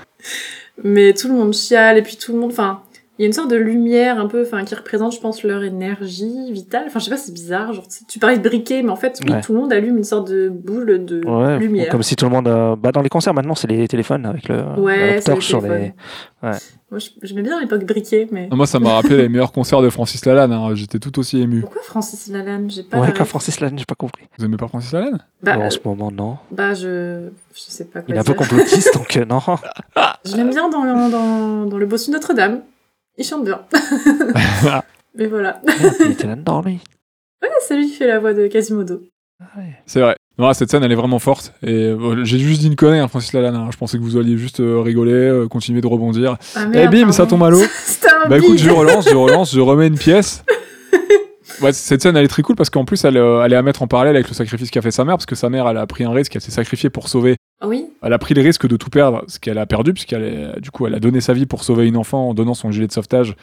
[0.84, 2.82] mais tout le monde chiale et puis tout le monde, enfin,
[3.18, 5.64] il y a une sorte de lumière un peu, enfin, qui représente, je pense, leur
[5.64, 6.84] énergie vitale.
[6.88, 7.72] Enfin, je sais pas, c'est bizarre.
[7.74, 9.42] Genre, tu- tu parlais de briquet, mais en fait, oui, Ouais.
[9.42, 11.90] tout le monde allume une sorte de boule de Ouais, lumière.
[11.90, 12.48] Comme si tout le monde.
[12.48, 15.62] euh, Bah, dans les concerts maintenant, c'est les téléphones avec le, Ouais, la torche sur
[15.62, 15.94] les.
[16.92, 19.82] Moi, je- j'aimais bien l'époque briquet, mais Ah, Moi, ça m'a rappelé les meilleurs concerts
[19.82, 20.52] de Francis Lalanne.
[20.54, 20.76] hein.
[20.76, 21.62] J'étais tout aussi ému.
[21.62, 22.70] pourquoi Francis Lalanne?
[22.70, 23.00] J'ai pas.
[23.00, 23.24] Ouais, ref.
[23.28, 24.26] Francis Lalanne, j'ai pas compris.
[24.38, 25.18] Vous aimez pas Francis Lalanne?
[25.42, 26.38] Bah, en euh, ce moment, non.
[26.52, 29.40] bah, je, je sais pas quoi Il est un peu complotiste, donc euh, non.
[30.26, 32.62] Je l'aime bien dans, dans, dans le bossu Notre-Dame.
[33.18, 33.62] Il chante bien.
[35.18, 35.62] mais voilà.
[35.66, 36.80] Merde, il était là-dedans, lui.
[37.62, 39.02] C'est lui qui fait la voix de Quasimodo.
[39.58, 39.76] Ouais.
[39.86, 40.16] C'est vrai.
[40.38, 41.54] Non, cette scène, elle est vraiment forte.
[41.64, 43.56] Et euh, j'ai juste dit une connerie, hein, Francis Lalanne.
[43.56, 43.70] hein.
[43.72, 46.38] Je pensais que vous alliez juste euh, rigoler, euh, continuer de rebondir.
[46.56, 47.62] Ah, Et merde, bim, ça tombe à l'eau.
[47.86, 50.44] C'était un Bah écoute, je relance, je relance, je remets une pièce.
[51.62, 53.62] Ouais, cette scène, elle est très cool parce qu'en plus, elle, euh, elle est à
[53.62, 55.78] mettre en parallèle avec le sacrifice qu'a fait sa mère, parce que sa mère, elle
[55.78, 57.38] a pris un risque, elle s'est sacrifiée pour sauver.
[57.62, 60.24] Ah Oui, Elle a pris le risque de tout perdre, ce qu'elle a perdu, puisqu'elle
[60.24, 62.70] est- du coup, elle a donné sa vie pour sauver une enfant en donnant son
[62.72, 63.36] gilet de sauvetage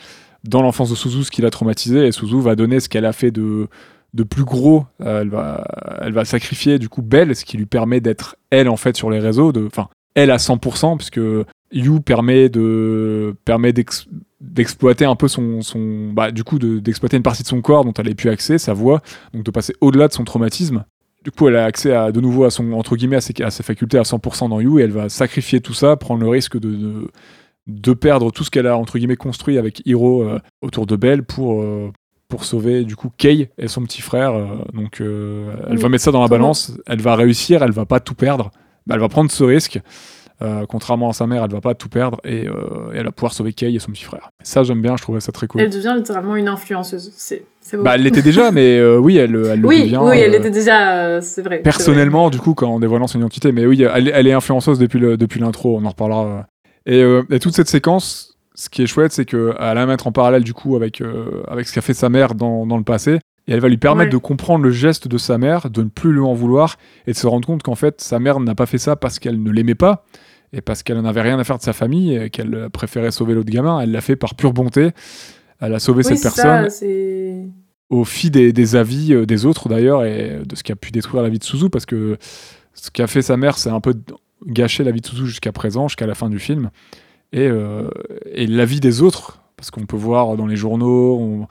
[0.45, 2.07] dans l'enfance de Suzu, ce qui l'a traumatisé.
[2.07, 3.69] Et Suzu va donner ce qu'elle a fait de,
[4.13, 4.85] de plus gros.
[5.01, 5.67] Euh, elle, va,
[6.03, 9.11] elle va sacrifier, du coup, Belle, ce qui lui permet d'être elle, en fait, sur
[9.11, 9.53] les réseaux.
[9.67, 11.21] Enfin, elle à 100%, puisque
[11.73, 14.07] You permet de permet d'ex-
[14.43, 17.85] d'exploiter un peu son, son bah, du coup de- d'exploiter une partie de son corps
[17.85, 19.01] dont elle n'avait plus accès sa voix
[19.33, 20.85] donc de passer au-delà de son traumatisme
[21.25, 23.51] du coup elle a accès à de nouveau à son entre guillemets à ses, à
[23.51, 26.59] ses facultés à 100% dans You et elle va sacrifier tout ça prendre le risque
[26.59, 27.09] de, de,
[27.69, 31.23] de perdre tout ce qu'elle a entre guillemets construit avec Hiro euh, autour de Belle
[31.23, 31.91] pour euh,
[32.29, 35.77] pour sauver du coup Kei et son petit frère euh, donc elle Oui.
[35.77, 36.73] va mettre ça dans la balance.
[36.87, 38.51] Elle va réussir elle va pas tout perdre.
[38.87, 39.81] Bah, elle va prendre ce risque
[40.43, 43.13] euh, contrairement à sa mère, elle va pas tout perdre et, euh, et elle va
[43.13, 44.31] pouvoir sauver Kay et son petit frère.
[44.43, 45.61] Ça, j'aime bien, je trouvais ça très cool.
[45.61, 47.13] elle devient littéralement une influenceuse.
[47.17, 47.45] C'est.
[47.75, 50.01] Bah, elle l'était déjà, mais euh, oui, elle, elle le oui, devient.
[50.03, 51.59] oui, elle euh, était déjà, c'est vrai.
[51.61, 53.53] personnellement, du coup, quand en dévoilant son identité.
[53.53, 56.47] Mais oui, elle, elle est influenceuse depuis l'intro, on en reparlera.
[56.87, 60.13] Et, et toute cette séquence, ce qui est chouette, c'est qu'elle va la mettre en
[60.13, 61.01] parallèle du coup avec,
[61.47, 63.19] avec ce qu'a fait sa mère dans, dans le passé.
[63.49, 64.13] Et elle va lui permettre Ouais.
[64.13, 66.77] de comprendre le geste de sa mère, de ne plus lui en vouloir
[67.09, 69.43] et de se rendre compte qu'en fait, sa mère n'a pas fait ça parce qu'elle
[69.43, 70.05] ne l'aimait pas
[70.53, 73.51] et parce qu'elle n'avait rien à faire de sa famille et qu'elle préférait sauver l'autre
[73.51, 73.81] gamin.
[73.81, 74.91] Elle l'a fait par pure bonté.
[75.61, 75.99] Elle a sauvé.
[76.07, 76.85] Oui, cette personne ça,
[77.91, 80.91] au fil des, des avis euh, des autres d'ailleurs et de ce qui a pu
[80.91, 82.17] détruire la vie de Suzu parce que
[82.75, 83.95] ce qu'a fait sa mère c'est un peu
[84.47, 86.71] gâcher la vie de Suzu jusqu'à présent jusqu'à la fin du film
[87.33, 87.89] et, euh,
[88.33, 91.47] et la vie des autres parce qu'on peut voir dans les journaux on-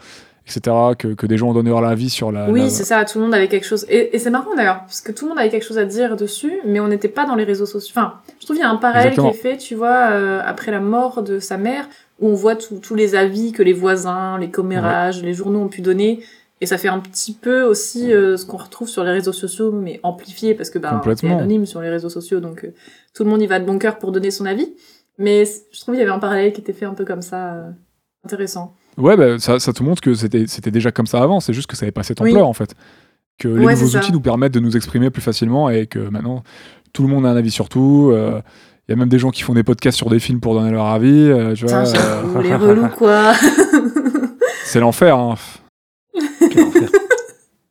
[0.48, 3.06] etc que, que des gens ont donné leur avis sur la, Oui, la- c'est ça,
[3.06, 3.86] tout le monde avait quelque chose.
[3.90, 6.16] Et, et c'est marrant d'ailleurs, parce que tout le monde avait quelque chose à dire
[6.18, 7.94] dessus, mais on n'était pas dans les réseaux sociaux.
[7.96, 9.32] Enfin, je trouve qu'il y a un parallèle Exactement.
[9.32, 11.88] qui est fait, tu vois, euh, après la mort de sa mère,
[12.20, 15.68] où on voit tous tous les avis que les voisins, les commérages, les journaux ont
[15.70, 16.22] pu donner.
[16.64, 19.72] Et ça fait un petit peu aussi euh, ce qu'on retrouve sur les réseaux sociaux,
[19.72, 22.74] mais amplifié, parce que bah, c'est anonyme sur les réseaux sociaux, donc euh,
[23.16, 24.72] tout le monde y va de bon cœur pour donner son avis.
[25.18, 27.54] Mais je trouve qu'il y avait un parallèle qui était fait un peu comme ça,
[27.54, 27.70] euh,
[28.26, 28.76] intéressant.
[29.02, 31.68] Ouais bah, ça, ça te montre que c'était c'était déjà comme ça avant c'est juste
[31.70, 32.30] que ça avait pas cette Oui.
[32.32, 32.74] ampleur en fait
[33.40, 34.00] que les Ouais, nouveaux ça.
[34.00, 36.44] outils nous permettent de nous exprimer plus facilement et que maintenant
[36.94, 38.42] tout le monde a un avis sur tout euh,
[38.88, 40.72] il y a même des gens qui font des podcasts sur des films pour donner
[40.72, 43.34] leur avis euh, tu vois euh, les relous, quoi.
[44.66, 45.36] c'est l'enfer hein.
[46.52, 46.90] Quel enfer.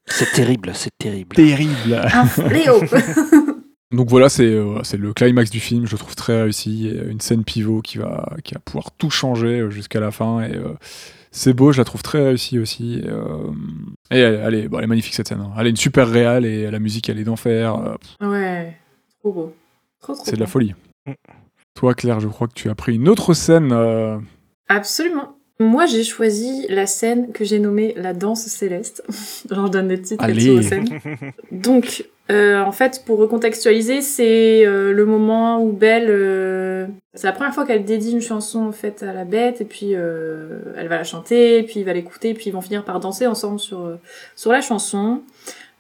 [0.07, 1.37] C'est terrible, c'est terrible.
[1.37, 2.01] terrible.
[3.93, 7.43] Donc voilà, c'est euh, le climax du film, je le trouve très réussi, une scène
[7.45, 10.75] pivot qui va, qui va pouvoir tout changer euh, jusqu'à la fin, et euh,
[11.31, 13.01] c'est beau, je la trouve très réussie aussi.
[13.05, 13.51] Et, euh,
[14.11, 15.53] et elle, elle est, bon, elle est magnifique cette scène, hein.
[15.59, 17.75] elle est une super réale, et la musique elle est d'enfer,
[18.21, 18.77] euh, Ouais,
[19.21, 19.55] trop beau.
[20.01, 20.75] Trop, trop c'est de la folie.
[21.07, 21.13] Mm.
[21.75, 23.71] Toi Claire, je crois que tu as pris une autre scène.
[23.73, 24.19] euh,
[24.69, 25.37] Absolument.
[25.61, 29.05] Moi, j'ai choisi la scène que j'ai nommée la danse céleste.
[29.51, 30.51] Genre, je donne des titres et Allez.
[30.51, 30.89] aux scènes.
[31.53, 37.33] Donc, euh, en fait, pour recontextualiser, c'est euh, le moment où Belle, euh, c'est la
[37.33, 40.89] première fois qu'elle dédie une chanson en fait à la bête, et puis euh, elle
[40.89, 43.27] va la chanter, et puis il va l'écouter, et puis ils vont finir par danser
[43.27, 43.97] ensemble sur euh,
[44.37, 45.21] sur la chanson.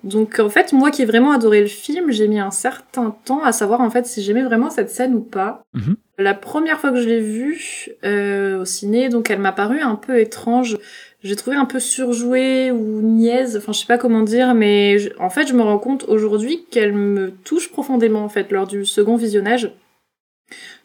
[0.03, 3.43] Donc, en fait, moi qui ai vraiment adoré le film, j'ai mis un certain temps
[3.43, 5.63] à savoir en fait si j'aimais vraiment cette scène ou pas.
[5.75, 5.97] Mhm.
[6.19, 9.97] La première fois que je l'ai vue euh, au ciné, donc elle m'a paru un
[9.97, 10.79] peu étrange
[11.23, 15.11] j'ai trouvé un peu surjouée ou niaise, enfin je sais pas comment dire, mais je-
[15.19, 18.87] en fait je me rends compte aujourd'hui qu'elle me touche profondément en fait lors du
[18.87, 19.71] second visionnage.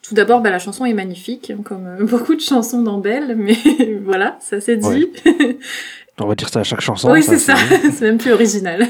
[0.02, 3.36] Tout d'abord, bah, la chanson est magnifique, hein, comme euh, beaucoup de chansons dans Belle,
[3.38, 3.56] mais
[4.04, 5.08] voilà, ça c'est dit.
[6.20, 7.12] On va dire ça à chaque chanson.
[7.12, 7.56] oui, c'est ça,
[7.94, 8.88] c'est même plus original.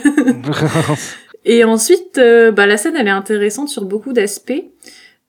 [1.46, 4.64] Et ensuite, euh, bah, la scène, elle est intéressante sur beaucoup d'aspects.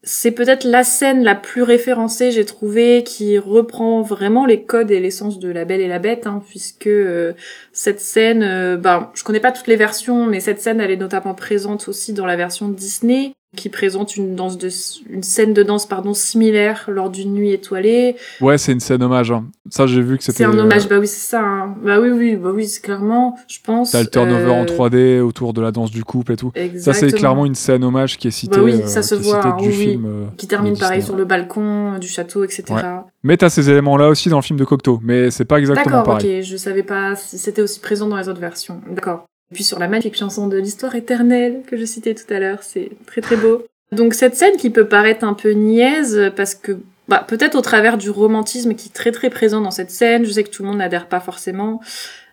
[0.02, 5.00] C'est peut-être la scène la plus référencée, j'ai trouvé, qui reprend vraiment les codes et
[5.00, 7.32] l'essence de La Belle et la Bête, hein, puisque euh,
[7.72, 10.96] cette scène, euh, bah, je connais pas toutes les versions, mais cette scène, elle est
[10.96, 13.32] notamment présente aussi dans la version Disney.
[13.56, 14.68] Qui présente une danse de
[15.10, 18.14] une scène de danse pardon similaire lors d'une nuit étoilée.
[18.40, 19.32] Ouais, c'est une scène hommage.
[19.32, 19.44] hein.
[19.70, 20.38] Ça, j'ai vu que c'était.
[20.38, 21.40] C'est un hommage, euh, bah oui, c'est ça.
[21.42, 21.74] hein.
[21.82, 23.90] Bah oui, oui, bah oui, c'est clairement, je pense.
[23.90, 26.52] T'as le turnover en euh, 3D autour de la danse du couple et tout.
[26.78, 29.44] Ça, c'est clairement une scène hommage qui est citée, Bah oui, euh, ça se voit,
[29.44, 29.84] hein, du oui, oui.
[29.92, 30.04] film.
[30.06, 32.64] euh, Qui termine pareil sur le balcon euh, du château, etc.
[32.70, 32.82] Ouais.
[33.24, 36.04] Mais t'as ces éléments-là aussi dans le film de Cocteau, mais c'est pas exactement D'accord,
[36.14, 36.38] pareil.
[36.40, 38.80] ok, je savais pas si c'était aussi présent dans les autres versions.
[38.90, 39.24] D'accord.
[39.50, 42.62] Et puis sur la magnifique chanson de l'histoire éternelle que je citais tout à l'heure,
[42.62, 43.64] c'est très très beau.
[43.92, 46.78] Donc cette scène qui peut paraître un peu niaise parce que
[47.08, 50.30] bah, peut-être au travers du romantisme qui est très très présent dans cette scène, je
[50.32, 51.80] sais que tout le monde n'adhère pas forcément.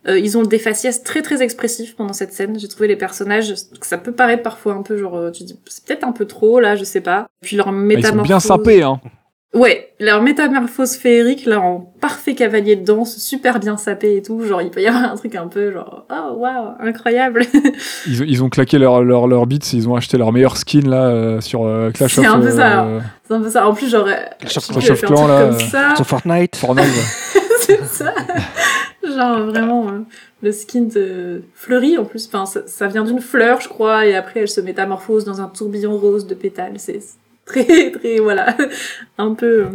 [0.07, 2.59] Euh, ils ont des faciès très très expressifs pendant cette scène.
[2.59, 5.85] J'ai trouvé les personnages, ça peut paraître parfois un peu genre, euh, tu dis c'est
[5.85, 7.27] peut-être un peu trop là, je sais pas.
[7.41, 8.27] Puis leur Ah, Ils sont métamorphose.
[8.27, 8.99] bien sapés, hein.
[9.53, 14.43] Ouais, leur métamorphose féerique, là, en parfait cavalier de danse, super bien sapé et tout,
[14.43, 17.43] genre, il peut y avoir un truc un peu, genre, oh, waouh, incroyable.
[18.07, 21.05] Ils, ils ont claqué leur, leur, leur beats, ils ont acheté leur meilleur skin là
[21.05, 22.83] euh, sur euh, Clash C'est of un peu ça.
[22.85, 23.67] euh, C'est un peu ça.
[23.67, 24.07] En plus, genre,
[24.39, 26.55] Clash of- Clash of Clans, là, euh, ça, Sur Fortnite.
[26.55, 26.85] Fortnite.
[26.87, 27.41] ouais.
[27.59, 28.11] c'est ça.
[29.07, 29.99] genre, vraiment, euh,
[30.41, 34.15] le skin de fleurie, en plus, enfin, ça, ça vient d'une fleur, je crois, et
[34.15, 36.73] après, elle se métamorphose dans un tourbillon rose de pétales.
[36.77, 36.99] C'est
[37.45, 38.55] très, très, voilà,
[39.17, 39.63] un peu...
[39.63, 39.69] euh,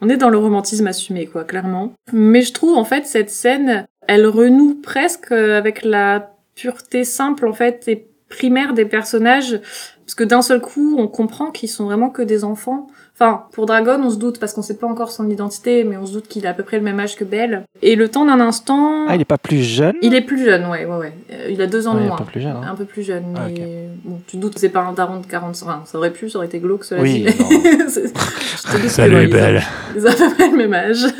[0.00, 1.92] On est dans le romantisme assumé, quoi, clairement.
[2.12, 7.46] Mais je trouve, en fait, cette scène, elle renoue presque euh, avec la pureté simple,
[7.46, 9.60] en fait, et primaire des personnages.
[10.04, 12.88] Parce que d'un seul coup, on comprend qu'ils sont vraiment que des enfants.
[13.24, 16.04] Enfin, pour Dragon, on se doute, parce qu'on sait pas encore son identité, mais on
[16.06, 17.62] se doute qu'il a à peu près le même âge que Belle.
[17.80, 19.06] Et le temps d'un instant...
[19.08, 19.94] Ah, il est pas plus jeune?
[20.02, 21.12] Il est plus jeune, ouais, ouais, ouais.
[21.30, 22.16] Euh, Il a deux ans Ouais, de moins.
[22.16, 22.66] pas plus jeune, hein.
[22.68, 25.20] Un peu plus jeune, Ah, mais bon, tu te doutes que c'est pas un daron
[25.20, 25.84] de 40 ans.
[25.84, 28.88] Ça aurait pu, ça aurait été glauque, cela Oui, dit.
[28.88, 29.62] Salut, belle.
[29.94, 31.04] Ils ont à peu près le même âge.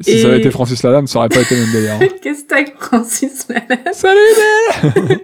[0.00, 1.94] Si ça avait été Francis Lalanne, ça aurait pas été le même délire.
[2.00, 2.06] hein.
[2.22, 3.92] Qu'est-ce que Francis Lalanne?
[3.92, 5.18] Salut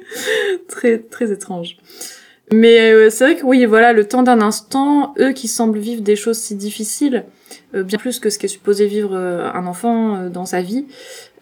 [0.68, 1.76] Très, très étrange.
[2.52, 6.02] Mais euh, c'est vrai que oui, voilà, le temps d'un instant, eux qui semblent vivre
[6.02, 7.24] des choses si difficiles,
[7.74, 10.86] euh, bien plus que ce qu'est supposé vivre euh, un enfant dans sa vie,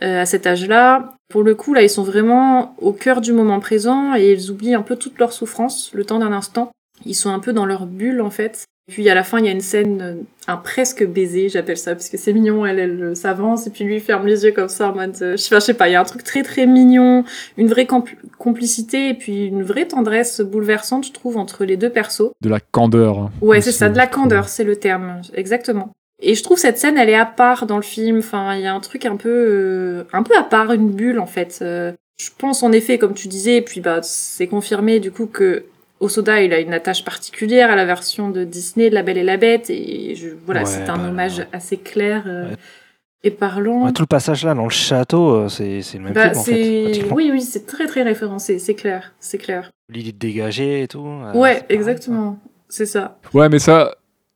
[0.00, 4.16] à cet âge-là, pour le coup, là, ils sont vraiment au cœur du moment présent
[4.16, 6.72] et ils oublient un peu toute leur souffrance, le temps d'un instant.
[7.07, 8.64] Ils sont un peu dans leur bulle, en fait.
[8.88, 10.14] Puis à la fin, il y a une scène, euh,
[10.48, 13.84] un presque baiser, j'appelle ça, parce que c'est mignon, elle, elle euh, s'avance, et puis
[13.84, 15.88] lui ferme les yeux comme ça, en mode, euh, je sais pas, je sais pas,
[15.88, 17.24] il y a un truc très très mignon,
[17.56, 21.90] une vraie compl- complicité, et puis une vraie tendresse bouleversante, je trouve, entre les deux
[21.90, 22.32] persos.
[22.40, 23.18] De la candeur.
[23.18, 25.92] hein, Ouais, c'est ça, de la candeur, c'est le terme, exactement.
[26.20, 28.18] Et je trouve cette scène, elle est à part dans le film.
[28.18, 31.18] Enfin, il y a un truc un peu, euh, un peu à part, une bulle
[31.18, 31.58] en fait.
[31.62, 35.26] Euh, je pense en effet, comme tu disais, et puis bah c'est confirmé du coup
[35.26, 35.64] que
[36.03, 39.22] Osoda, il a une attache particulière à la version de Disney de La Belle et
[39.22, 41.48] la Bête, et je, voilà, Ouais, c'est un bah, hommage ouais.
[41.53, 42.57] assez clair euh, Ouais.
[43.22, 43.84] et parlant.
[43.86, 46.38] Ouais, tout le passage là dans le château, euh, c'est c'est le même Bah, film
[46.40, 47.05] en fait.
[47.12, 49.70] oui, oui, c'est très très référencé, c'est clair, c'est clair.
[49.88, 51.07] L'idée de dégager et tout.
[51.07, 52.38] euh, ouais, exactement,
[52.68, 53.18] c'est ça.
[53.32, 53.94] Ouais, mais ça,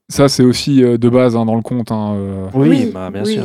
[0.09, 1.91] ça c'est aussi euh, de base hein, dans le conte.
[1.91, 2.47] hein, euh.
[2.55, 3.43] Oui, bah, bien oui, sûr.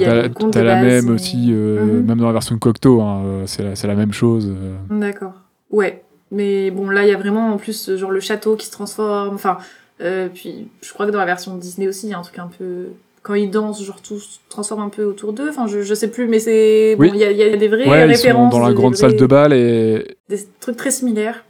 [0.52, 2.06] T'as la base, même mais- aussi, euh, Mhm.
[2.06, 4.48] même dans la version de Cocteau, hein, c'est la, la même chose.
[4.48, 4.76] euh.
[5.00, 5.34] D'accord.
[5.72, 6.04] Ouais.
[6.32, 9.36] Mais bon, là, il y a vraiment en plus genre le château qui se transforme.
[9.36, 9.58] Enfin,
[10.02, 12.40] euh, puis je crois que dans la version Disney aussi, il y a un truc
[12.40, 12.86] un peu.
[13.24, 15.50] Quand ils dansent, genre tout se transforme un peu autour d'eux.
[15.50, 16.96] Enfin, je, je sais plus, mais c'est.
[16.98, 18.52] Bon, il y a, y a des vraies Ouais, ils sont références.
[18.52, 21.44] dans la grande vrais- salle de bal et Des trucs très similaires.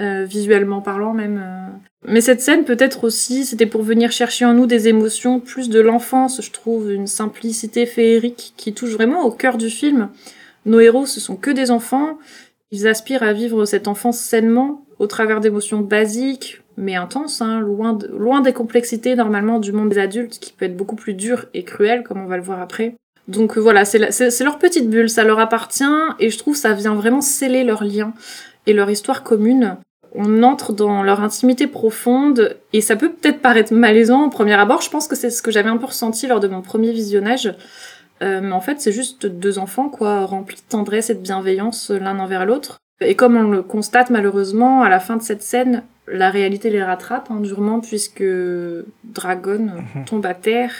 [0.00, 1.40] euh, visuellement parlant même.
[1.40, 1.68] euh.
[2.08, 5.78] Mais cette scène peut-être aussi, c'était pour venir chercher en nous des émotions, plus de
[5.80, 10.08] l'enfance, je trouve, une simplicité féerique qui touche vraiment au cœur du film.
[10.66, 12.18] Nos héros, ce sont que des enfants.
[12.70, 17.98] Ils aspirent à vivre cette enfance sainement, au travers d'émotions basiques, mais intenses, hein, loin,
[18.10, 21.64] loin des complexités normalement du monde des adultes, qui peut être beaucoup plus dur et
[21.64, 22.96] cruel, comme on va le voir après.
[23.28, 25.84] Donc euh, voilà, c'est leur petite bulle, ça leur appartient,
[26.18, 28.12] et je trouve ça vient vraiment sceller leur lien
[28.66, 29.76] et leur histoire commune.
[30.16, 34.80] On entre dans leur intimité profonde, et ça peut peut-être paraître malaisant au premier abord,
[34.80, 37.54] je pense que c'est ce que j'avais un peu ressenti lors de mon premier visionnage,
[38.22, 41.90] euh, mais en fait c'est juste deux enfants, quoi, remplis de tendresse et de bienveillance
[41.90, 42.78] l'un envers l'autre.
[43.00, 46.82] Et comme on le constate malheureusement, à la fin de cette scène, la réalité les
[46.82, 48.22] rattrape hein, durement, puisque
[49.04, 50.04] Dragon Mhm.
[50.04, 50.72] tombe à terre,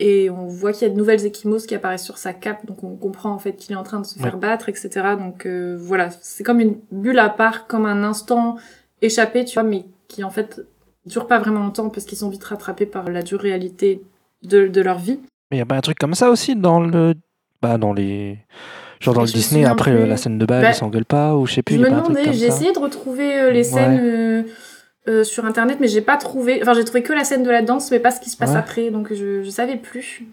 [0.00, 2.82] et on voit qu'il y a de nouvelles échymoses qui apparaissent sur sa cape, donc
[2.82, 4.90] on comprend en fait qu'il est en train de se faire battre, etc.
[5.18, 8.56] Donc euh, voilà, c'est comme une bulle à part, comme un instant
[9.00, 10.60] échappé, tu vois, mais qui en fait
[11.06, 14.02] dure pas vraiment longtemps parce qu'ils sont vite rattrapés par la dure réalité
[14.42, 15.20] de, de leur vie.
[15.52, 17.14] Mais il y a pas un truc comme ça aussi dans le.
[17.60, 18.38] Bah, dans les.
[19.00, 20.00] Genre dans Je le Disney, après plus.
[20.00, 21.90] euh, la scène de bal, Bah, ils s'engueulent pas, ou je sais plus, Je me
[21.90, 24.42] demandais, j'ai essayé de retrouver euh, les scènes euh,
[25.08, 26.60] euh, sur internet, mais j'ai pas trouvé.
[26.62, 28.50] Enfin, j'ai trouvé que la scène de la danse, mais pas ce qui se passe
[28.52, 28.56] Ouais.
[28.56, 30.24] après, donc je, je savais plus.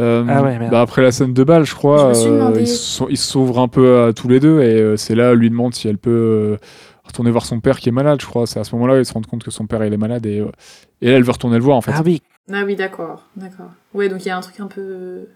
[0.00, 2.68] Euh, Ah ouais, bah après la scène de bal, je crois, euh, ils
[3.10, 5.88] ils s'ouvrent un peu à tous les deux et euh, c'est là lui demande si
[5.88, 6.56] elle peut euh,
[7.04, 8.46] retourner voir son père qui est malade, je crois.
[8.46, 10.40] C'est à ce moment-là, il se rend compte que son père il est malade et,
[10.40, 10.50] euh,
[11.00, 11.92] et là, elle veut retourner le voir en fait.
[11.94, 12.20] Ah oui,
[12.52, 13.70] Ah oui, d'accord, d'accord.
[13.94, 15.28] Ouais, donc il y a un truc un peu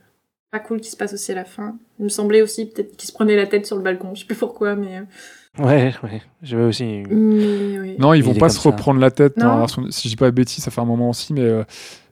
[0.53, 1.77] pas cool qui se passe aussi à la fin.
[1.99, 4.27] Il me semblait aussi peut-être qu'il se prenait la tête sur le balcon, je sais
[4.27, 4.99] plus pourquoi, mais.
[4.99, 6.23] euh, ouais, ouais.
[6.43, 6.85] J'avais aussi.
[7.09, 7.97] Mais oui.
[7.99, 8.70] Non, ils Il vont pas se ça.
[8.70, 9.53] reprendre la tête dans Non.
[9.55, 9.85] la version.
[9.91, 11.65] Si je dis pas de bêtises, ça fait un moment aussi, mais euh,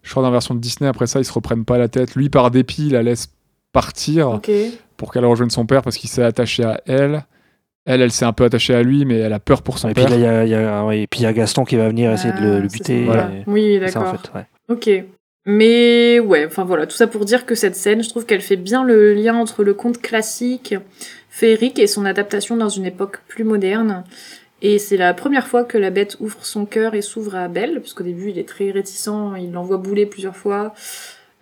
[0.03, 2.15] je crois dans la version de Disney, après ça, ils se reprennent pas la tête.
[2.15, 3.29] Lui, par dépit, il la laisse
[3.73, 4.41] partir
[4.97, 7.25] pour qu'elle rejoigne son père parce qu'il s'est attaché à elle.
[7.87, 9.95] Elle, elle s'est un peu attachée à lui, mais elle a peur pour son Et
[9.95, 10.11] puis père.
[10.11, 11.77] là, il y a, il y a- ouais, et puis il y a Gaston qui
[11.77, 13.05] va venir essayer de le, Ah, le buter.
[13.07, 14.03] et- Oui, d'accord.
[14.03, 14.47] en fait, ouais.
[14.69, 14.91] Ok.
[15.47, 18.57] Mais ouais, enfin voilà, tout ça pour dire que cette scène, je trouve qu'elle fait
[18.57, 20.75] bien le lien entre le conte classique
[21.31, 24.05] féerique et son adaptation dans une époque plus moderne.
[24.61, 27.81] Et c'est la première fois que la bête ouvre son cœur et s'ouvre à Belle,
[27.81, 29.09] parce qu'au début il est très réticent,
[29.39, 30.75] il l'envoie bouler plusieurs fois.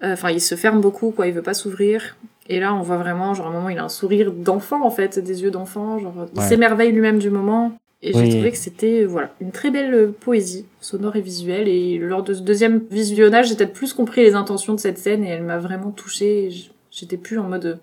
[0.04, 2.16] Euh, Enfin, il se ferme beaucoup, quoi, il veut pas s'ouvrir.
[2.48, 4.90] Et là, on voit vraiment, genre, à un moment, il a un sourire d'enfant, en
[4.90, 6.46] fait, des yeux d'enfant, genre, il Ouais.
[6.46, 7.72] s'émerveille lui-même du moment.
[8.08, 8.28] Et j'ai Oui.
[8.30, 11.66] trouvé que c'était, euh, voilà, une très belle euh, poésie, sonore et visuelle.
[11.66, 15.24] Et lors de ce deuxième visionnage, j'ai peut-être plus compris les intentions de cette scène
[15.24, 16.50] et elle m'a vraiment touchée.
[16.92, 17.74] J'étais plus en mode, euh,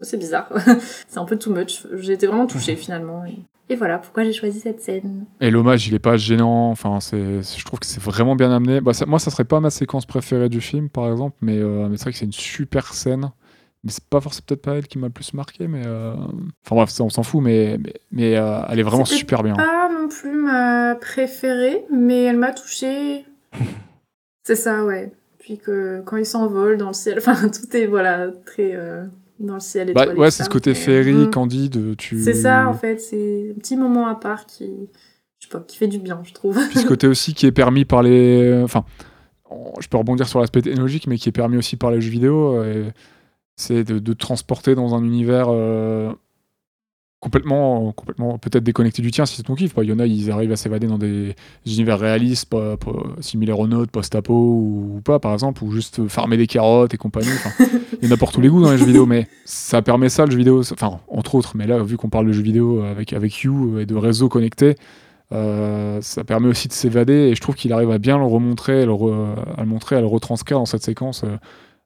[0.00, 0.48] c'est bizarre,
[1.08, 1.84] c'est un peu too much.
[1.98, 3.24] J'ai été vraiment touchée, finalement.
[3.24, 3.34] Et,
[3.72, 5.24] et voilà pourquoi j'ai choisi cette scène.
[5.40, 6.70] Et l'hommage, il est pas gênant.
[6.70, 8.80] Enfin, c'est- je trouve que c'est vraiment bien amené.
[8.80, 11.88] Bah, ça- moi, ça serait pas ma séquence préférée du film, par exemple, mais, euh,
[11.88, 13.32] mais c'est vrai que c'est une super scène.
[13.84, 16.14] Mais c'est pas forcément peut-être pas elle qui m'a le plus marqué, mais euh,
[16.64, 19.54] enfin bref, ça on s'en fout, mais mais, mais, euh, elle est vraiment super bien.
[19.54, 23.24] Pas non plus ma préférée, mais elle m'a touchée.
[24.44, 25.12] c'est ça, ouais.
[25.40, 29.04] Puis que quand il s'envole dans le ciel, enfin tout est voilà très euh,
[29.40, 29.92] dans le ciel.
[29.92, 31.30] Bah, étoilé, ouais, tout c'est ce côté féerie, mm.
[31.30, 31.96] candide.
[31.96, 32.22] Tu...
[32.22, 34.70] C'est ça en fait, c'est un petit moment à part qui,
[35.40, 36.56] je sais pas, qui fait du bien, je trouve.
[36.68, 38.60] Puis ce côté aussi qui est permis par les.
[38.62, 38.84] Enfin,
[39.80, 42.54] je peux rebondir sur l'aspect technologique, mais qui est permis aussi par les jeux vidéo.
[42.58, 42.90] euh,
[43.56, 46.12] c'est de, de te transporter dans un univers euh,
[47.20, 49.74] complètement, complètement peut-être déconnecté du tien si c'est ton kiff.
[49.74, 49.84] Pas.
[49.84, 51.34] Il y en a, ils arrivent à s'évader dans des
[51.66, 56.08] univers réalistes, pas, pas similaires aux nôtres, post-apo ou, ou pas, par exemple, ou juste
[56.08, 57.28] farmer des carottes et compagnie.
[58.02, 60.08] Il y en a pour tous les goûts dans les jeux vidéo, mais ça permet
[60.08, 60.60] ça, le jeu vidéo.
[60.72, 63.86] Enfin, entre autres, mais là, vu qu'on parle de jeux vidéo avec, avec You et
[63.86, 64.74] de réseaux connectés,
[65.30, 68.82] euh, ça permet aussi de s'évader et je trouve qu'il arrive à bien le remontrer,
[68.82, 71.22] à le, re- à le montrer, à le retranscrire dans cette séquence.
[71.22, 71.36] euh.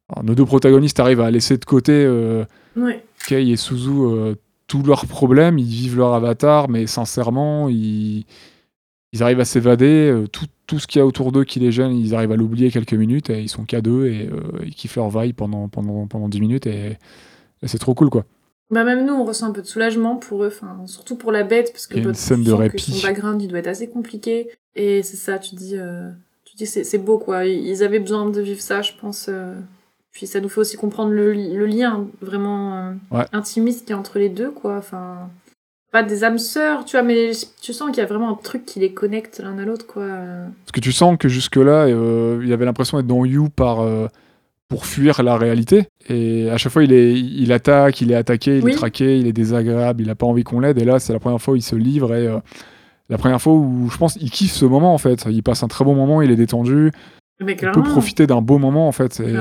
[0.08, 2.44] Alors, nos deux protagonistes arrivent à laisser de côté euh,
[2.76, 3.04] ouais.
[3.26, 4.34] Kei et Suzu euh,
[4.68, 8.24] tous leurs problèmes, ils vivent leur avatar, mais sincèrement, ils,
[9.12, 10.10] ils arrivent à s'évader.
[10.10, 12.36] euh, tout, tout ce qu'il y a autour d'eux qui les gêne, ils arrivent à
[12.36, 15.68] l'oublier quelques minutes et ils sont qu'à deux et euh, ils kiffent leur vibe pendant,
[15.68, 16.98] pendant, pendant 10 minutes et,
[17.62, 18.24] et c'est trop cool quoi.
[18.70, 21.44] Bah même nous, on ressent un peu de soulagement pour eux, enfin surtout pour la
[21.44, 22.92] bête parce que une scène de sens que répit.
[22.92, 26.10] son background il doit être assez compliqué et c'est ça, tu dis, euh,
[26.44, 27.46] tu dis c'est c'est beau quoi.
[27.46, 29.26] Ils avaient besoin de vivre ça, je pense.
[29.28, 29.54] euh.
[30.16, 33.26] Puis ça nous fait aussi comprendre le, li- le lien vraiment euh, Ouais.
[33.34, 34.76] intimiste qu'il y a entre les deux quoi.
[34.78, 35.28] Enfin
[35.92, 38.64] pas des âmes sœurs, tu vois, mais tu sens qu'il y a vraiment un truc
[38.64, 40.06] qui les connecte l'un à l'autre quoi.
[40.06, 44.06] Parce que tu sens que jusque-là, euh, il avait l'impression d'être dans You par, euh,
[44.68, 45.86] pour fuir la réalité.
[46.08, 48.72] Et à chaque fois, il, est, il attaque, il est attaqué, il Oui.
[48.72, 50.78] est traqué, il est désagréable, il n'a pas envie qu'on l'aide.
[50.78, 52.14] Et là, c'est la première fois où il se livre.
[52.14, 52.38] Et euh,
[53.08, 55.24] la première fois où je pense il kiffe ce moment en fait.
[55.30, 56.90] Il passe un très bon moment, il est détendu.
[57.40, 59.20] Mais Il peut profiter d'un beau moment en fait.
[59.20, 59.34] Et,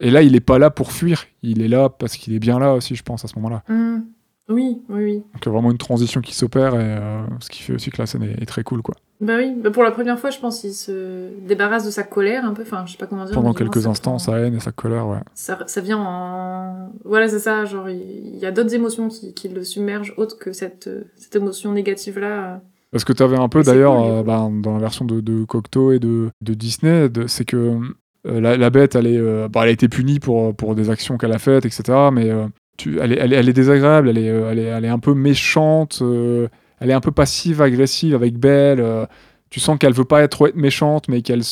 [0.00, 1.24] et là, il est pas là pour fuir.
[1.42, 3.62] Il est là parce qu'il est bien là aussi, je pense, à ce moment-là.
[3.68, 4.04] Hum.
[4.48, 5.14] Oui, oui, oui.
[5.16, 6.74] Donc il y a vraiment une transition qui s'opère.
[6.74, 8.80] Et euh, ce qui fait aussi que la scène est, est très cool.
[8.80, 8.94] quoi.
[9.20, 12.44] Bah oui, bah pour la première fois, je pense qu'il se débarrasse de sa colère
[12.44, 12.62] un peu.
[12.62, 13.34] Enfin, je sais pas comment dire.
[13.34, 15.18] Pendant quelques instants, prend- sa haine et sa colère, ouais.
[15.34, 16.92] ça, ça vient en.
[17.04, 17.64] Voilà, c'est ça.
[17.64, 21.34] Genre, il y a d'autres émotions qui, qui le submergent autres que cette, euh, cette
[21.34, 22.60] émotion négative-là.
[22.92, 25.44] Parce que tu avais un peu d'ailleurs cool, euh, bah, dans la version de, de
[25.44, 27.80] Cocteau et de, de Disney, c'est que euh,
[28.26, 31.16] la, la bête, elle, est, euh, bah, elle a été punie pour, pour des actions
[31.18, 31.82] qu'elle a faites, etc.
[32.12, 32.46] Mais euh,
[32.76, 34.88] tu, elle, est, elle, est, elle est désagréable, elle est, euh, elle, est, elle est
[34.88, 36.48] un peu méchante, euh,
[36.80, 38.80] elle est un peu passive, agressive avec Belle.
[38.80, 39.06] euh,
[39.48, 41.42] tu sens qu'elle veut pas être, méchante, mais, qu'elle,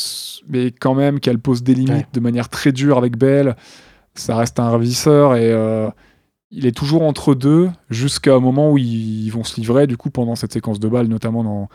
[0.48, 2.06] mais quand même qu'elle pose des limites Ouais.
[2.12, 3.54] de manière très dure avec Belle.
[4.16, 5.88] Ça reste un ravisseur et euh,
[6.50, 9.96] il est toujours entre deux jusqu'à un moment où ils, ils vont se livrer, du
[9.96, 11.68] coup, pendant cette séquence de balles, notamment dans,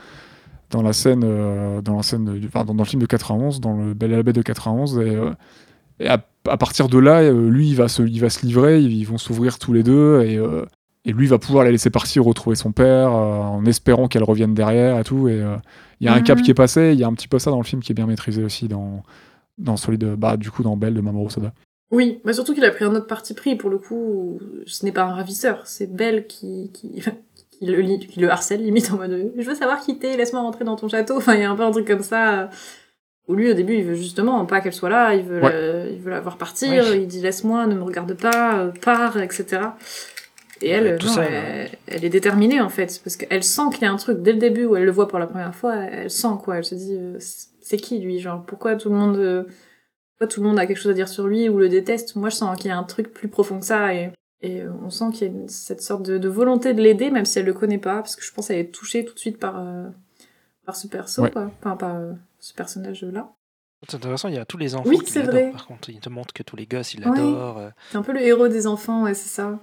[0.72, 3.60] dans la scène, euh, dans, la scène de- enfin, dans, dans le film de 91,
[3.60, 4.98] dans le Belle et la Bête de 91.
[5.00, 5.32] Et, euh,
[6.00, 8.82] et à, à partir de là, euh, lui, il va se, il va se livrer,
[8.82, 10.66] ils, ils vont s'ouvrir tous les deux, et, euh,
[11.06, 15.00] et lui va pouvoir la laisser partir, retrouver son père, en espérant qu'elle revienne derrière
[15.00, 15.28] et tout.
[15.28, 15.44] Et
[16.02, 16.44] il y a un cap Mhm.
[16.46, 17.96] qui est passé, il y a un petit peu ça dans le film qui est
[17.96, 19.04] bien maîtrisé aussi dans,
[19.58, 21.52] dans celui de, bah, du coup, dans Belle de Mamoru Soda.
[21.92, 23.56] Oui, mais surtout qu'il a pris un autre parti pris.
[23.56, 25.62] Pour le coup, ce n'est pas un ravisseur.
[25.66, 27.02] C'est Belle qui, qui,
[27.60, 30.42] qui, le, qui le harcèle, limite en mode euh, Je veux savoir qui t'es, laisse-moi
[30.42, 31.16] rentrer dans ton château.
[31.18, 32.42] Enfin, il y a un peu un truc comme ça.
[32.42, 32.48] euh,
[33.28, 35.52] Où lui, au début, il veut justement pas qu'elle soit là, il veut, Ouais.
[35.52, 39.20] la, il veut la voir partir, il dit laisse-moi, ne me regarde pas, euh, pars,
[39.22, 39.62] etc.
[40.62, 43.92] Et elle, seul, elle, elle est déterminée en fait, parce qu'elle sent qu'il y a
[43.92, 45.76] un truc dès le début où elle le voit pour la première fois.
[45.76, 47.18] Elle sent quoi Elle se dit, euh,
[47.62, 48.20] c'est qui lui?
[48.20, 49.44] Genre, pourquoi tout le monde, euh,
[50.18, 52.16] pourquoi tout le monde a quelque chose à dire sur lui ou le déteste?
[52.18, 54.10] Moi, je sens qu'il y a un truc plus profond que ça et,
[54.42, 57.26] et on sent qu'il y a une- cette sorte de, de volonté de l'aider, même
[57.26, 59.38] si elle le connaît pas, parce que je pense qu'elle est touchée tout de suite
[59.38, 59.88] par euh,
[60.66, 61.32] par ce perso, Ouais.
[61.32, 61.52] quoi.
[61.60, 63.32] Enfin, par euh, ce personnage-là.
[63.88, 65.52] C'est intéressant, il y a tous les enfants Oui, qui c'est l'adorent, vrai.
[65.52, 67.58] Par contre, il te montre que tous les gosses, ils l'adorent.
[67.60, 67.70] euh.
[67.92, 69.58] C'est un peu le héros des enfants, ouais, c'est ça.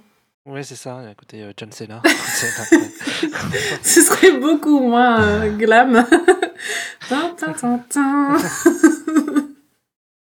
[0.45, 1.01] Ouais, c'est ça.
[1.17, 2.01] Côté euh, John Cena.
[3.83, 6.05] Ce serait beaucoup moins euh, glam.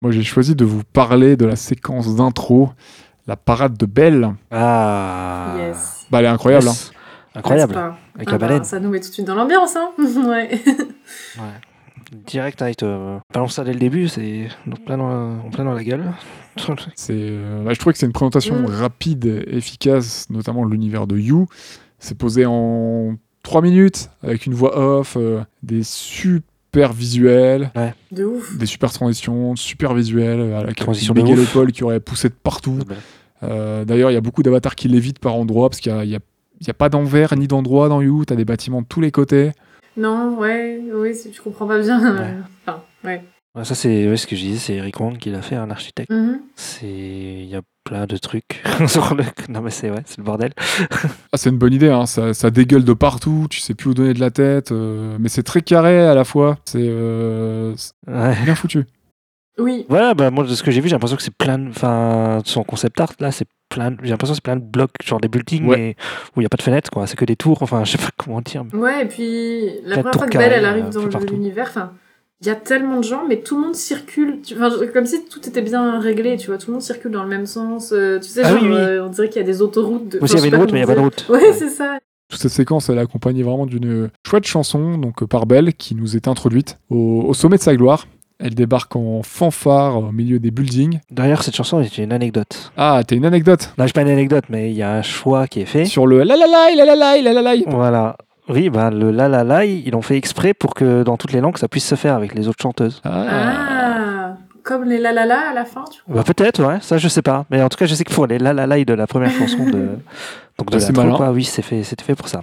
[0.01, 2.69] Moi, j'ai choisi de vous parler de la séquence d'intro,
[3.31, 4.33] la parade de Belle.
[4.51, 5.53] Ah.
[5.57, 6.05] yes.
[6.11, 6.67] Bah, elle est incroyable.
[6.67, 6.73] hein.
[7.33, 7.73] Incroyable.
[7.73, 8.63] Pas Avec Ah la bah, baleine.
[8.65, 9.91] Ça nous met tout de suite dans l'ambiance, hein
[10.27, 10.49] Ouais.
[12.27, 15.83] Direct, avec te balance ça dès le début, c'est en plein dans plein dans la
[15.83, 16.11] gueule.
[16.95, 18.65] C'est, euh, bah, je trouvais que c'est une présentation Mm.
[18.65, 21.47] rapide efficace, notamment de l'univers de You.
[21.99, 27.71] C'est posé en 3 minutes, avec une voix off, euh, des super visuels,
[28.11, 28.57] De ouf.
[28.57, 32.79] des super transitions, super visuels, euh, avec Transition mégalopole qui aurait poussé de partout.
[32.89, 32.95] Euh,
[33.41, 36.89] D'ailleurs, il y a beaucoup d'avatars qui l'évitent par endroits, parce qu'il n'y a, pas
[36.89, 39.51] d'envers ni d'endroit dans You, t'as des bâtiments de tous les côtés.
[39.97, 41.99] Non, ouais, oui, si tu comprends pas bien.
[42.15, 42.21] Ouais.
[42.21, 43.23] euh, Enfin, ouais.
[43.63, 46.09] Ça, c'est ouais, ce que je disais, c'est Eric Wang qui l'a fait, un architecte.
[46.09, 46.39] Mhm.
[46.55, 49.25] C'est Il y a plein de trucs sur le.
[49.49, 50.53] Non, mais c'est ouais, c'est le bordel.
[51.33, 52.05] Ah, c'est une bonne idée, hein.
[52.05, 55.27] ça, ça dégueule de partout, tu sais plus où donner de la tête, euh, mais
[55.29, 57.73] c'est très carré à la fois, c'est euh,
[58.07, 58.35] Ouais.
[58.43, 58.85] bien foutu.
[59.57, 61.69] Oui, Voilà, bah, moi, de ce que j'ai vu, j'ai l'impression que c'est plein de.
[61.69, 63.91] Enfin, son concept art, là, c'est plein.
[63.91, 65.77] de- J'ai l'impression que c'est plein de blocs, genre des buildings, Ouais.
[65.77, 65.95] mais
[66.35, 67.05] où il n'y a pas de fenêtres, quoi.
[67.05, 68.63] C'est que des tours, enfin, je sais pas comment dire.
[68.71, 71.67] mais- ouais, et puis la de première fois que Belle, elle arrive euh, dans l'univers,
[71.69, 71.91] enfin,
[72.39, 74.39] il y a tellement de gens, mais tout le monde circule.
[74.41, 77.23] tu- Enfin, comme si tout était bien réglé, tu vois, tout le monde circule dans
[77.23, 77.91] le même sens.
[77.91, 78.75] euh, tu sais, Ah genre, oui, oui.
[78.75, 80.07] euh, on dirait qu'il y a des autoroutes.
[80.09, 80.17] De...
[80.17, 81.25] Oui, enfin, il y avait une route, mais il n'y a pas de route.
[81.29, 81.99] Ouais, c'est ça.
[82.29, 86.15] Toute cette séquence, elle est accompagnée vraiment d'une chouette chanson, donc par Belle, qui nous
[86.15, 88.07] est introduite au, au sommet de sa gloire.
[88.43, 90.99] Elle débarque en fanfare au milieu des buildings.
[91.11, 92.71] D'ailleurs, cette chanson, j'ai une anecdote.
[92.77, 95.47] Ah, t'as une anecdote Là, j'ai pas une anecdote, mais il y a un choix
[95.47, 95.85] qui est fait.
[95.85, 97.61] sur le la la la la la la la la la.
[97.67, 98.17] Voilà.
[98.49, 101.39] Oui, bah, le la la la, ils l'ont fait exprès pour que dans toutes les
[101.41, 102.99] langues, ça puisse se faire avec les autres chanteuses.
[103.05, 103.25] Ah.
[103.29, 106.17] Ah, comme les la la la à la fin, tu vois.
[106.17, 107.45] Bah, peut-être, ouais, ça je sais pas.
[107.49, 109.31] Mais en tout cas, je sais que pour les la la la de la première
[109.31, 109.71] chanson de.
[110.57, 111.15] Donc de Bah, c'est l'intro, malin.
[111.15, 112.41] quoi, oui, c'est fait, c'était fait pour ça.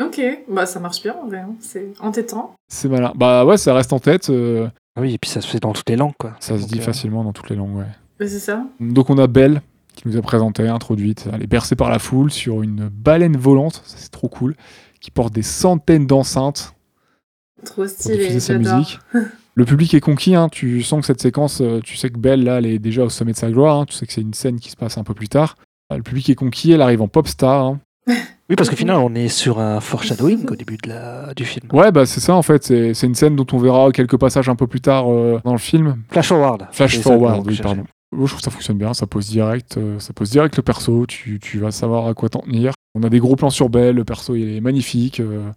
[0.00, 1.54] Ok, bah ça marche bien en vrai, hein.
[1.60, 2.54] c'est entêtant.
[2.68, 3.12] C'est malin.
[3.16, 4.30] Bah ouais, ça reste en tête.
[4.30, 6.34] euh, Ah Oui, et puis ça se fait dans toutes les langues, quoi.
[6.40, 7.86] ça se Donc, dit euh, facilement dans toutes les langues, ouais.
[8.20, 8.64] Mais c'est ça.
[8.80, 9.60] Donc on a Belle
[9.96, 11.28] qui nous est présentée, introduite.
[11.32, 14.54] Elle est bercée par la foule sur une baleine volante, ça, c'est trop cool,
[15.00, 16.74] qui porte des centaines d'enceintes
[17.64, 18.76] Trop pour stylé, diffuser sa j'adore.
[18.78, 18.98] musique.
[19.54, 20.48] Le public est conquis, hein.
[20.48, 23.08] tu sens que cette séquence, euh, tu sais que Belle, là, elle est déjà au
[23.08, 23.86] sommet de sa gloire, hein.
[23.86, 25.56] tu sais que c'est une scène qui se passe un peu plus tard.
[25.92, 27.64] Euh, Le public est conquis, elle arrive en pop star.
[27.64, 27.80] hein.
[28.08, 31.34] Oui, parce qu'au final, on est sur un foreshadowing au début de la...
[31.34, 31.68] du film.
[31.72, 34.48] Ouais, bah c'est ça en fait, c'est c'est une scène dont on verra quelques passages
[34.48, 35.96] un peu plus tard euh, dans le film.
[36.10, 36.66] Flash forward.
[36.72, 37.84] Flash que forward, oui, pardon.
[38.10, 40.62] Moi, je trouve que ça fonctionne bien, ça pose direct, euh, ça pose direct le
[40.62, 42.72] perso, tu, tu vas savoir à quoi t'en tenir.
[42.94, 45.20] On a des gros plans sur Belle, le perso il est magnifique.
[45.20, 45.50] euh,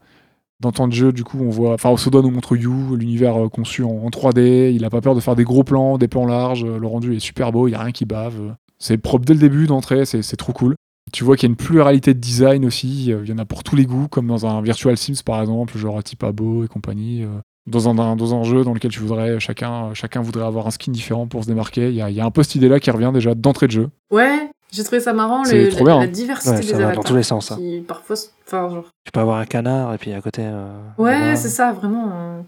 [0.60, 1.74] dans temps de jeu, du coup, on voit.
[1.74, 4.72] Enfin, Osoda nous montre You, l'univers euh, conçu en, en 3D.
[4.76, 6.66] Il a pas peur de faire des gros plans, des plans larges.
[6.66, 8.56] Le rendu est super beau, il y a rien qui bave.
[8.78, 10.76] C'est propre dès le début d'entrée, c'est c'est trop cool.
[11.12, 13.12] Tu vois qu'il y a une pluralité de design aussi.
[13.12, 15.42] euh, Il y en a pour tous les goûts, comme dans un Virtual Sims par
[15.42, 17.24] exemple, genre type Abo et compagnie.
[17.24, 17.28] euh.
[17.68, 20.92] Dans un, dans un jeu dans lequel tu voudrais, chacun, chacun voudrait avoir un skin
[20.92, 21.90] différent pour se démarquer.
[21.90, 23.72] Il y a, il y a un peu cette idée-là qui revient déjà d'entrée de
[23.72, 23.90] jeu.
[24.10, 26.12] Ouais, j'ai trouvé ça marrant, C'est le- trop la, bien, la hein.
[26.12, 27.04] diversité Ouais, des ça va dans avatars.
[27.04, 27.58] tous les sens, hein.
[27.58, 28.16] Qui parfois,
[28.48, 28.86] enfin, genre.
[29.06, 30.42] Tu peux avoir un canard et puis à côté.
[30.44, 32.10] euh, Ouais, c'est ça, vraiment.
[32.12, 32.42] euh.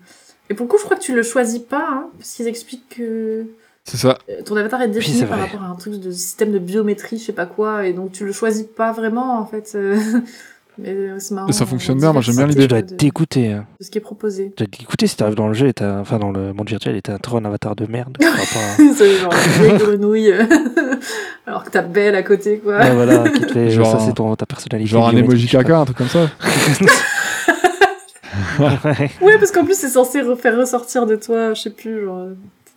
[0.50, 2.90] Et pour le coup, je crois que tu le choisis pas, hein, parce qu'ils expliquent
[2.90, 3.46] que
[3.86, 4.18] C'est ça.
[4.30, 7.24] euh, ton avatar est défini par rapport à un truc de système de biométrie, je
[7.26, 9.72] sais pas quoi, et donc tu le choisis pas vraiment, en fait.
[9.76, 9.98] euh.
[10.80, 11.46] Mais euh, c'est marrant.
[11.46, 12.68] Mais ça fonctionne bien, moi, j'aime bien Tu l'idée.
[12.68, 13.52] dois être de, dégoûté.
[13.52, 13.68] hein.
[13.80, 14.46] de ce qui est proposé.
[14.58, 16.00] Tu dois être dégoûté si t'arrives dans le jeu et t'as.
[16.00, 18.18] Enfin, dans le monde virtuel et t'as trop un avatar de merde.
[18.20, 19.32] par rapport à- c'est genre
[19.62, 20.34] des grenouilles,
[21.46, 22.78] alors que t'as Belle à côté, quoi.
[22.80, 23.70] Ouais, voilà, qui te fait.
[23.70, 24.90] Genre ça, c'est ton, ta personnalité.
[24.90, 26.28] Genre un emoji caca, un truc comme ça.
[28.60, 28.70] Ouais.
[29.22, 32.30] Ouais, parce qu'en plus, c'est censé re- faire ressortir de toi, je sais plus, genre,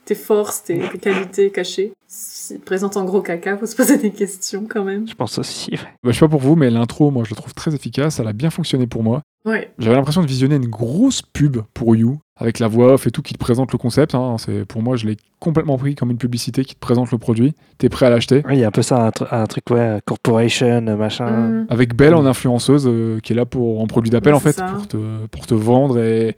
[0.06, 1.92] tes forces, tes, tes qualités cachées.
[2.08, 5.06] S'il te présente en gros caca, faut se poser des questions quand même.
[5.08, 5.72] Je pense aussi.
[5.72, 5.78] ouais.
[6.02, 8.18] Bah, je sais pas pour vous, mais l'intro, moi, je la trouve très efficace.
[8.20, 9.20] Elle a bien fonctionné pour moi.
[9.44, 9.72] Ouais.
[9.78, 13.22] J'avais l'impression de visionner une grosse pub pour You, avec la voix off et tout
[13.22, 14.14] qui te présente le concept.
[14.14, 14.36] hein.
[14.38, 17.54] C'est Pour moi, je l'ai complètement pris comme une publicité qui te présente le produit.
[17.78, 18.42] T'es prêt à l'acheter.
[18.46, 21.30] Ouais, il y a un peu ça, un, tr- un truc, ouais, corporation, machin.
[21.30, 21.66] Mm.
[21.70, 24.52] Avec Belle en influenceuse, euh, qui est là pour en produit d'appel, Ouais, en fait,
[24.52, 24.66] ça.
[24.66, 26.36] pour te, pour te vendre et,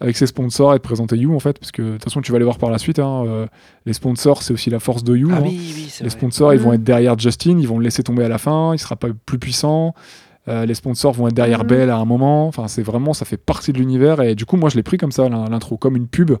[0.00, 2.30] avec ses sponsors et de présenter You en fait, parce que de toute façon tu
[2.32, 2.98] vas les voir par la suite.
[2.98, 3.46] hein, euh,
[3.86, 5.28] les sponsors, c'est aussi la force de You.
[5.32, 5.42] Ah hein.
[5.44, 6.18] oui, oui, c'est Les vrai.
[6.18, 6.74] sponsors, ils vont Mhm.
[6.76, 9.38] être derrière Justin, ils vont le laisser tomber à la fin, il sera pas plus
[9.38, 9.94] puissant.
[10.48, 11.66] Euh, les sponsors vont être derrière Mhm.
[11.68, 12.46] Belle à un moment.
[12.46, 14.20] Enfin, c'est vraiment, ça fait partie de l'univers.
[14.20, 16.32] Et du coup, moi, je l'ai pris comme ça, l'in- l'intro, comme une pub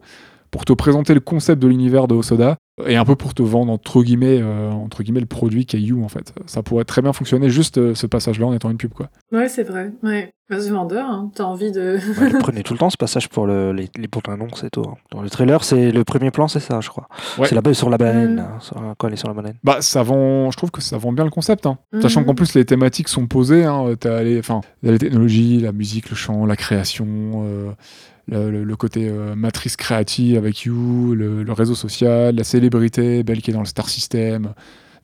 [0.50, 2.56] pour te présenter le concept de l'univers de Osoda
[2.86, 5.80] et un peu pour te vendre entre guillemets, euh, entre guillemets le produit qui est
[5.80, 6.32] You en fait.
[6.46, 9.08] Ça pourrait très bien fonctionner juste euh, ce passage-là en étant une pub quoi.
[9.32, 9.92] Ouais, c'est vrai.
[10.02, 10.30] Ouais.
[10.48, 11.30] Vas-y, vendeur, hein.
[11.34, 11.98] t'as envie de.
[12.20, 14.82] Ouais, prenaient tout le temps ce passage pour le- les, les bandes annonces et tout.
[14.86, 14.94] hein.
[15.10, 17.08] Dans le trailer, c'est le premier plan, c'est ça, je crois.
[17.38, 17.48] Ouais.
[17.48, 18.36] C'est là-bas sur la baleine, Mm.
[18.36, 19.56] là, sur- quand elle est sur la baleine.
[19.64, 21.66] Bah, ça vend, je trouve que ça vend bien le concept.
[21.66, 21.78] hein.
[21.92, 22.02] Mhm.
[22.02, 23.64] Sachant qu'en plus, les thématiques sont posées.
[23.64, 23.94] Hein.
[23.98, 27.06] T'as les, enfin, les technologies, la musique, le chant, la création,
[27.44, 27.72] euh,
[28.28, 33.50] le, côté euh, matrice créative avec You, le, le réseau social, la célébrité, Belle qui
[33.50, 34.48] est dans le Star System.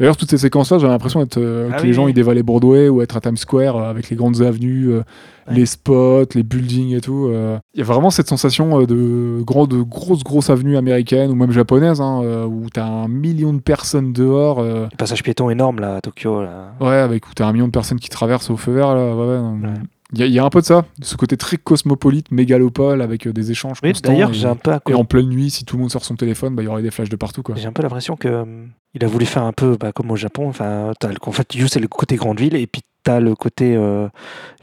[0.01, 2.11] D'ailleurs, toutes ces séquences-là, j'ai l'impression euh, Ah que oui, les gens oui.
[2.11, 5.03] ils dévalaient Broadway ou être à Times Square euh, avec les grandes avenues, euh,
[5.49, 5.55] Ouais.
[5.57, 7.27] les spots, les buildings et tout.
[7.28, 7.59] euh.
[7.74, 11.35] Il y a vraiment cette sensation euh, de, gros, de grosses, grosses avenues américaines ou
[11.35, 14.61] même japonaises hein, euh, où t'as un million de personnes dehors.
[14.61, 16.43] euh, passage piéton énorme, là, à Tokyo.
[16.43, 16.73] Là.
[16.81, 19.15] Ouais, avec où t'as un million de personnes qui traversent au feu vert, là.
[19.15, 19.74] Ouais, ouais, non, Ouais.
[20.13, 22.31] Il y, a- il y a un peu de ça, de ce côté très cosmopolite,
[22.31, 24.13] mégalopole, avec euh, des échanges Oui, constants.
[24.13, 26.17] d'ailleurs, j'ai un peu à et en pleine nuit, si tout le monde sort son
[26.17, 27.43] téléphone, bah, il y aurait des flashs de partout.
[27.57, 30.17] J'ai un peu l'impression que hum, il a voulu faire un peu bah, comme au
[30.17, 30.49] Japon.
[30.49, 33.75] Enfin, le- en fait, You, c'est le côté grande ville, et puis t'as le côté
[33.75, 34.09] euh,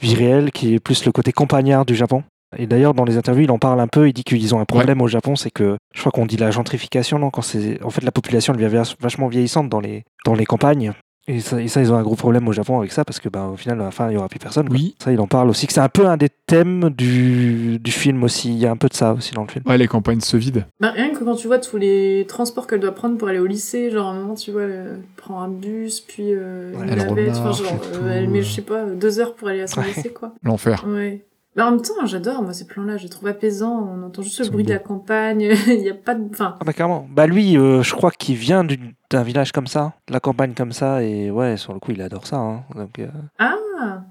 [0.01, 2.23] vie réelle qui est plus le côté campagnard du Japon.
[2.57, 4.07] Et d'ailleurs, dans les interviews, il en parle un peu.
[4.07, 6.49] Il dit qu'ils ont un problème au Japon, c'est que je crois qu'on dit la
[6.49, 10.45] gentrification, non Quand c'est en fait la population devient vachement vieillissante dans les dans les
[10.45, 10.93] campagnes.
[11.31, 13.29] Et ça, et ça, ils ont un gros problème au Japon avec ça parce que,
[13.29, 14.67] bah, au final, à la fin, il y aura plus personne.
[14.67, 14.75] quoi.
[14.75, 14.95] Oui.
[15.03, 15.67] Ça, il en parle aussi.
[15.69, 18.49] C'est un peu un des thèmes du, du film aussi.
[18.51, 19.63] Il y a un peu de ça aussi dans le film.
[19.67, 20.63] Ouais, les campagnes se vident.
[20.79, 23.45] Bah, rien que quand tu vois tous les transports qu'elle doit prendre pour aller au
[23.45, 26.89] lycée, genre à un moment tu vois, elle prend un bus, puis euh, Ouais, une
[26.89, 28.41] elle navette, enfin remarche genre et euh, tout, elle met, euh.
[28.41, 29.87] je sais pas, deux heures pour aller à son Ouais.
[29.87, 30.33] lycée quoi.
[30.41, 30.83] L'enfer.
[30.87, 31.23] Ouais.
[31.55, 34.39] Bah, en même temps, j'adore moi ces plans-là, je les trouve apaisants, on entend juste
[34.43, 36.23] le bruit de la campagne, il y a pas de.
[36.31, 37.07] Enfin, Ah bah carrément.
[37.11, 40.53] Bah lui, euh, je crois qu'il vient d'une- d'un village comme ça, de la campagne
[40.53, 42.37] comme ça, et ouais, sur le coup, il adore ça.
[42.37, 42.63] hein.
[42.75, 43.07] Donc, euh,
[43.39, 43.55] ah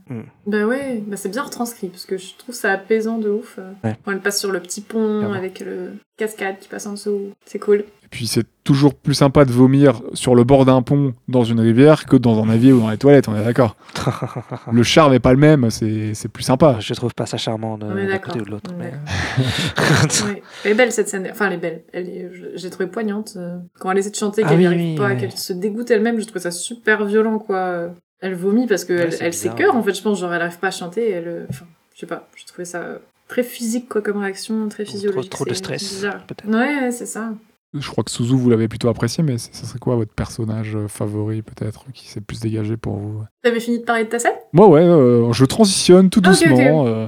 [0.09, 0.23] Hmm.
[0.47, 3.57] Bah ouais, bah c'est bien retranscrit parce que je trouve ça apaisant de ouf.
[3.59, 3.95] euh, Ouais.
[4.03, 5.35] Quand elle passe sur le petit pont Clairement.
[5.37, 7.81] avec le cascade qui passe en dessous, c'est cool.
[7.81, 11.61] Et puis, c'est toujours plus sympa de vomir sur le bord d'un pont dans une
[11.61, 13.77] rivière que dans un navire ou dans les toilettes, on est d'accord.
[14.73, 16.77] Le charme est pas le même, c'est c'est plus sympa.
[16.81, 18.71] je trouve pas ça charmant d'un côté ou de l'autre.
[18.79, 18.95] Mais-
[20.27, 20.43] Ouais.
[20.65, 21.29] Elle est belle cette scène.
[21.31, 21.83] Enfin, elle est belle.
[21.93, 23.35] Elle est, je- j'ai trouvé poignante.
[23.37, 25.17] euh, Quand elle essaie de chanter, Ah oui, oui, pas, ouais.
[25.17, 27.91] qu'elle se dégoûte elle-même, je trouve ça super violent, quoi.
[28.21, 30.19] Elle vomit parce que Ouais, elle, elle s'écœure, en fait, je pense.
[30.21, 31.09] Genre, elle arrive pas à chanter.
[31.11, 32.29] Elle, euh, enfin, je sais pas.
[32.35, 32.99] Je trouvais ça euh,
[33.29, 35.31] très physique, quoi, comme réaction, très Trop, physiologique.
[35.31, 36.25] trop de c'est stress, bizarre.
[36.27, 36.49] peut-être.
[36.49, 37.33] Ouais, ouais, c'est ça.
[37.75, 40.89] Je crois que Suzu, vous l'avez plutôt apprécié, mais ça serait quoi votre personnage euh,
[40.89, 43.23] favori, peut-être, qui s'est plus dégagé pour vous?
[43.43, 44.33] T'avais fini de parler de ta scène?
[44.55, 46.87] Moi, ouais, euh, je transitionne tout doucement.
[46.87, 47.07] euh,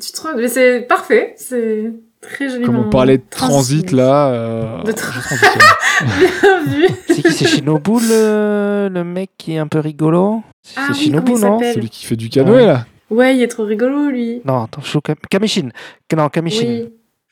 [0.00, 0.36] Tu te...
[0.36, 1.32] Mais c'est parfait.
[1.36, 2.66] C'est très joliment.
[2.66, 5.20] comme on parlait de transit, là, euh, De tra-.
[6.18, 6.86] Bien vu.
[7.08, 8.88] C'est qui C'est Shinobu, le...
[8.90, 10.42] le mec qui est un peu rigolo?
[10.76, 11.58] Ah C'est oui, Shinobu, non?
[11.60, 12.66] Celui qui fait du canoë, Ouais.
[12.66, 12.86] là.
[13.10, 14.40] Ouais, il est trop rigolo, lui.
[14.44, 14.98] Non, attends, je...
[15.30, 15.70] Kamishin.
[16.16, 16.66] Non, Kamishin.
[16.66, 16.88] Oui.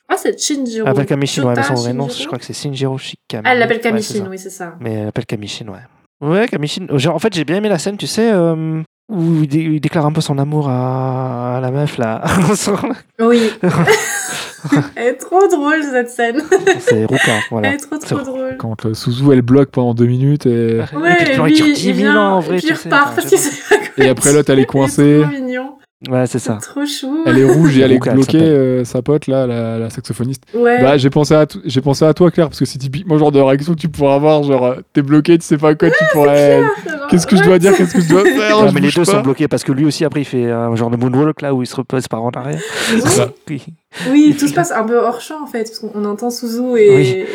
[0.09, 0.85] Ah, c'est Shinjiro.
[0.87, 3.43] Elle appelle Kamishin, ouais, mais son vrai nom, je crois que c'est Shinjiro Shikami.
[3.45, 4.75] Ah, elle l'appelle Kamishin, oui, c'est ça.
[4.79, 5.79] Mais elle appelle Kamishin, ouais.
[6.27, 6.87] Ouais, Kamishin.
[6.97, 9.81] Genre, en fait, j'ai bien aimé la scène, tu sais, euh, où il, dé- il
[9.81, 12.23] déclare un peu son amour à, à la meuf, là.
[13.19, 13.51] Oui.
[14.95, 16.41] Elle est trop drôle, cette scène.
[16.79, 17.69] c'est Ruka, voilà.
[17.69, 18.55] Elle est trop, trop C'est- drôle.
[18.59, 21.67] Quand euh, Suzu, elle bloque pendant deux minutes, et, Ouais, et puis, lui, il tire
[21.67, 23.25] il 10 000 vient, ans, en vrai, et puis tu il sais, repart enfin, parce
[23.25, 25.01] je qu'il sait pas quoi et après l'autre, elle est coincée.
[25.03, 25.71] Il est trop mignon.
[26.07, 26.57] Ouais, c'est ça.
[26.61, 27.23] Trop chou.
[27.25, 30.43] Elle est rouge et elle est bloquée, euh, sa pote, là, la, la saxophoniste.
[30.53, 30.81] Ouais.
[30.81, 33.33] Bah, j'ai pensé, à j'ai pensé à toi, Claire, parce que c'est typiquement le genre
[33.33, 34.41] de réaction que tu pourrais avoir.
[34.43, 36.61] Genre, euh, t'es bloqué, tu sais pas quoi, tu pourrais.
[36.61, 38.91] Genre, Qu'est-ce que je dois dire Qu'est-ce que je dois faire Ouais, Je mais les
[38.91, 39.11] deux pas.
[39.11, 41.63] sont bloqués parce que lui aussi, après, il fait un genre de moonwalk là où
[41.63, 42.61] il se repose par en arrière.
[42.87, 43.29] C'est ça.
[43.49, 43.63] Oui.
[44.11, 47.25] Oui, tout se passe un peu hors champ en fait, parce qu'on entend Suzu et,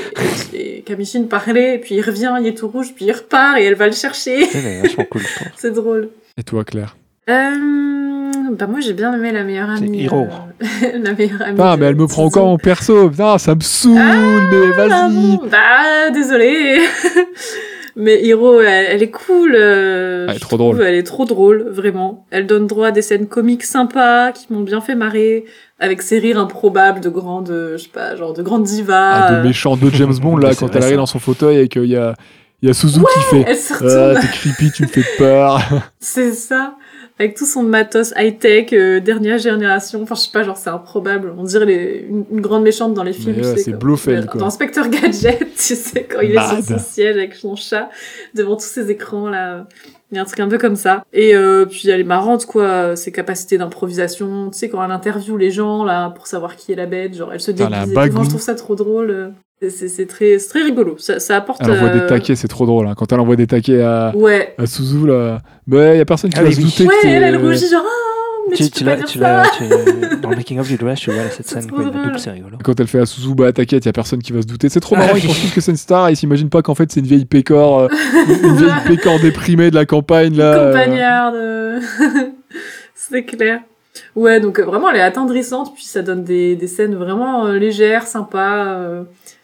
[0.54, 3.58] et, et Kamishin parler, et puis il revient, il est tout rouge, puis il repart
[3.58, 4.46] et elle va le chercher.
[4.46, 5.22] C'est vachement cool.
[5.56, 6.10] C'est drôle.
[6.38, 6.96] Et toi, Claire?
[7.28, 7.93] Euh,
[8.58, 10.02] bah moi j'ai bien aimé la meilleure C'est amie.
[10.02, 10.26] Hiro.
[10.62, 11.58] euh, la meilleure amie.
[11.62, 13.08] Ah, mais elle me prend encore en perso.
[13.10, 15.14] Putain, ça me saoule, mais Ah vas-y.
[15.14, 16.78] bon, bah désolé.
[17.96, 19.54] mais Hiro, elle, elle est cool.
[19.56, 20.82] euh, Elle est trop trouve, drôle.
[20.82, 22.26] Elle est trop drôle, vraiment.
[22.30, 25.44] Elle donne droit à des scènes comiques sympas qui m'ont bien fait marrer,
[25.78, 29.10] avec ses rires improbables de grandes, euh, je sais pas, genre de grandes divas.
[29.26, 31.84] Ah, de méchant de James Bond, là, quand elle arrive dans son fauteuil et qu'il
[31.86, 32.14] y a,
[32.62, 33.46] il y a Suzu qui fait
[33.82, 35.60] Ah, t'es creepy, tu me fais peur.
[36.00, 36.74] C'est ça.
[37.18, 40.02] Avec tout son matos high-tech, euh, dernière génération.
[40.02, 41.32] Enfin, je sais pas, genre, c'est improbable.
[41.38, 43.36] On dirait les- une, une grande méchante dans les films.
[43.36, 44.40] Ouais, c'est Blofeld, quoi.
[44.40, 47.88] Dans Inspecteur Gadget, tu sais, quand il est sur son siège avec son chat,
[48.34, 49.66] devant tous ces écrans, là.
[50.14, 51.02] Il y a un truc un peu comme ça.
[51.12, 52.94] Et euh, puis, elle est marrante, quoi.
[52.94, 54.48] Ses capacités d'improvisation.
[54.52, 57.32] Tu sais, quand elle interviewe les gens, là, pour savoir qui est la bête, genre,
[57.32, 57.74] elle se déguise.
[57.90, 58.12] et tout.
[58.14, 59.32] Moi, je trouve ça trop drôle.
[59.68, 60.96] C'est- très, c'est très rigolo.
[60.98, 61.62] Ça, ça apporte.
[61.64, 62.86] Elle envoie des euh, taquets, c'est trop drôle.
[62.86, 62.94] hein.
[62.96, 64.54] Quand elle envoie des taquets à, Ouais.
[64.58, 67.22] à Suzu, là, bah, y a personne qui Ah va se douter Ouais, que elle,
[67.24, 69.42] elle rougit, genre, ah, mais tu, Tu, peux tu pas l'as, dire tu ça.
[69.42, 69.48] l'as,
[70.10, 72.56] tu- dans le making of du doublage, tu vois cette scène, quoi, double, c'est rigolo.
[72.62, 74.68] Quand elle fait à Suzu, bah, t'inquiète, y a personne qui va se douter.
[74.68, 76.62] C'est trop Ah marrant, ils pensent tous que c'est une star et ils s'imaginent pas
[76.62, 77.88] qu'en fait c'est une vieille pécore, euh,
[78.42, 80.54] une vieille pécore déprimée de la campagne, là.
[80.54, 80.72] euh.
[80.72, 81.34] Campagnarde.
[81.36, 81.80] euh.
[82.94, 83.60] c'est clair.
[84.16, 87.58] Ouais, donc euh, vraiment, elle est attendrissante, puis ça donne des, des scènes vraiment euh,
[87.58, 89.02] légères, sympas, euh,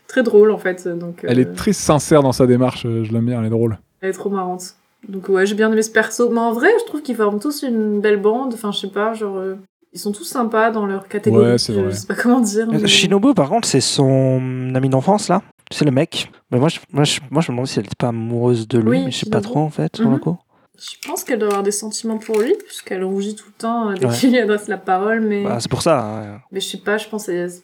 [0.08, 0.86] très drôles en fait.
[0.88, 3.78] Donc, Elle est très sincère dans sa démarche, je l'aime bien, elle est drôle.
[4.00, 4.74] elle est trop marrante.
[5.08, 6.28] Donc ouais, j'ai bien aimé ce perso.
[6.30, 8.54] Mais en vrai, je trouve qu'ils forment tous une belle bande.
[8.54, 9.36] Enfin, je sais pas, genre...
[9.38, 9.54] euh,
[9.92, 11.44] ils sont tous sympas dans leur catégorie.
[11.52, 11.90] Ouais, c'est je, vrai.
[11.90, 12.68] je sais pas comment dire.
[12.70, 15.42] mais- Shinobu, par contre, c'est son ami d'enfance, là.
[15.72, 16.30] C'est le mec.
[16.50, 18.78] Mais moi, je, moi, je, moi, je me demande si elle était pas amoureuse de
[18.78, 20.20] lui, Oui, mais je sais pas trop, en fait, sur le Mhm.
[20.20, 20.36] coup.
[20.78, 23.94] Je pense qu'elle doit avoir des sentiments pour lui, puisqu'elle rougit tout le temps euh,
[23.94, 24.14] dès Ouais.
[24.14, 25.44] qu'il lui adresse la parole, mais...
[25.44, 26.00] Bah, c'est pour ça.
[26.00, 26.40] hein.
[26.52, 27.62] Mais je sais pas, je pense que c'est-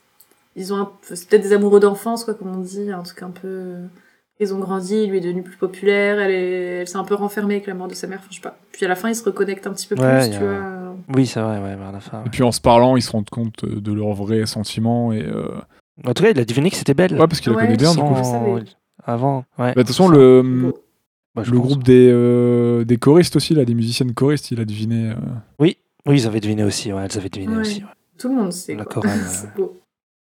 [0.54, 3.30] ils ont un- c'est peut-être des amoureux d'enfance quoi comme on dit, un truc un
[3.30, 3.74] peu
[4.40, 7.54] ils ont grandi, lui est devenu plus populaire, elle est elle s'est un peu renfermée
[7.54, 8.58] avec la mort de sa mère, enfin, je sais pas.
[8.72, 10.96] Puis à la fin, ils se reconnectent un petit peu Ouais, plus, tu a- vois.
[11.14, 12.22] Oui, c'est vrai, ouais, vers la fin.
[12.26, 15.22] Et puis en se parlant, ils se rendent compte euh, de leurs vrais sentiments et.
[15.22, 15.48] euh,
[16.06, 17.12] En tout cas, il a deviné que c'était belle.
[17.12, 18.14] Ouais, parce qu'il la Ouais, connaît bien, du coup.
[18.22, 18.58] Sans-.
[19.04, 19.72] Avant, ouais.
[19.72, 20.78] Bah, De toute façon, Ça- le, Beau.
[21.34, 25.10] bah, le groupe des, euh, des choristes aussi, là, des musiciennes choristes, il a deviné.
[25.10, 25.14] euh,
[25.60, 25.76] Oui,
[26.06, 27.60] oui, ils avaient deviné aussi, ouais, elles avaient deviné Ouais.
[27.60, 27.82] aussi.
[28.18, 28.74] Tout le monde sait.
[28.74, 29.02] La quoi.
[29.02, 29.76] chorale, c'est beau.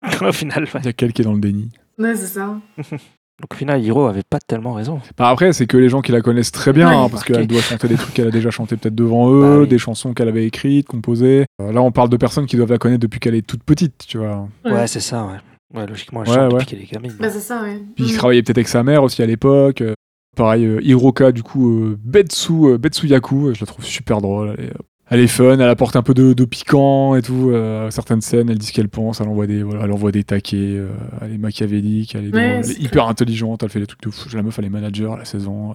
[0.02, 0.28] ouais.
[0.28, 0.81] au final, ouais.
[0.81, 1.70] Il y a quelqu'un qui est dans le déni.
[1.98, 2.56] Ouais, c'est ça.
[3.40, 5.01] Donc au final, Hiro avait pas tellement raison.
[5.19, 6.94] Bah après, c'est que les gens qui la connaissent très bien, Ouais.
[6.94, 9.59] hein, parce qu'elle doit chanter des trucs qu'elle a déjà chanté peut-être devant eux, Bah
[9.62, 9.69] oui.
[9.69, 11.47] des chansons qu'elle avait écrites, composées.
[11.61, 14.05] Euh, là, on parle de personnes qui doivent la connaître depuis qu'elle est toute petite,
[14.06, 14.47] tu vois.
[14.65, 14.86] Ouais, Ouais.
[14.86, 15.78] c'est ça, ouais.
[15.81, 16.59] Ouais, logiquement, elle Ouais, chante ouais.
[16.61, 17.12] depuis qu'elle est gamine.
[17.19, 17.82] Bah, c'est ça, ouais.
[17.97, 18.16] Puis il Mm.
[18.19, 19.81] travaillait peut-être avec sa mère aussi à l'époque.
[19.81, 19.94] Euh,
[20.36, 24.55] pareil, euh, Hiroka, du coup, euh, Betsu, Betsu Yaku, je la trouve super drôle.
[24.59, 24.74] Elle est, euh,
[25.10, 27.51] elle est fun, elle apporte un peu de, de piquant et tout.
[27.51, 30.12] euh, à certaines scènes, elle dit ce qu'elle pense, elle envoie des, voilà, elle envoie
[30.12, 30.89] des taquets, euh,
[31.20, 34.02] elle est machiavélique, elle est, Ouais, elle est c'est hyper intelligente, elle fait des trucs
[34.02, 34.28] de fou.
[34.35, 35.72] La meuf, elle est manager à la saison.
[35.72, 35.74] euh,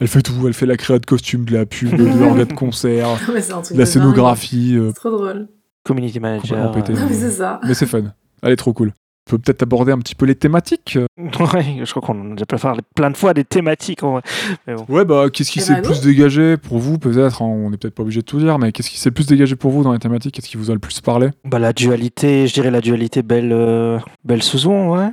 [0.00, 2.04] elle fait tout, elle fait la créa de costumes, de la pub, de
[2.44, 4.76] de concert, de la scénographie.
[4.76, 5.48] euh, C'est trop drôle.
[5.84, 6.72] Community manager.
[6.76, 7.60] Non, mais c'est ça.
[7.66, 8.02] mais c'est fun.
[8.42, 8.92] Elle est trop cool.
[9.28, 10.96] On peut peut-être aborder un petit peu les thématiques.
[10.96, 11.06] euh,
[11.54, 14.02] Ouais, je crois qu'on a déjà parlé plein de fois des thématiques.
[14.02, 14.22] En vrai.
[14.66, 14.86] Mais bon.
[14.88, 17.70] Ouais, bah, qu'est-ce qui Eh s'est bah, le plus dégagé pour vous, peut-être hein, On
[17.70, 19.70] n'est peut-être pas obligé de tout dire, mais qu'est-ce qui s'est le plus dégagé pour
[19.70, 20.34] vous dans les thématiques?
[20.34, 21.28] Qu'est-ce qui vous a le plus parlé?
[21.44, 25.10] Bah, la dualité, je dirais la dualité Belle, euh, Belle Suzu, ouais.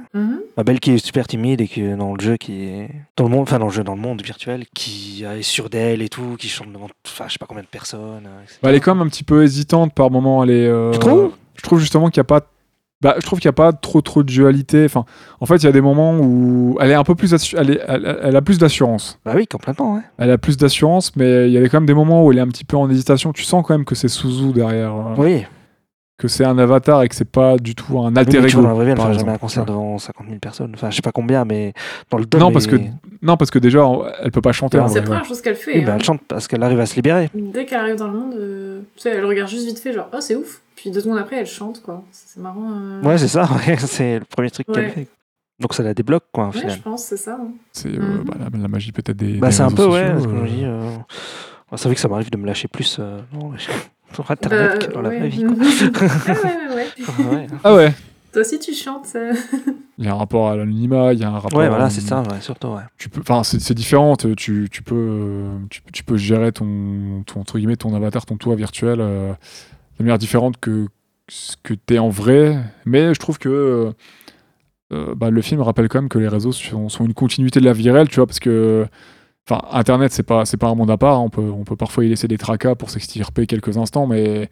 [0.56, 3.26] Bah, Belle qui est super timide et qui est dans le jeu qui est dans
[3.26, 6.08] le monde, enfin dans le jeu dans le monde virtuel, qui est sûre d'elle et
[6.10, 8.30] tout, qui chante devant, enfin je sais pas combien de personnes.
[8.44, 8.60] etc.
[8.64, 10.44] Bah, Elle est quand même un petit peu hésitante par moment.
[10.44, 11.32] Elle est, euh, Tu trouves?
[11.58, 12.42] Je trouve justement qu'il n'y a pas.
[13.02, 14.86] Bah, je trouve qu'il n'y a pas trop trop de dualité.
[14.86, 15.04] Enfin,
[15.40, 17.82] en fait, il y a des moments où elle est un peu plus, elle, est-
[17.88, 19.20] elle- elle a plus d'assurance.
[19.26, 20.02] Bah oui, complètement, ouais.
[20.18, 22.42] Elle a plus d'assurance, mais il y a quand même des moments où elle est
[22.42, 23.34] un petit peu en hésitation.
[23.34, 25.46] Tu sens quand même que c'est Suzu derrière, euh, Oui.
[26.18, 28.48] que c'est un avatar et que c'est pas du tout un Oui, alter ego.
[28.48, 29.68] vois, dans la vraie vie, elle fera jamais un concert Ouais.
[29.70, 30.72] devant 50 000 personnes.
[30.74, 31.74] Enfin, je sais pas combien, mais
[32.10, 32.40] dans le dub.
[32.40, 32.78] Non, parce que
[33.22, 33.86] non, parce que déjà,
[34.24, 34.80] elle peut pas chanter.
[34.88, 35.80] C'est la première chose qu'elle fait.
[35.80, 35.96] Oui, bah, hein.
[35.98, 37.30] elle chante parce qu'elle arrive à se libérer.
[37.34, 40.08] Dès qu'elle arrive dans le monde, euh, tu sais, elle regarde juste vite fait, genre,
[40.14, 40.62] oh, c'est ouf.
[40.76, 42.04] Puis deux secondes après, elle chante, quoi.
[42.12, 42.70] C'est marrant.
[42.72, 43.02] euh.
[43.02, 45.08] Ouais, c'est ça, ouais, c'est le premier truc qu'elle fait.
[45.60, 46.76] Donc ça la débloque, quoi, au Ouais, final.
[46.78, 47.38] je pense, c'est ça.
[47.42, 47.48] hein.
[47.72, 48.24] C'est euh, Mhm.
[48.26, 49.34] bah, la, la magie peut-être des.
[49.38, 50.46] Bah, c'est un peu, ouais, sociaux, ce qu'on euh.
[50.66, 50.98] Euh...
[51.86, 53.54] vrai que ça m'arrive de me lâcher plus euh, non,
[54.14, 55.44] sur Internet Bah, que dans la vraie vie.
[55.46, 55.56] Quoi.
[56.28, 57.48] ah ouais, ouais, ouais.
[57.64, 57.94] Ah ouais.
[58.34, 59.08] Toi aussi, tu chantes.
[59.16, 59.34] euh.
[59.98, 61.58] Il y a un rapport à l'anonymat, il y a un rapport.
[61.58, 62.82] Ouais, voilà, à- c'est ça, ouais, surtout, ouais.
[62.98, 64.18] Tu peux, enfin, c'est différent.
[64.18, 68.56] Tu, tu peux, tu, tu peux gérer ton, ton entre guillemets ton avatar, ton toi
[68.56, 69.32] virtuel euh,
[69.98, 70.88] de manière différente que
[71.28, 72.58] ce que t'es en vrai.
[72.86, 73.92] Mais je trouve que euh,
[74.94, 77.74] euh, bah, le film rappelle quand même que les réseaux sont, une continuité de la
[77.74, 78.86] vie réelle, tu vois, parce que
[79.48, 81.20] Enfin, Internet, c'est pas, pas un monde à part.
[81.20, 81.24] hein.
[81.24, 84.50] On peut, on peut parfois y laisser des tracas pour s'extirper quelques instants, mais,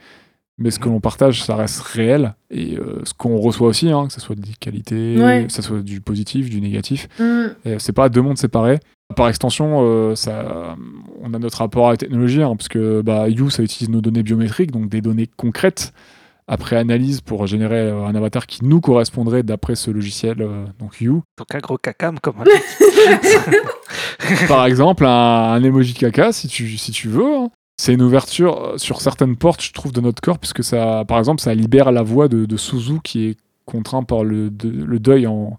[0.58, 2.36] mais ce que l'on partage, ça reste réel.
[2.52, 5.46] Et euh, ce qu'on reçoit aussi, hein, que ce soit des qualités, Ouais.
[5.48, 7.46] que ce soit du positif, du négatif, Mm.
[7.66, 8.80] et c'est pas deux mondes séparés.
[9.16, 10.76] Par extension, euh, ça,
[11.22, 14.02] on a notre rapport à la technologie, hein, parce que bah, You, ça utilise nos
[14.02, 15.94] données biométriques, donc des données concrètes,
[16.48, 21.00] après analyse pour générer euh, un avatar qui nous correspondrait d'après ce logiciel, euh, donc
[21.00, 21.22] You.
[21.38, 22.44] Donc un gros cacam, comme on
[23.40, 24.48] dit.
[24.48, 25.10] Par exemple, un,
[25.54, 27.36] un emoji caca, si tu, si tu veux.
[27.36, 27.50] hein.
[27.78, 31.18] C'est une ouverture euh, sur certaines portes, je trouve, de notre corps, puisque ça, par
[31.20, 35.00] exemple, ça libère la voix de, de Suzu qui est contraint par le, de- le
[35.00, 35.58] deuil en,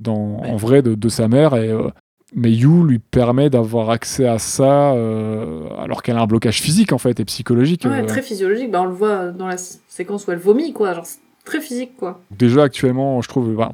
[0.00, 0.50] dans, Ouais.
[0.50, 1.54] en vrai de, de sa mère.
[1.56, 1.88] Et euh,
[2.34, 6.92] mais You lui permet d'avoir accès à ça euh, alors qu'elle a un blocage physique
[6.92, 7.84] en fait et psychologique.
[7.86, 8.06] Ouais, euh.
[8.06, 8.70] très physiologique.
[8.70, 10.92] Bah, on le voit dans la séquence où elle vomit, quoi.
[10.94, 11.06] Genre,
[11.44, 12.20] très physique, quoi.
[12.30, 13.72] Déjà actuellement, je trouve, bah,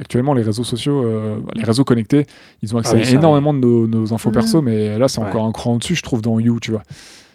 [0.00, 2.26] actuellement les réseaux sociaux, euh, les réseaux connectés,
[2.62, 4.34] ils ont accès Ah oui, à ça, énormément de nos, nos infos Mhm.
[4.34, 5.28] perso, mais là c'est Ouais.
[5.28, 6.82] encore un cran au-dessus, je trouve, dans You, tu vois.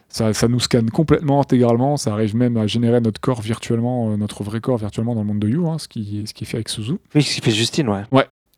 [0.09, 4.17] Ça, ça nous scanne complètement intégralement, ça arrive même à générer notre corps virtuellement, euh,
[4.17, 6.47] notre vrai corps virtuellement dans le monde de You, hein, ce, qui, ce qui est
[6.47, 6.93] fait avec Suzu.
[7.13, 8.03] Oui, ce qui fait Justine, ouais.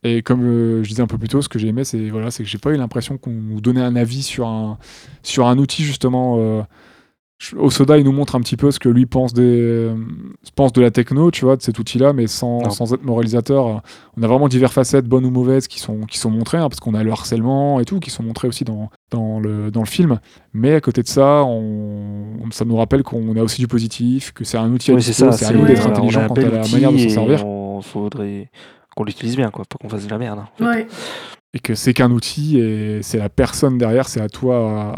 [0.04, 2.30] Et comme euh, je disais un peu plus tôt, ce que j'ai aimé, c'est voilà,
[2.30, 4.78] c'est que j'ai pas eu l'impression qu'on nous donnait un avis sur un,
[5.24, 6.38] sur un outil justement.
[7.54, 9.96] Euh, Osoda, il nous montre un petit peu ce que lui pense, des, euh,
[10.56, 12.62] pense de la techno, tu vois, de cet outil-là, mais sans,
[12.94, 13.82] être moralisateur.
[14.18, 16.80] On a vraiment diverses facettes, bonnes ou mauvaises, qui sont, qui sont montrées, hein, parce
[16.80, 19.88] qu'on a le harcèlement et tout, qui sont montrées aussi dans, dans, le, dans le
[19.88, 20.20] film.
[20.54, 24.44] Mais à côté de ça, on, ça nous rappelle qu'on a aussi du positif, que
[24.44, 26.98] c'est un outil à Oui, c'est à nous d'être intelligent quant à la manière de
[26.98, 27.46] s'en servir.
[27.46, 28.50] On faudrait
[28.96, 30.40] qu'on l'utilise bien, quoi, pas qu'on fasse de la merde.
[30.60, 30.66] hein.
[30.66, 30.88] Ouais.
[31.54, 34.94] Et que c'est qu'un outil et c'est la personne derrière, c'est à toi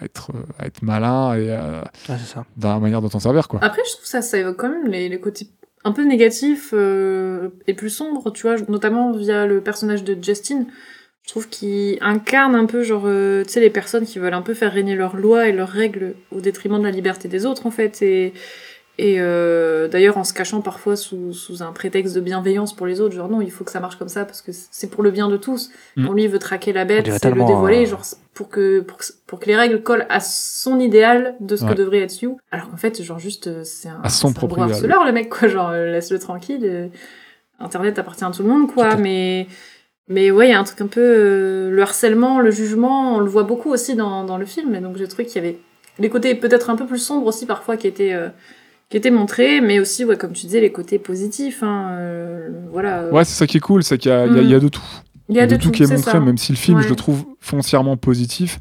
[0.00, 2.44] à être, à être malin et à- c'est ça.
[2.56, 3.60] dans la manière de t'en servir quoi.
[3.62, 5.48] Après, je trouve ça, ça évoque quand même les, les côtés
[5.84, 10.66] un peu négatifs euh, et plus sombres, tu vois, notamment via le personnage de Justin.
[11.22, 14.42] Je trouve qu'il incarne un peu, genre, euh, tu sais, les personnes qui veulent un
[14.42, 17.66] peu faire régner leurs lois et leurs règles au détriment de la liberté des autres,
[17.66, 18.02] en fait.
[18.02, 18.34] Et,
[19.02, 23.00] et euh, d'ailleurs, en se cachant parfois sous, sous un prétexte de bienveillance pour les
[23.00, 25.10] autres, genre, non, il faut que ça marche comme ça parce que c'est pour le
[25.10, 25.70] bien de tous.
[25.96, 26.04] Mm.
[26.04, 28.02] Pour lui, il veut traquer la bête, c'est le dévoiler, euh, genre,
[28.34, 31.70] pour que, pour que, pour que les règles collent à son idéal de ce Ouais.
[31.70, 32.38] que devrait être You.
[32.50, 35.48] Alors qu'en fait, genre, juste, euh, c'est un, À son propre harceleur, le mec, quoi.
[35.48, 36.60] Genre, euh, laisse-le tranquille.
[36.64, 36.88] euh,
[37.58, 38.96] Internet appartient à tout le monde, quoi.
[38.96, 39.46] Mais,
[40.08, 41.00] mais ouais, il y a un truc un peu.
[41.00, 44.74] euh, le harcèlement, le jugement, on le voit beaucoup aussi dans, dans le film.
[44.74, 45.58] Et donc, j'ai trouvé qu'il y avait
[45.98, 48.14] les côtés peut-être un peu plus sombres aussi, parfois, qui étaient.
[48.90, 51.62] Qui étaient montrés, mais aussi, ouais, comme tu disais, les côtés positifs.
[51.62, 53.08] Hein, euh, voilà.
[53.12, 54.68] Ouais, c'est ça qui est cool, c'est qu'il y, a- il y y a de
[54.68, 54.82] tout.
[55.28, 56.20] il y a de, tout, qui est montré, ça.
[56.20, 56.82] même si le film, Ouais.
[56.82, 58.58] je le trouve foncièrement positif,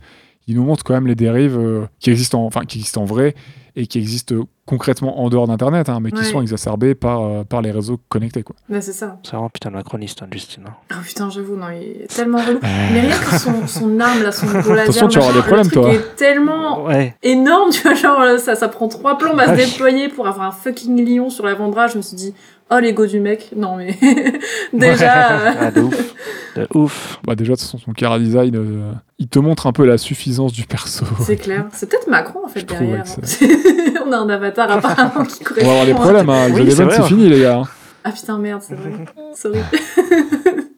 [0.48, 3.06] il nous montre quand même les dérives euh, qui existent en, enfin qui existent en
[3.06, 3.34] vrai
[3.80, 4.36] et qui existent
[4.66, 6.26] concrètement en dehors d'Internet, hein, mais qui Ouais.
[6.26, 8.44] sont exacerbées par, euh, par les réseaux connectés.
[8.44, 8.56] Quoi.
[8.70, 9.18] Ouais, c'est ça.
[9.24, 10.64] C'est vraiment putain de macroniste, hein, Justine.
[10.68, 10.74] hein.
[10.92, 12.60] Oh putain, j'avoue, non, il est tellement relou.
[12.62, 15.72] Mais rien que son, son arme, là, son gros laser, Attention, tu auras des problèmes,
[15.72, 15.92] toi.
[15.94, 17.16] est tellement Ouais.
[17.24, 20.28] énorme, tu vois, genre, euh, ça, ça prend trois plombes à se Ah déployer pour
[20.28, 21.88] avoir un fucking lion sur l'avant-bras.
[21.88, 22.34] Je me suis dit,
[22.72, 23.52] oh, l'ego du mec.
[23.56, 23.96] Non, mais
[24.74, 26.14] déjà, euh, Ah, de ouf.
[26.56, 27.20] De ouf.
[27.26, 29.98] Bah, déjà, de toute façon, son cara design, euh, il te montre un peu la
[29.98, 31.06] suffisance du perso.
[31.22, 31.68] c'est clair.
[31.74, 33.04] C'est peut-être Macron, en fait, Je derrière.
[33.06, 35.66] ouais, On a un avatar apparemment qui On correspond.
[35.70, 36.48] va avoir des problèmes, hein.
[36.54, 37.04] Oui, c'est hein.
[37.04, 37.60] fini, les gars.
[37.60, 37.64] hein.
[38.04, 38.92] Ah putain, merde, c'est vrai.
[39.36, 39.60] Sorry.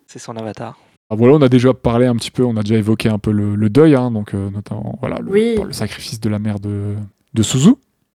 [0.07, 0.77] C'est son avatar.
[1.09, 3.31] Ah, voilà, on a déjà parlé un petit peu, on a déjà évoqué un peu
[3.31, 5.55] le, le deuil, hein, donc euh, notamment voilà, le, Oui.
[5.63, 6.93] le sacrifice de la mère de,
[7.34, 7.73] de Suzu.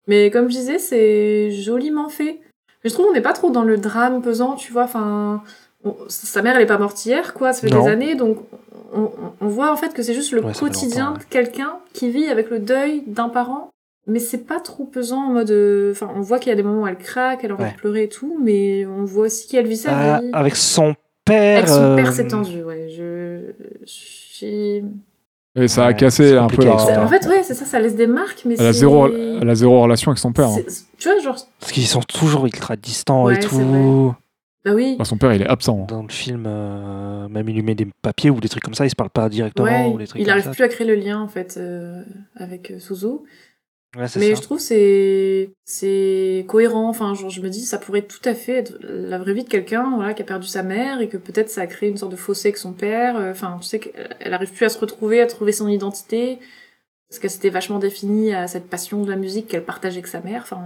[0.08, 2.40] Mais comme je disais, c'est joliment fait.
[2.84, 4.84] Mais je trouve qu'on n'est pas trop dans le drame pesant, tu vois.
[4.84, 5.42] Enfin,
[5.86, 7.54] on- sa mère, elle est pas morte hier, quoi.
[7.54, 7.84] Ça fait Non.
[7.84, 8.38] des années, donc
[8.94, 9.12] on, on-
[9.42, 12.50] on voit en fait que c'est juste le Ouais, quotidien de quelqu'un qui vit avec
[12.50, 13.70] le deuil d'un parent.
[14.06, 15.52] Mais c'est pas trop pesant en mode.
[15.52, 17.64] euh, Enfin, on voit qu'il y a des moments où elle craque, elle a envie
[17.64, 17.72] Ouais.
[17.72, 20.30] de pleurer et tout, mais on voit aussi qu'elle vit sa Ah, vie.
[20.34, 20.94] avec son
[21.24, 21.60] père.
[21.60, 22.90] Avec son père, euh, c'est tendu, ouais.
[22.90, 23.54] Je.
[23.86, 24.84] j'ai-
[25.56, 26.74] Et ça a cassé un peu la.
[27.04, 29.54] En fait, ouais, c'est ça, ça laisse des marques, mais Elle a, zéro, elle a
[29.56, 30.48] zéro relation avec son père.
[30.48, 30.58] hein.
[30.98, 31.38] Tu vois, genre.
[31.60, 34.16] Parce qu'ils sont toujours ultra distants Ouais, et tout.
[34.66, 34.94] Bah oui.
[34.96, 35.82] Enfin, son père, il est absent.
[35.84, 35.86] hein.
[35.90, 38.86] Dans le film, euh, même il lui met des papiers ou des trucs comme ça,
[38.86, 39.66] ils se parlent pas directement.
[39.68, 40.52] Ouais, ou des trucs il comme arrive ça.
[40.52, 42.02] plus à créer le lien en fait euh,
[42.38, 43.08] avec euh, Suzu.
[43.96, 44.36] Ouais, Mais ça.
[44.36, 46.90] je trouve c'est c'est cohérent.
[46.90, 49.50] Enfin, genre je me dis ça pourrait tout à fait être la vraie vie de
[49.50, 52.12] quelqu'un voilà qui a perdu sa mère et que peut-être ça a créé une sorte
[52.12, 53.18] de fossé avec son père.
[53.18, 56.40] Euh, Enfin, tu sais qu'elle arrive plus à se retrouver, à trouver son identité
[57.10, 60.22] parce qu'elle s'était vachement définie à cette passion de la musique qu'elle partageait avec sa
[60.22, 60.42] mère.
[60.42, 60.60] Enfin,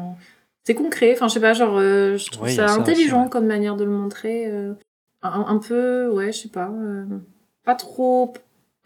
[0.64, 1.12] c'est concret.
[1.14, 4.48] Enfin, je sais pas, genre euh, je trouve ça intelligent comme manière de le montrer.
[4.48, 4.74] euh,
[5.22, 7.04] un, un peu, ouais, je sais pas, euh,
[7.66, 8.34] pas trop.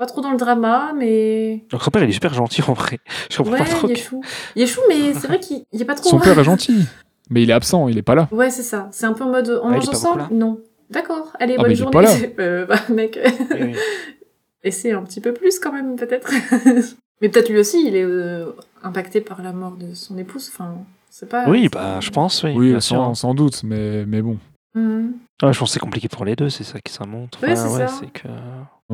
[0.01, 2.97] Pas trop dans le drama, mais Donc son père, il est super gentil en vrai.
[3.29, 3.87] Je comprends Ouais, pas trop.
[3.87, 4.21] il est que- chou.
[4.55, 6.09] Il est chou, mais c'est vrai qu'il il est pas trop.
[6.09, 6.87] Son père est gentil,
[7.29, 8.27] mais il est absent, il est pas là.
[8.31, 8.87] Ouais, c'est ça.
[8.91, 10.59] C'est un peu en mode on Ah, mange ensemble Non.
[10.89, 11.91] D'accord, allez, Ah, bonne journée.
[11.93, 12.09] pas là.
[12.39, 13.19] Euh, bah, mec,
[13.51, 13.75] Oui, oui.
[14.63, 16.31] essaie un petit peu plus quand même, peut-être.
[17.21, 18.47] mais peut-être lui aussi, il est euh,
[18.81, 20.49] impacté par la mort de son épouse.
[20.51, 20.77] Enfin,
[21.11, 21.47] c'est pas.
[21.47, 22.53] Oui, bah je pense, oui.
[22.55, 22.95] Oui, bien sûr.
[22.97, 24.39] sans, sans doute, mais, mais bon.
[24.73, 25.13] Mhm.
[25.43, 27.37] Ouais, je pense que c'est compliqué pour les deux, c'est ça qui ça montre.
[27.43, 27.93] Ouais, Enfin, c'est ouais, ça.
[27.99, 28.27] c'est que.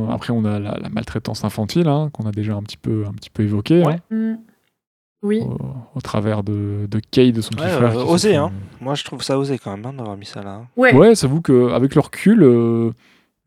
[0.09, 3.13] Après, on a la, la maltraitance infantile, hein, qu'on a déjà un petit peu, un
[3.13, 3.99] petit peu évoqué, Ouais.
[4.11, 4.39] Mhm.
[5.23, 5.41] Oui.
[5.41, 5.57] au,
[5.95, 7.97] au travers de, de Kay, de son petit Ouais, frère.
[7.97, 8.51] euh, osé, fait- hein.
[8.79, 10.51] Moi, je trouve ça osé quand même hein, d'avoir mis ça là.
[10.55, 10.67] hein.
[10.77, 10.93] Ouais.
[10.93, 12.91] Ouais, j'avoue qu'avec le recul, euh,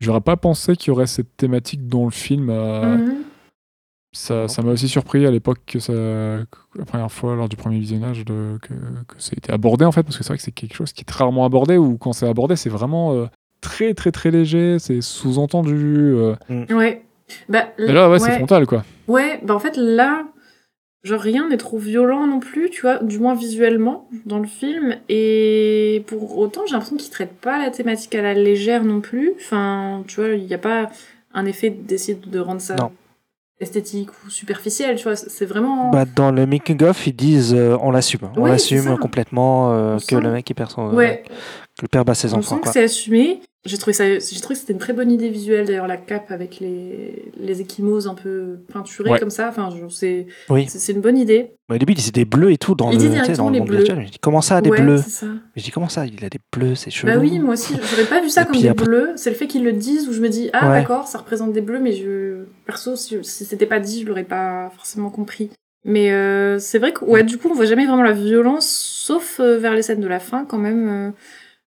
[0.01, 2.49] j'aurais pas pensé qu'il y aurait cette thématique dans le film.
[2.49, 3.15] euh, Mhm.
[4.13, 7.79] Ça m'a aussi surpris à l'époque que ça, que la première fois lors du premier
[7.79, 8.73] visionnage de, que,
[9.07, 10.91] que ça a été abordé en fait, parce que c'est vrai que c'est quelque chose
[10.91, 13.27] qui est très rarement abordé ou quand c'est abordé, c'est vraiment, euh,
[13.61, 16.13] très très très léger, c'est sous-entendu.
[16.15, 16.35] euh.
[16.69, 17.03] Ouais.
[17.47, 18.83] Bah, Et là, ouais, c'est frontal, quoi.
[19.07, 20.25] Ouais, bah en fait là,
[21.03, 24.97] genre rien n'est trop violent non plus, tu vois, du moins visuellement dans le film.
[25.09, 29.31] Et pour autant, j'ai l'impression qu'il traite pas la thématique à la légère non plus.
[29.37, 30.89] Enfin, tu vois, il n'y a pas
[31.33, 32.91] un effet d'essayer de rendre ça Non.
[33.61, 35.15] esthétique ou superficiel, tu vois.
[35.15, 35.89] C'est vraiment.
[35.91, 39.93] Bah, dans le making of, ils disent euh, on l'assume, on Ouais, l'assume complètement euh,
[39.95, 41.23] On que sent- le mec il perd son, ouais,
[41.77, 43.39] que le père bat ses on enfants sent que c'est assumé.
[43.63, 46.31] J'ai trouvé ça, j'ai trouvé que c'était une très bonne idée visuelle d'ailleurs la cape
[46.31, 49.19] avec les les échymoses un peu peinturées Ouais.
[49.19, 49.49] comme ça.
[49.49, 50.65] Enfin, c'est Oui.
[50.67, 51.51] c'est c'est une bonne idée.
[51.69, 53.53] Bah, au début, il disait des bleus et tout dans Il le, dit dans le
[53.53, 53.77] les monde bleus.
[53.83, 54.05] virtuel.
[54.07, 54.97] Je dis comment ça, des ouais, bleus?
[55.03, 55.27] c'est ça.
[55.55, 57.13] Je dis comment ça, il a des bleus, c'est chelou.
[57.13, 59.11] Bah oui, moi aussi, j'aurais pas vu ça Et comme des après- bleus.
[59.15, 60.79] C'est le fait qu'ils le disent où je me dis ah Ouais.
[60.81, 64.23] d'accord, ça représente des bleus, mais je perso si, si c'était pas dit, je l'aurais
[64.23, 65.51] pas forcément compris.
[65.85, 69.39] Mais euh, c'est vrai que ouais, du coup, on voit jamais vraiment la violence, sauf
[69.39, 70.87] euh, vers les scènes de la fin quand même.
[70.89, 71.11] euh,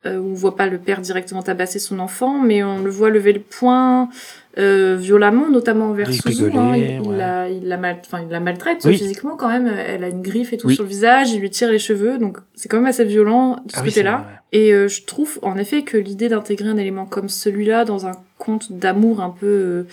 [0.08, 3.34] euh, on voit pas le père directement tabasser son enfant, mais on le voit lever
[3.34, 4.10] le poing
[4.58, 6.46] euh, violemment, notamment envers Suzu.
[6.56, 6.74] hein.
[6.76, 7.18] Il, ouais.
[7.18, 8.98] la, il, la mal, enfin, il la maltraite Oui.
[8.98, 9.68] physiquement quand même.
[9.68, 10.76] Elle a une griffe et tout Oui.
[10.76, 13.72] sur le visage, il lui tire les cheveux, donc c'est quand même assez violent de
[13.72, 14.26] ce Ah côté-là.
[14.54, 18.14] Et euh, je trouve en effet que l'idée d'intégrer un élément comme celui-là dans un
[18.38, 19.84] conte d'amour un peu euh,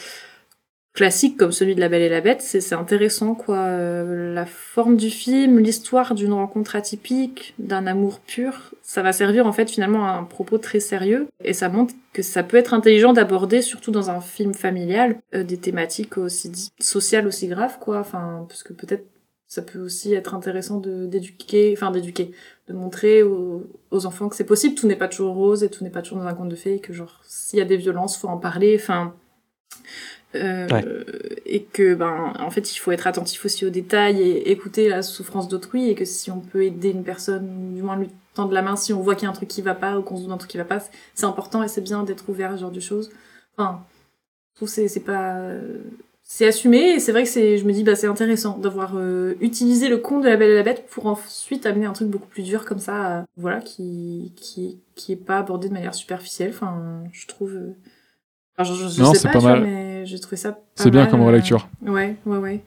[0.95, 3.59] classique comme celui de La Belle et la Bête, c'est intéressant quoi.
[3.59, 9.47] Euh, la forme du film, l'histoire d'une rencontre atypique, d'un amour pur, ça va servir
[9.47, 12.75] en fait finalement à un propos très sérieux et ça montre que ça peut être
[12.75, 17.99] intelligent d'aborder surtout dans un film familial euh, des thématiques aussi sociales aussi graves quoi.
[17.99, 19.05] Enfin parce que peut-être
[19.49, 22.31] ça peut aussi être intéressant de d'éduquer, enfin d'éduquer,
[22.69, 25.83] de montrer aux, aux enfants que c'est possible, tout n'est pas toujours rose et tout
[25.83, 27.77] n'est pas toujours dans un conte de fées, et que genre s'il y a des
[27.77, 29.15] violences, faut en parler, enfin
[30.35, 30.85] euh, Ouais.
[31.47, 35.03] et que ben en fait il faut être attentif aussi aux détails et écouter la
[35.03, 38.63] souffrance d'autrui et que si on peut aider une personne, du moins lui tendre la
[38.63, 40.23] main si on voit qu'il y a un truc qui va pas ou qu'on se
[40.23, 40.81] doute d'un truc qui va pas,
[41.15, 43.11] c'est important et c'est bien d'être ouvert à ce genre de choses.
[43.57, 43.85] Enfin,
[44.53, 45.47] je trouve c'est c'est pas
[46.27, 49.35] c'est assumé et c'est vrai que c'est je me dis bah c'est intéressant d'avoir euh,
[49.41, 52.27] utilisé le conte de la Belle et la Bête pour ensuite amener un truc beaucoup
[52.29, 56.51] plus dur comme ça euh, voilà qui qui qui est pas abordé de manière superficielle
[56.55, 57.53] enfin je trouve
[58.59, 59.63] enfin, je, je- je Non, c'est pas, pas tu vois, mal.
[59.65, 61.69] mais j'ai trouvé ça pas C'est bien comme euh, relecture.
[61.87, 62.61] ouais ouais ouais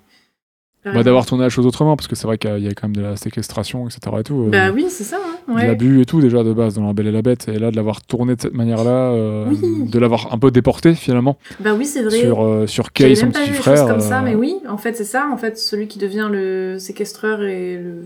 [0.85, 2.95] Bah, D'avoir tourné la chose autrement, parce que c'est vrai qu'il y a quand même
[2.95, 3.99] de la séquestration, etc.
[4.19, 5.18] Et tout, euh, bah oui c'est ça
[5.49, 7.49] hein, de l'abus et tout déjà de base dans La Belle et la Bête.
[7.49, 9.89] Et là, de l'avoir tourné de cette manière-là, euh, Oui.
[9.89, 13.31] de l'avoir un peu déporté finalement bah oui c'est vrai sur, euh, sur Kay, son
[13.31, 13.85] petit frère.
[13.85, 15.27] comme ça, mais oui, en fait, c'est ça.
[15.30, 18.05] En fait, celui qui devient le séquestreur et le.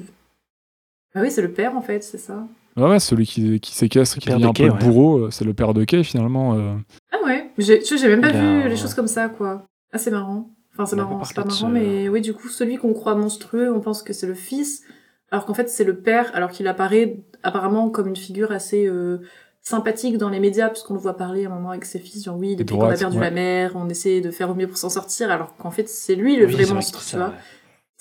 [1.13, 2.47] Ah oui, c'est le père, en fait, c'est ça.
[2.77, 4.79] Ouais, ouais, celui qui, qui séquestre, qui devient de un peu le ouais.
[4.79, 6.55] bourreau, euh, c'est le père de Kay finalement.
[6.55, 6.73] euh.
[7.11, 9.65] Ah ouais, j'ai tu sais, j'ai même pas vu les choses comme ça, quoi.
[9.91, 10.49] Ah, c'est marrant.
[10.73, 13.15] Enfin, c'est marrant, pas c'est pas marrant, ce- mais oui, du coup, celui qu'on croit
[13.15, 14.83] monstrueux, on pense que c'est le fils,
[15.29, 18.85] alors qu'en fait, c'est le père, alors qu'il apparaît apparemment comme une figure assez.
[18.87, 19.17] euh,
[19.63, 22.35] sympathique dans les médias puisqu'on le voit parler à un moment avec ses fils genre
[22.35, 23.25] oui depuis qu'on a perdu ouais.
[23.25, 26.15] la mère on essaie de faire au mieux pour s'en sortir alors qu'en fait c'est
[26.15, 27.33] lui le Oui, vrai monstre tu vois ouais.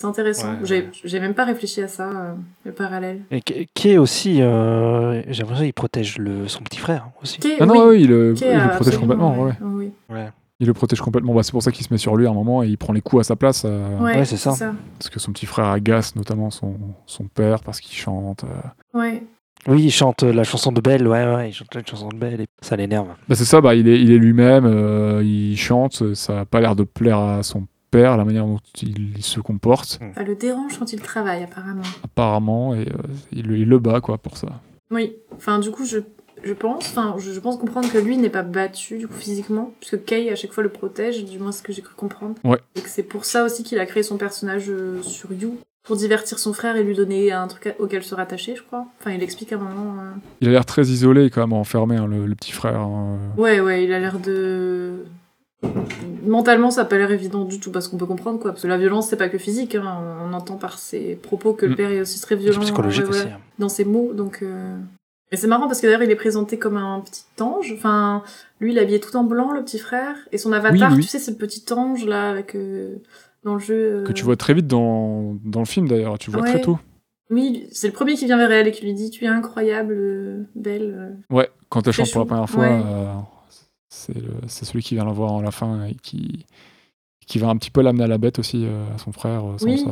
[0.01, 2.33] C'est intéressant Ouais, j'ai même pas réfléchi à ça euh,
[2.65, 7.09] le parallèle Et qui- est aussi, euh, j'ai l'impression qu'il protège le, son petit frère
[7.21, 7.39] aussi.
[7.39, 9.39] Kay, Ah non, oui, ouais, il, le- Kay il a le protège complètement.
[9.39, 9.45] ouais.
[9.45, 9.53] ouais.
[9.61, 10.29] Oui, Ouais,
[10.59, 11.33] Il le protège complètement.
[11.33, 12.93] Bah, c'est pour ça qu'il se met sur lui à un moment et il prend
[12.93, 13.63] les coups à sa place.
[13.65, 14.51] euh, ouais, Ouais, c'est ça.
[14.99, 16.75] Parce que son petit frère agace notamment son,
[17.05, 18.43] son père parce qu'il chante.
[18.43, 18.99] euh.
[18.99, 19.23] Ouais.
[19.67, 22.41] Oui, il chante la chanson de Belle, ouais, ouais, il chante la chanson de Belle
[22.41, 23.09] et ça l'énerve.
[23.29, 26.59] Bah, c'est ça, bah, il est, il est lui-même, euh, il chante, ça n'a pas
[26.61, 30.35] l'air de plaire à son père, la manière dont il, il se comporte, Ça le
[30.35, 31.83] dérange quand il travaille, apparemment.
[32.03, 32.93] apparemment, et euh,
[33.31, 34.47] il, le- il le bat quoi pour ça.
[34.89, 35.13] Oui.
[35.35, 35.99] Enfin, du coup, je,
[36.43, 39.73] je pense, enfin, je, je pense comprendre que lui n'est pas battu, du coup, physiquement,
[39.79, 42.35] puisque Kay, à chaque fois, le protège, du moins ce que j'ai cru comprendre.
[42.43, 42.57] Ouais.
[42.75, 45.95] Et que c'est pour ça aussi qu'il a créé son personnage euh, sur You, pour
[45.95, 48.85] divertir son frère et lui donner un truc auquel se rattacher, je crois.
[48.99, 49.95] Enfin, il explique à un moment.
[50.01, 50.11] euh,
[50.41, 52.79] Il a l'air très isolé quand même, enfermé, hein, le, le petit frère.
[52.81, 53.17] hein.
[53.37, 55.05] Ouais, ouais, il a l'air de.
[56.25, 58.51] Mentalement, ça a pas l'air évident du tout, parce qu'on peut comprendre, quoi.
[58.51, 59.99] Parce que la violence, c'est pas que physique, hein.
[60.23, 61.75] on entend par ses propos que le Mm.
[61.75, 62.59] père est aussi très violent.
[62.61, 63.27] psychologique ouais, aussi.
[63.27, 63.39] hein.
[63.59, 64.39] dans ses mots, donc.
[64.43, 64.77] euh,
[65.31, 67.73] Et c'est marrant parce que d'ailleurs, il est présenté comme un petit ange.
[67.75, 68.21] Enfin,
[68.59, 70.15] lui, il est habillé tout en blanc, le petit frère.
[70.31, 71.01] Et son avatar, Oui, oui.
[71.03, 72.55] tu sais, c'est le petit ange, là, avec.
[72.55, 72.97] euh,
[73.43, 74.03] Dans le jeu.
[74.05, 76.49] Que euh, tu vois très vite dans, dans le film d'ailleurs, tu vois Ouais.
[76.49, 76.77] très tôt.
[77.31, 79.95] Oui, c'est le premier qui vient vers elle et qui lui dit Tu es incroyable,
[79.97, 81.15] euh, belle.
[81.31, 82.81] Ouais, quand elle chante pour la première fois, Ouais.
[83.93, 86.45] C'est le- c'est celui qui vient la voir à la fin et qui,
[87.27, 89.43] qui va un petit peu l'amener à la bête aussi, euh, à son frère.
[89.45, 89.83] euh, sans Oui.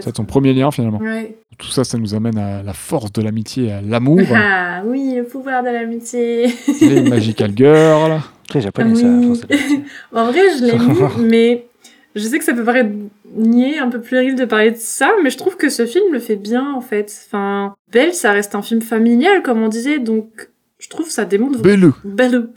[0.00, 0.98] C'est son premier lien finalement.
[0.98, 1.36] Ouais.
[1.58, 4.20] Tout ça, ça nous amène à la force de l'amitié, à l'amour.
[4.34, 6.46] Ah oui, le pouvoir de l'amitié.
[6.80, 8.20] les Magical Girl.
[8.48, 9.06] Très japonais, ça.
[9.06, 9.26] Oui.
[9.26, 9.80] force de l'amitié.
[10.12, 11.66] En vrai, je l'ai lu, mais
[12.14, 12.90] je sais que ça peut paraître
[13.34, 16.18] nier, un peu puéril de parler de ça, mais je trouve que ce film le
[16.20, 17.10] fait bien, en fait.
[17.26, 20.50] Enfin, Belle, ça reste un film familial, comme on disait, donc
[20.82, 22.48] je trouve ça démontre Belle Belle.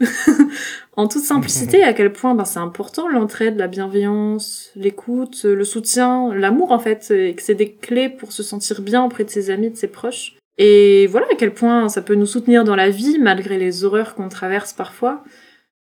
[0.98, 6.34] en toute simplicité, à quel point ben, c'est important l'entraide, la bienveillance, l'écoute, le soutien,
[6.34, 9.52] l'amour en fait, et que c'est des clés pour se sentir bien auprès de ses
[9.52, 10.38] amis, de ses proches.
[10.58, 14.16] Et voilà à quel point ça peut nous soutenir dans la vie malgré les horreurs
[14.16, 15.24] qu'on traverse parfois.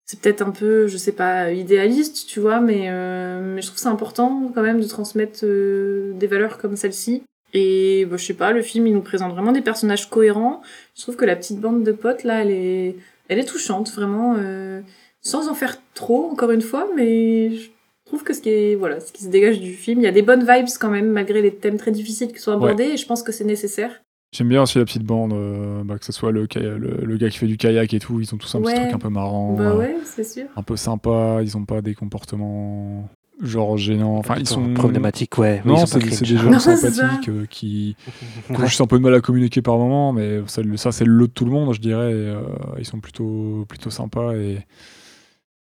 [0.05, 3.79] C'est peut-être un peu, je sais pas, idéaliste, tu vois, mais, euh, mais je trouve
[3.79, 7.21] c'est important quand même de transmettre euh, des valeurs comme celle-ci.
[7.53, 10.61] Et bah, je sais pas, le film il nous présente vraiment des personnages cohérents.
[10.95, 12.95] Je trouve que la petite bande de potes là, elle est,
[13.27, 14.81] elle est touchante, vraiment, euh,
[15.21, 17.69] sans en faire trop, encore une fois, mais je
[18.05, 20.11] trouve que ce qui est, voilà, ce qui se dégage du film, il y a
[20.11, 23.05] des bonnes vibes quand même, malgré les thèmes très difficiles qui sont abordés, et je
[23.05, 24.01] pense que c'est nécessaire.
[24.33, 27.29] J'aime bien aussi la petite bande, euh, bah, que ce soit le, le, le gars
[27.29, 28.71] qui fait du kayak et tout, ils ont tous un Ouais.
[28.73, 30.45] petit truc un peu marrant, Bah euh, ouais, c'est sûr.
[30.55, 33.09] un peu sympa, ils ont pas des comportements
[33.41, 34.17] genre gênants.
[34.17, 35.61] Enfin, ils sont problématiques, ouais.
[35.65, 35.99] Non, c'est
[36.33, 36.51] des gens
[36.81, 37.95] sympathiques euh, qui,
[38.45, 41.05] qui ont juste un peu de mal à communiquer par moment, mais ça, ça, c'est
[41.05, 42.11] le lot de tout le monde, je dirais.
[42.11, 42.41] et, euh,
[42.79, 44.59] ils sont plutôt, plutôt sympas et,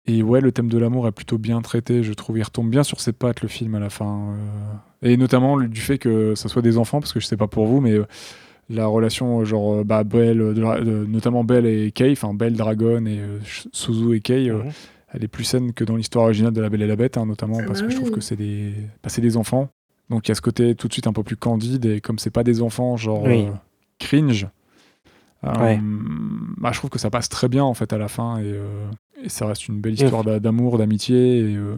[0.08, 2.38] et ouais, le thème de l'amour est plutôt bien traité, je trouve.
[2.40, 4.34] Il retombe bien sur ses pattes le film à la fin,
[5.04, 7.38] euh, et notamment le- du fait que ça soit des enfants, parce que je sais
[7.38, 8.06] pas pour vous, mais euh,
[8.70, 13.38] la relation genre bah, Belle, euh, notamment Belle et Kay, enfin Belle Dragon et euh,
[13.74, 14.50] Suzu et Kay.
[14.50, 14.72] euh, Mhm.
[15.14, 17.26] Elle est plus saine que dans l'histoire originale de La Belle et la Bête, hein,
[17.26, 18.74] notamment Ah parce bah que je trouve que c'est des,
[19.04, 19.70] bah, c'est des enfants.
[20.10, 22.20] Donc il y a ce côté tout de suite un peu plus candide, et comme
[22.20, 23.46] c'est pas des enfants, genre Oui.
[23.48, 23.52] euh,
[24.00, 24.48] cringe,
[25.46, 25.80] euh, Ouais.
[25.82, 28.86] bah, je trouve que ça passe très bien en fait à la fin, et, euh,
[29.24, 31.42] et ça reste une belle histoire d'a- d'amour, d'amitié.
[31.44, 31.76] Euh,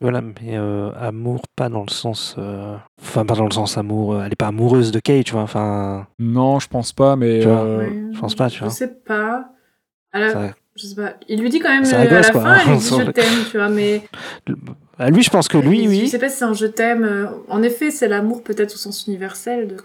[0.00, 2.34] Voilà, mais euh, amour, pas dans le sens.
[2.38, 4.22] euh, Enfin, pas dans le sens amour.
[4.22, 5.42] Elle est pas amoureuse de Kay, tu vois.
[5.42, 8.02] Enfin, non, je pense pas, mais Tu vois, euh, Ouais.
[8.14, 8.70] je pense pas, tu Je vois.
[8.72, 9.50] sais pas.
[10.12, 11.14] À la- ça- Je sais pas.
[11.28, 13.10] Il lui dit quand même euh, à rigole, la quoi, fin, il lui dit je
[13.10, 14.02] t'aime, tu vois, mais.
[15.00, 16.08] Ah, lui, je pense que lui, Je oui.
[16.08, 17.04] sais pas si c'est un je t'aime.
[17.04, 19.68] euh, En effet, c'est l'amour peut-être au sens universel.
[19.68, 19.76] De...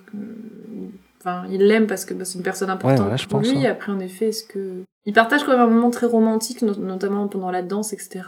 [1.22, 3.66] Enfin, il l'aime parce que bah, c'est une personne importante ouais, je pour pense, lui.
[3.66, 3.72] hein.
[3.72, 4.84] Après, en effet, est-ce que.
[5.06, 8.22] Il partage quand même un moment très romantique, no- notamment pendant la danse, etc.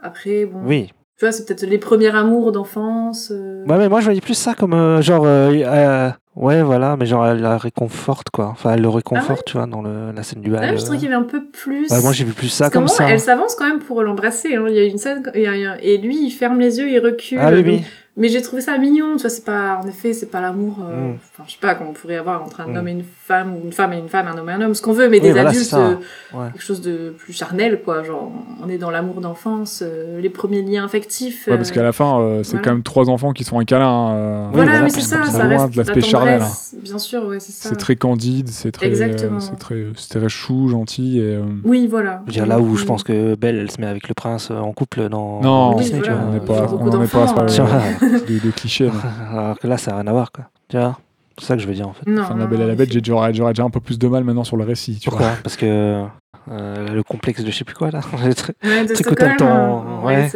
[0.00, 0.60] Après, bon.
[0.64, 0.90] Oui.
[1.18, 3.28] Tu vois, c'est peut-être les premiers amours d'enfance.
[3.30, 5.24] euh, Ouais, mais moi, je voyais plus ça comme euh, genre.
[5.26, 8.46] euh, euh, ouais, voilà, mais genre, elle la réconforte, quoi.
[8.46, 10.60] Enfin, elle le réconforte, tu vois, dans le, la scène du bal.
[10.62, 10.78] Là, je euh.
[10.84, 11.90] trouvais qu'il y avait un peu plus.
[11.90, 13.08] Ouais, moi, j'ai vu plus ça Parce comme moment, ça.
[13.10, 14.54] Elle s'avance quand même pour l'embrasser.
[14.56, 14.64] hein.
[14.68, 16.58] Il y a une scène il y a- il y a- et lui, il ferme
[16.60, 17.38] les yeux, il recule.
[17.40, 17.82] Ah oui, oui.
[18.14, 21.12] Mais j'ai trouvé ça mignon, tu vois, c'est pas, en effet, c'est pas l'amour, euh,
[21.12, 21.18] Mm.
[21.32, 22.76] enfin, je sais pas, qu'on pourrait avoir entre un Mm.
[22.76, 24.74] homme et une femme, ou une femme et une femme, un homme et un homme,
[24.74, 25.94] ce qu'on veut, mais Oui, des voilà, adultes, euh,
[26.34, 26.48] Ouais.
[26.52, 28.30] quelque chose de plus charnel, quoi, genre,
[28.62, 31.46] on est dans l'amour d'enfance, euh, les premiers liens affectifs.
[31.48, 32.64] ouais, parce euh, qu'à la fin, euh, c'est voilà.
[32.66, 34.10] quand même trois enfants qui sont un câlin.
[34.12, 36.74] euh, Oui, Voilà, voilà, mais c'est ça, ça reste l'aspect tendresse.
[36.82, 37.68] Bien sûr, ouais, c'est ça.
[37.68, 39.40] C'est très candide, c'est très, euh, Exactement.
[39.40, 41.18] c'est très, c'est très chou, gentil.
[41.18, 42.20] Et, euh, Oui, voilà.
[42.26, 44.50] Je veux dire, là où je pense que Belle, elle se met avec le prince
[44.50, 46.28] euh, en couple dans, Non, Oui, Disney, voilà, tu vois.
[46.28, 48.90] on n'est pas, on n'en est pas à de, de clichés.
[49.32, 50.46] Alors que là, ça n'a rien à voir, quoi.
[50.68, 50.98] Tu vois
[51.38, 52.08] C'est ça que je veux dire, en fait.
[52.10, 54.24] Non, Enfin, la Belle et la Bête, j'ai- j'aurais déjà un peu plus de mal
[54.24, 54.98] maintenant sur le récit.
[55.00, 55.36] Tu Pourquoi vois.
[55.42, 56.04] Parce que
[56.50, 58.00] euh, le complexe de je sais plus quoi, là.
[58.26, 60.30] Le truc- Ouais, de Stockholm, ouais.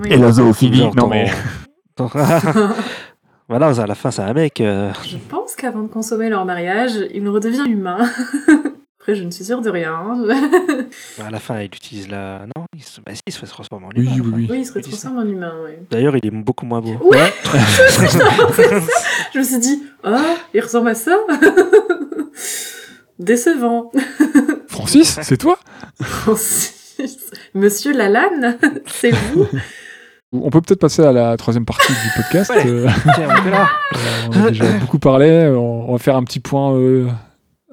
[0.00, 0.08] oui.
[0.10, 1.30] Et la zoophilie, non mais.
[3.58, 4.60] voilà, à la fin, c'est un mec.
[4.60, 7.98] euh, Je pense qu'avant de consommer leur mariage, il redevient humain.
[9.00, 9.94] Après, je ne suis sûre de rien.
[11.26, 12.46] à la fin, il utilise la.
[12.56, 14.14] Non, il se, bah, si, il se fait transformer en Oui, humain.
[14.24, 14.46] oui, oui.
[14.50, 14.90] oui, il se Il ça.
[14.90, 15.72] transforme en humain, oui.
[15.90, 16.96] D'ailleurs, il est beaucoup moins beau.
[17.02, 17.32] Ouais.
[19.34, 21.16] Je me suis dit, ah, il ressemble à ça
[23.18, 23.90] Décevant.
[24.68, 25.58] Francis, c'est toi?
[26.00, 27.30] Francis.
[27.54, 29.46] Monsieur Lalanne, c'est vous?
[30.32, 32.50] On peut peut-être passer à la troisième partie du podcast.
[32.50, 32.66] Ouais.
[32.66, 33.68] euh, on est là.
[33.94, 33.98] euh,
[34.30, 35.48] on a déjà beaucoup parlé.
[35.54, 37.08] On, on va faire un petit point, euh,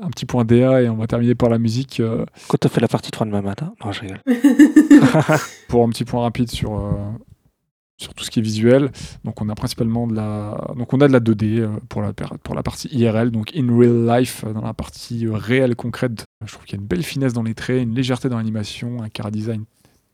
[0.02, 2.81] un petit point DA et on va terminer par la musique euh, Quand on fait
[2.81, 3.73] la partie 3 demain matin.
[3.84, 4.19] Non, je rigole.
[5.69, 6.91] pour un petit point rapide sur euh,
[7.98, 8.91] sur tout ce qui est visuel.
[9.23, 12.11] Donc on a principalement de la, donc on a de la 2D euh, pour la
[12.14, 16.26] pour la partie IRL, donc in real life dans la partie réelle concrète.
[16.45, 19.02] Je trouve qu'il y a une belle finesse dans les traits, une légèreté dans l'animation,
[19.02, 19.64] un car design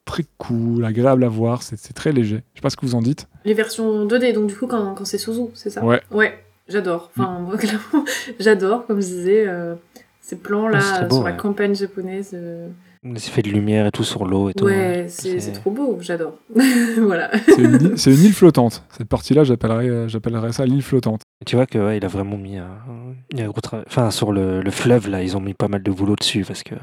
[0.05, 1.63] très cool, agréable à voir.
[1.63, 2.43] C'est très léger.
[2.53, 3.27] Je sais pas ce que vous en dites.
[3.43, 5.83] Les versions 2D, donc du coup, quand, quand c'est Suzu, c'est ça?
[5.83, 6.01] Ouais.
[6.11, 6.37] Ouais,
[6.67, 7.11] j'adore.
[7.17, 8.05] Enfin, moi, clairement,
[8.39, 9.75] j'adore, comme je disais, euh,
[10.21, 12.31] ces plans-là Ah, sur la campagne japonaise.
[12.33, 12.67] euh,
[13.03, 14.65] Les effets de lumière et tout sur l'eau et tout.
[14.65, 16.37] Ouais, c'est c'est trop beau, j'adore.
[16.97, 17.29] voilà.
[17.47, 18.83] C'est une, île- c'est une île flottante.
[18.97, 21.21] Cette partie-là, j'appellerais euh, ça l'île flottante.
[21.45, 22.67] Tu vois que ouais, il a vraiment mis un,
[23.47, 23.85] gros travail.
[23.87, 26.63] Enfin, sur le, le fleuve là, ils ont mis pas mal de boulot dessus parce
[26.63, 26.73] que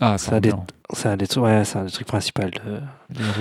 [0.00, 0.52] Ah, Ça ça a des-
[0.92, 2.42] c'est un des trucs, ouais, c'est un des trucs principaux.
[2.42, 2.80] de-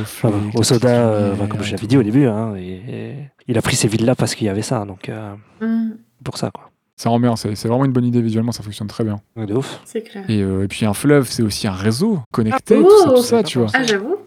[0.02, 3.14] Enfin, au soda, euh, enfin, comme je l'avais dit au début, hein, et, et
[3.48, 6.38] il a pris ces villes là parce qu'il y avait ça, donc euh, Hum, pour
[6.38, 6.69] ça quoi.
[6.95, 7.36] Ça rend bien.
[7.38, 8.52] C'est c'est vraiment une bonne idée visuellement.
[8.52, 9.22] Ça fonctionne très bien.
[9.38, 9.80] Donc, de ouf.
[9.86, 10.26] c'est clair.
[10.30, 13.15] Et, euh, et puis un fleuve, c'est aussi un réseau connecté, Ah, tout ça, oh
[13.15, 13.68] tout ça, tu vois.
[13.73, 14.18] Ah, j'avoue,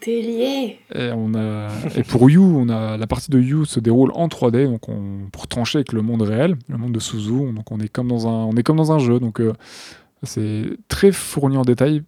[0.00, 0.78] t'es lié.
[0.94, 1.68] Et, on a...
[1.96, 2.98] et pour You, on a...
[2.98, 5.30] la partie de You se déroule en 3D, donc on...
[5.32, 7.52] pour trancher avec le monde réel, le monde de Suzu.
[7.54, 9.18] Donc on est comme dans un, on est comme dans un jeu.
[9.18, 9.54] Donc euh,
[10.22, 12.02] C'est très fourni en détail,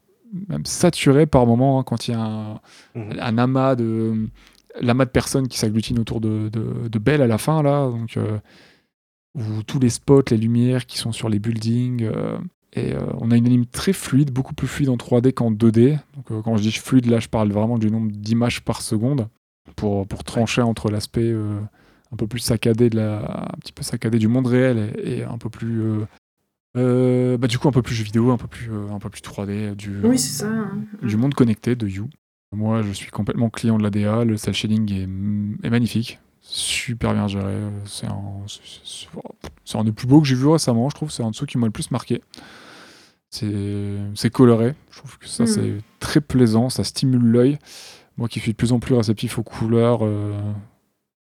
[0.48, 2.60] même saturé par moments hein, quand il y a un,
[2.94, 3.18] Mhm.
[3.20, 4.28] un amas de
[4.80, 8.16] l'amas de personnes qui s'agglutinent autour de, de, de Belle à la fin là donc
[8.16, 8.38] euh,
[9.34, 12.38] où tous les spots les lumières qui sont sur les buildings euh,
[12.72, 15.98] et euh, on a une anime très fluide beaucoup plus fluide en 3D qu'en 2D
[16.16, 19.28] donc quand je dis fluide là je parle vraiment du nombre d'images par seconde
[19.76, 24.18] pour, pour trancher entre l'aspect un peu plus saccadé de la un petit peu saccadé
[24.18, 25.82] du monde réel et, et un peu plus
[26.76, 28.98] euh, euh, bah, du coup un peu plus jeu vidéo un peu plus euh, un
[28.98, 30.48] peu plus 3D du Oui, c'est ça.
[30.48, 30.72] hein.
[31.02, 32.08] du monde connecté de You.
[32.54, 34.24] Moi, je suis complètement client de l'ADA.
[34.24, 36.18] Le cel shading est, est magnifique.
[36.42, 37.54] Super bien géré.
[37.86, 41.10] C'est un, c'est- un des plus beaux que j'ai vu récemment, je trouve.
[41.10, 42.20] C'est un de ceux qui m'a le plus marqué.
[43.30, 44.74] C'est c'est coloré.
[44.90, 45.46] Je trouve que ça, Mm.
[45.46, 46.68] c'est très plaisant.
[46.68, 47.58] Ça stimule l'œil.
[48.18, 50.38] Moi qui suis de plus en plus réceptif aux couleurs, euh,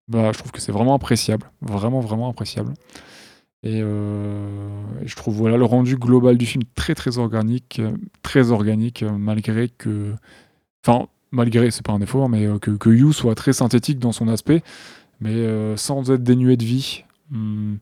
[0.08, 1.52] bah, je trouve que c'est vraiment appréciable.
[1.62, 2.74] Vraiment, vraiment appréciable.
[3.64, 7.80] Et, euh, et je trouve voilà, le rendu global du film très, très organique.
[7.80, 7.92] euh,
[8.24, 10.14] Très organique, euh, malgré que.
[10.86, 14.12] Enfin, malgré, c'est pas un défaut, hein, mais que, que You soit très synthétique dans
[14.12, 14.64] son aspect,
[15.20, 15.46] mais
[15.78, 17.04] sans être dénué de vie.
[17.32, 17.78] Hum.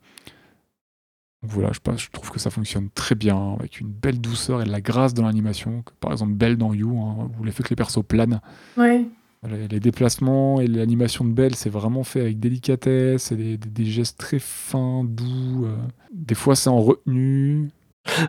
[1.42, 4.70] Voilà, je, je trouve que ça fonctionne très bien, avec une belle douceur et de
[4.72, 5.86] la grâce dans l'animation.
[6.02, 8.42] Par exemple, Belle dans You, hein, où l'effet que les persos planent.
[9.48, 13.86] Les, déplacements et l'animation de Belle, c'est vraiment fait avec délicatesse et des, des- des
[13.86, 15.66] gestes très fins, doux.
[15.66, 15.76] euh.
[16.14, 17.70] Des fois, c'est en retenue.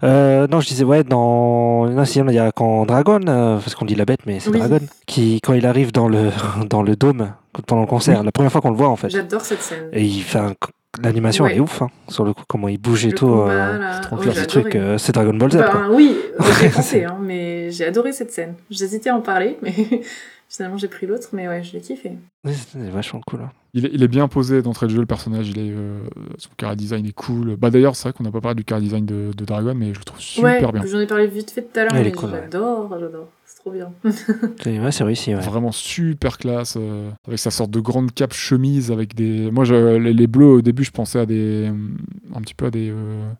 [0.04, 1.86] Euh, non, je disais, ouais, dans.
[1.88, 4.50] Non, sinon, il y a quand Dragon, euh, parce qu'on dit la bête, mais c'est
[4.50, 4.58] Oui.
[4.58, 6.30] Dragon, qui, quand il arrive dans le,
[6.70, 7.32] dans le dôme,
[7.66, 8.24] pendant le concert, Oui.
[8.26, 9.08] la première fois qu'on le voit, en fait.
[9.10, 9.88] J'adore cette scène.
[9.92, 10.54] Et il fait un-
[11.02, 13.26] L'animation, elle est ouf, hein, sur le coup, comment il bouge et Le tout.
[13.28, 15.82] combat, euh, trop Oh, ce truc, euh, c'est Dragon Ball Z, quoi.
[15.88, 16.16] Ben oui,
[16.60, 18.54] j'ai pensé, hein, mais j'ai adoré cette scène.
[18.70, 19.72] J'hésitais à en parler, mais
[20.50, 22.12] finalement j'ai pris l'autre, mais ouais, je l'ai kiffé.
[22.44, 23.40] Oui, C'est vachement cool.
[23.42, 23.50] hein.
[23.72, 25.48] Il est, il est bien posé d'entrée de jeu, le personnage.
[25.48, 26.00] Il est, euh,
[26.38, 27.54] son car design est cool.
[27.56, 29.94] Bah, D'ailleurs, c'est vrai qu'on n'a pas parlé du car design de, de Dragon, mais
[29.94, 30.86] je le trouve super ouais, bien.
[30.86, 32.40] j'en ai parlé vite fait tout à l'heure, mais cool, ouais.
[32.42, 33.28] j'adore, j'adore.
[33.46, 33.92] C'est trop bien.
[34.62, 35.40] C'est ouais, c'est réussi, ouais.
[35.40, 39.50] Vraiment super classe, euh, avec sa sorte de grande cape chemise, avec des.
[39.50, 41.72] Moi, je- les, les bleus au début, je pensais à des, euh,
[42.34, 43.30] un petit peu à des, euh,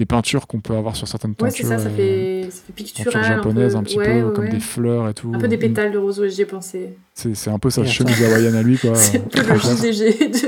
[0.00, 2.62] des peintures qu'on peut avoir sur certaines Ouais, c'est peintures, ça, ça euh, fait, ça
[2.66, 3.22] fait pictural.
[3.22, 3.84] japonaises, un, peu.
[3.84, 4.50] petit Ouais, peu ouais, comme ouais.
[4.50, 5.30] des fleurs et tout.
[5.34, 5.60] Un peu des Mm.
[5.60, 6.94] pétales de rose, ouais, j'y ai pensé.
[7.14, 7.92] C'est c'est un peu sa Ouais, ça.
[7.92, 8.94] chemise hawaïenne à lui, quoi.
[8.94, 9.78] C'est un peu le classe.
[9.86, 10.38] JDG de.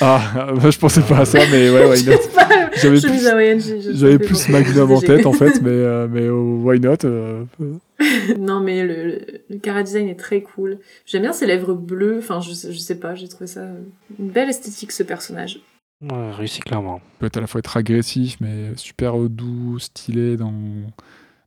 [0.00, 2.12] Ah, bah, je pensais pas à ça, mais ouais, why not?
[2.80, 3.82] J'avais plus- hawaïenne, J'avais
[4.14, 7.44] ça fait plus Magnum en tête en fait, mais, euh, mais oh, why not euh,
[8.38, 10.78] non, mais le, le, cara design est très cool.
[11.06, 12.16] J'aime bien ses lèvres bleues.
[12.18, 13.60] Enfin, je, sais- je sais pas, j'ai trouvé ça
[14.18, 15.60] une belle esthétique ce personnage.
[16.02, 17.00] Ouais, réussi clairement.
[17.18, 20.52] peut être à la fois être agressif, mais super euh, doux, stylé dans,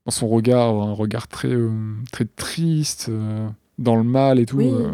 [0.05, 1.69] dans son regard, un regard très, euh,
[2.11, 4.57] très triste, euh, dans le mal et tout.
[4.57, 4.69] Oui.
[4.71, 4.89] euh,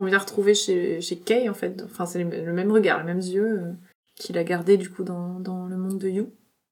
[0.00, 1.82] On vient retrouver chez, chez Kay en fait.
[1.84, 3.72] Enfin, c'est le même regard, les mêmes yeux euh,
[4.16, 6.30] qu'il a gardé du coup dans, dans le monde de You.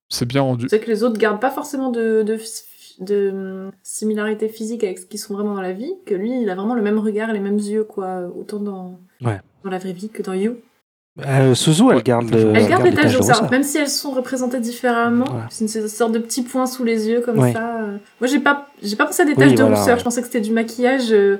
[0.09, 0.69] c'est bien rendu.
[0.71, 2.39] C'est que les autres gardent pas forcément de, de,
[3.01, 6.55] de similarité physique avec ce qu'ils sont vraiment dans la vie, que lui, il a
[6.55, 9.39] vraiment le même regard et les mêmes yeux, quoi, autant dans, Ouais.
[9.65, 10.57] dans la vraie vie que dans You.
[11.25, 12.57] Euh, Suzu, elle Ouais, garde elle le.
[12.57, 13.51] Elle garde les taches de rousseur.
[13.51, 15.25] même si elles sont représentées différemment.
[15.25, 15.43] Ouais.
[15.49, 17.53] C'est une sorte de petits points sous les yeux comme Ouais.
[17.55, 17.81] ça.
[17.83, 17.97] euh.
[18.21, 19.95] Moi, j'ai pas, j'ai pas pensé à des Oui, taches de voilà, rousseur.
[19.95, 19.99] ouais.
[19.99, 21.39] Je pensais que c'était du maquillage, euh,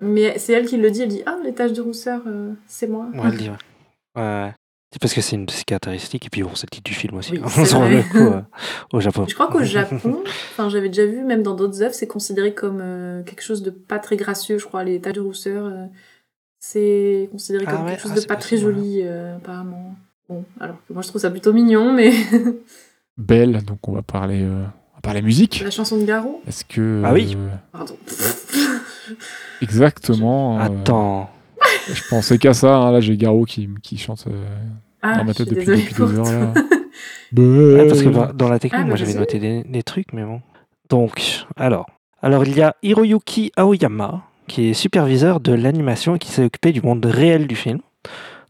[0.00, 1.00] mais c'est elle qui le dit.
[1.02, 3.06] Elle dit ah les taches de rousseur, euh, c'est moi.
[3.14, 4.52] Ouais, elle dit, ouais.
[4.92, 6.94] C'est parce que c'est une de ses caractéristiques, et puis bon, c'est le titre du
[6.94, 7.32] film aussi.
[7.32, 8.04] Oui, hein, vrai.
[8.10, 8.40] coup, euh,
[8.92, 9.24] au Japon.
[9.28, 10.22] Je crois qu'au Japon,
[10.52, 13.70] enfin j'avais déjà vu même dans d'autres œuvres, c'est considéré comme euh, quelque chose de
[13.70, 14.58] pas très gracieux.
[14.58, 15.84] Je crois les taches de rousseur, euh,
[16.68, 19.94] c'est considéré Ah comme ouais, quelque chose ah, de pas très joli euh, apparemment.
[20.28, 22.12] Bon, alors que moi je trouve ça plutôt mignon, mais
[23.18, 25.60] Belle, donc on va parler, euh, on va parler musique.
[25.64, 27.02] la chanson de Garo, Est-ce que.
[27.04, 27.96] Ah oui euh, pardon.
[29.62, 30.58] Exactement.
[30.58, 31.30] euh, Attends.
[31.88, 34.44] je pensais qu'à ça, hein, là j'ai Garo qui, qui chante euh,
[35.02, 36.52] Ah, dans ma tête depuis, depuis deux heures.
[36.54, 36.54] Là.
[37.36, 40.12] Ouais, parce que dans, dans la technique, Ah, moi bah, j'avais noté des, des trucs,
[40.12, 40.40] mais bon.
[40.88, 41.86] Donc, alors.
[42.22, 46.72] Alors, il y a Hiroyuki Aoyama, qui est superviseur de l'animation et qui s'est occupé
[46.72, 47.80] du monde réel du film.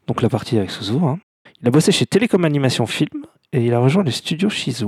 [0.07, 0.95] Donc, la partie avec Suzu.
[1.03, 1.19] hein.
[1.63, 4.87] Il a bossé chez Telecom Animation Film et il a rejoint le studio Shizu.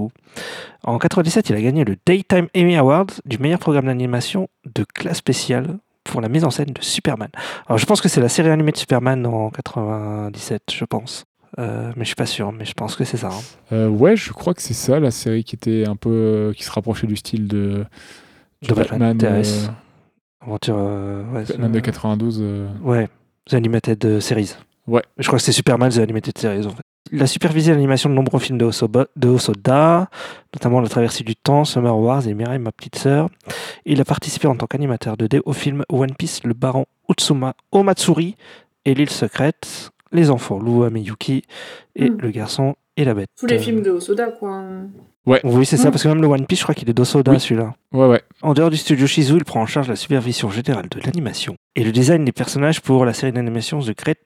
[0.85, 5.17] En 97, il a gagné le Daytime Emmy Award du meilleur programme d'animation de classe
[5.19, 7.29] spéciale pour la mise en scène de Superman.
[7.67, 11.25] Alors, je pense que c'est la série animée de Superman en 97, je pense.
[11.59, 13.29] Euh, mais je suis pas sûr, mais je pense que c'est ça.
[13.29, 13.41] hein.
[13.73, 16.11] Euh, ouais, je crois que c'est ça, la série qui était un peu.
[16.11, 17.85] euh, qui se rapprochait du style de.
[18.63, 19.45] De Batman, Batman,
[20.41, 20.77] Aventure.
[20.79, 22.39] euh, ouais, de euh, 92.
[22.41, 23.09] euh, Ouais,
[23.49, 24.55] The Animated euh, Series.
[24.87, 25.03] Ouais.
[25.19, 26.83] Je crois que c'est Superman The Animated Series en fait.
[27.11, 30.11] Il a supervisé l'animation de nombreux films de Hosoba- de Hosoda,
[30.55, 33.31] notamment La Traversée du Temps, Summer Wars et Mirai, ma petite sœur.
[33.87, 38.37] Il a participé en tant qu'animateur 2D au film One Piece, Le Baron Utsuma Omatsuri
[38.85, 41.43] et L'île secrète, Les enfants Lua Miyuki
[41.97, 42.19] et Hmm.
[42.21, 43.29] Le garçon et la bête.
[43.39, 44.63] Tous les Euh, films de Osoda, quoi.
[45.45, 45.91] Oui, c'est ça, Mm.
[45.91, 47.41] parce que même le One Piece, je crois qu'il est d'Osoda, Oui.
[47.41, 47.75] celui-là.
[47.93, 48.23] Ouais, ouais.
[48.43, 51.85] En dehors du studio Shizu, il prend en charge la supervision générale de l'animation et
[51.85, 54.19] le design des personnages pour la série d'animation The Great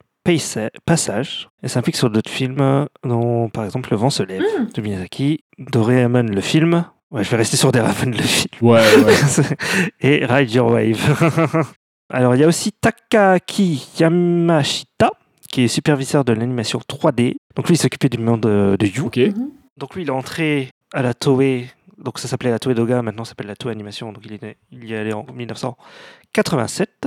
[0.87, 1.49] Passage.
[1.63, 4.67] Et s'implique sur d'autres films, euh, dont par exemple Le vent se lève Mm.
[4.75, 6.85] de Miyazaki, Doraemon le film.
[7.11, 8.49] Ouais, je vais rester sur Doraemon le film.
[8.63, 9.15] Ouais, ouais.
[10.01, 11.01] et Ride Your Wave.
[12.11, 15.11] Alors, il y a aussi Takaki Yamashita,
[15.51, 17.37] qui est superviseur de l'animation 3D.
[17.57, 19.07] Donc, lui, il s'occupait du monde euh, de You.
[19.07, 19.17] ok.
[19.17, 19.51] Mhm.
[19.79, 21.71] Donc, lui, il est entré à la Toei.
[21.99, 24.13] Donc, ça s'appelait la Toei Doga, maintenant ça s'appelle la Toei Animation.
[24.13, 27.07] Donc, il, est, il y est allé en 1987,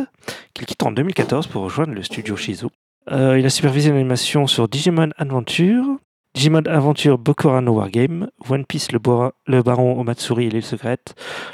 [0.53, 2.67] qu'il quitte en 2014 pour rejoindre le studio Shizu.
[3.11, 5.85] Euh, il a supervisé l'animation sur Digimon Adventure,
[6.33, 11.13] Digimon Adventure Bokura no Wargame, One Piece le, Bora- le Baron Omatsuri et l'île secrète,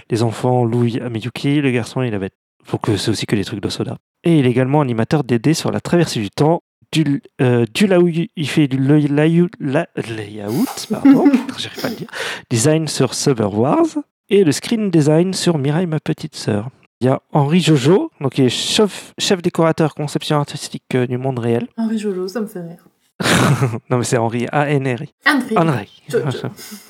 [0.09, 2.33] Les enfants Louis Ameyuki, Le garçon et la bête.
[2.71, 3.97] Donc euh, c'est aussi que des trucs d'Osoda.
[4.23, 6.61] Et il est également animateur DD sur la traversée du temps,
[6.91, 11.25] du, euh, du il fait du lay- layout, la- layout pardon,
[11.57, 12.09] j'arrive pas à le dire,
[12.49, 13.85] design sur Summer Wars
[14.29, 16.69] et le screen design sur Mirai ma petite sœur.
[16.99, 21.17] Il y a Henri Jojo, donc il est chef, chef décorateur conception artistique euh, du
[21.17, 21.67] monde réel.
[21.77, 22.85] Henri Jojo, ça me fait rire.
[23.89, 25.09] non mais c'est Henri A-N-R-I.
[25.55, 26.03] Henri.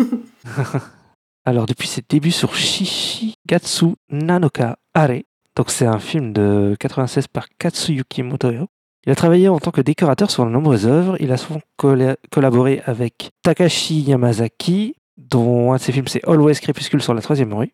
[1.44, 5.10] Alors, depuis ses débuts sur Shishigatsu Nanoka Are,
[5.56, 8.66] donc c'est un film de 96 par Katsuyuki Motoyo,
[9.06, 11.16] il a travaillé en tant que décorateur sur de nombreuses œuvres.
[11.20, 16.56] Il a souvent colla- collaboré avec Takashi Yamazaki, dont un de ses films c'est Always
[16.60, 17.72] Crépuscule sur la troisième rue,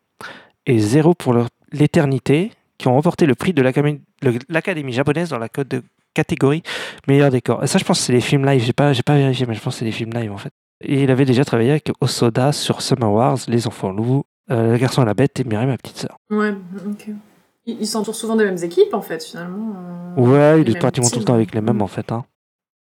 [0.65, 1.35] et Zéro pour
[1.71, 5.49] l'éternité, qui ont remporté le prix de l'Académie japonaise dans la
[6.13, 6.63] catégorie
[7.07, 7.63] meilleur décor.
[7.63, 8.63] Et ça, je pense que c'est les films live.
[8.63, 10.51] J'ai pas, pas vérifié, mais je pense que c'est les films live en fait.
[10.83, 14.77] Et il avait déjà travaillé avec Osoda sur Summer Wars, Les Enfants Loups, euh, Le
[14.77, 16.17] Garçon à la Bête et Mireille, ma petite sœur.
[16.29, 16.53] Ouais,
[16.85, 17.09] ok.
[17.67, 19.73] Ils ils s'entourent souvent des mêmes équipes, en fait, finalement.
[20.17, 22.11] euh, Ouais, les il est pratiquement tout le temps avec les mêmes en fait.
[22.11, 22.25] hein.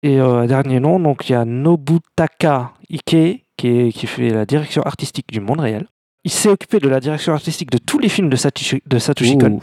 [0.03, 4.45] Et euh, dernier nom, donc il y a Nobutaka Ike qui, est- qui fait la
[4.45, 5.87] direction artistique du monde réel.
[6.23, 9.37] Il s'est occupé de la direction artistique de tous les films de Satoshi, de Satoshi
[9.37, 9.59] Kon.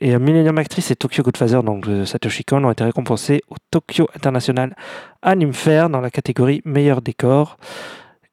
[0.00, 3.56] Et euh, Millennium Actress et Tokyo Godfather, donc de Satoshi Kon, ont été récompensés au
[3.70, 4.74] Tokyo International
[5.22, 7.56] Anime Fair dans la catégorie meilleur décor.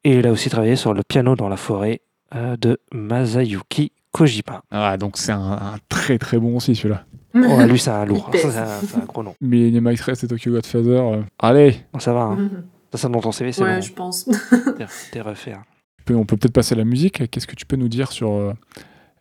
[0.04, 2.00] Et il a aussi travaillé sur le piano dans la forêt
[2.34, 4.62] de Masayuki Kojima.
[4.70, 7.04] Ah, donc c'est un, un très très bon aussi celui-là.
[7.34, 8.30] Ouais, lui, c'est un lourd.
[8.32, 8.50] Il Ça.
[8.50, 9.34] C'est un, c'est un gros nom.
[9.40, 10.88] Millennium Actress et Tokyo Godfather.
[11.00, 12.22] euh, Allez, ça va.
[12.22, 12.36] Hein.
[12.36, 12.64] Mhm.
[12.92, 13.80] Ça, ça dans ton CV, c'est Ouais, bon.
[13.82, 14.24] je pense.
[14.24, 15.52] T'es- T'es refait.
[15.52, 15.64] hein.
[16.10, 17.28] on peut peut-être passer à la musique.
[17.30, 18.52] Qu'est-ce que tu peux nous dire sur, euh,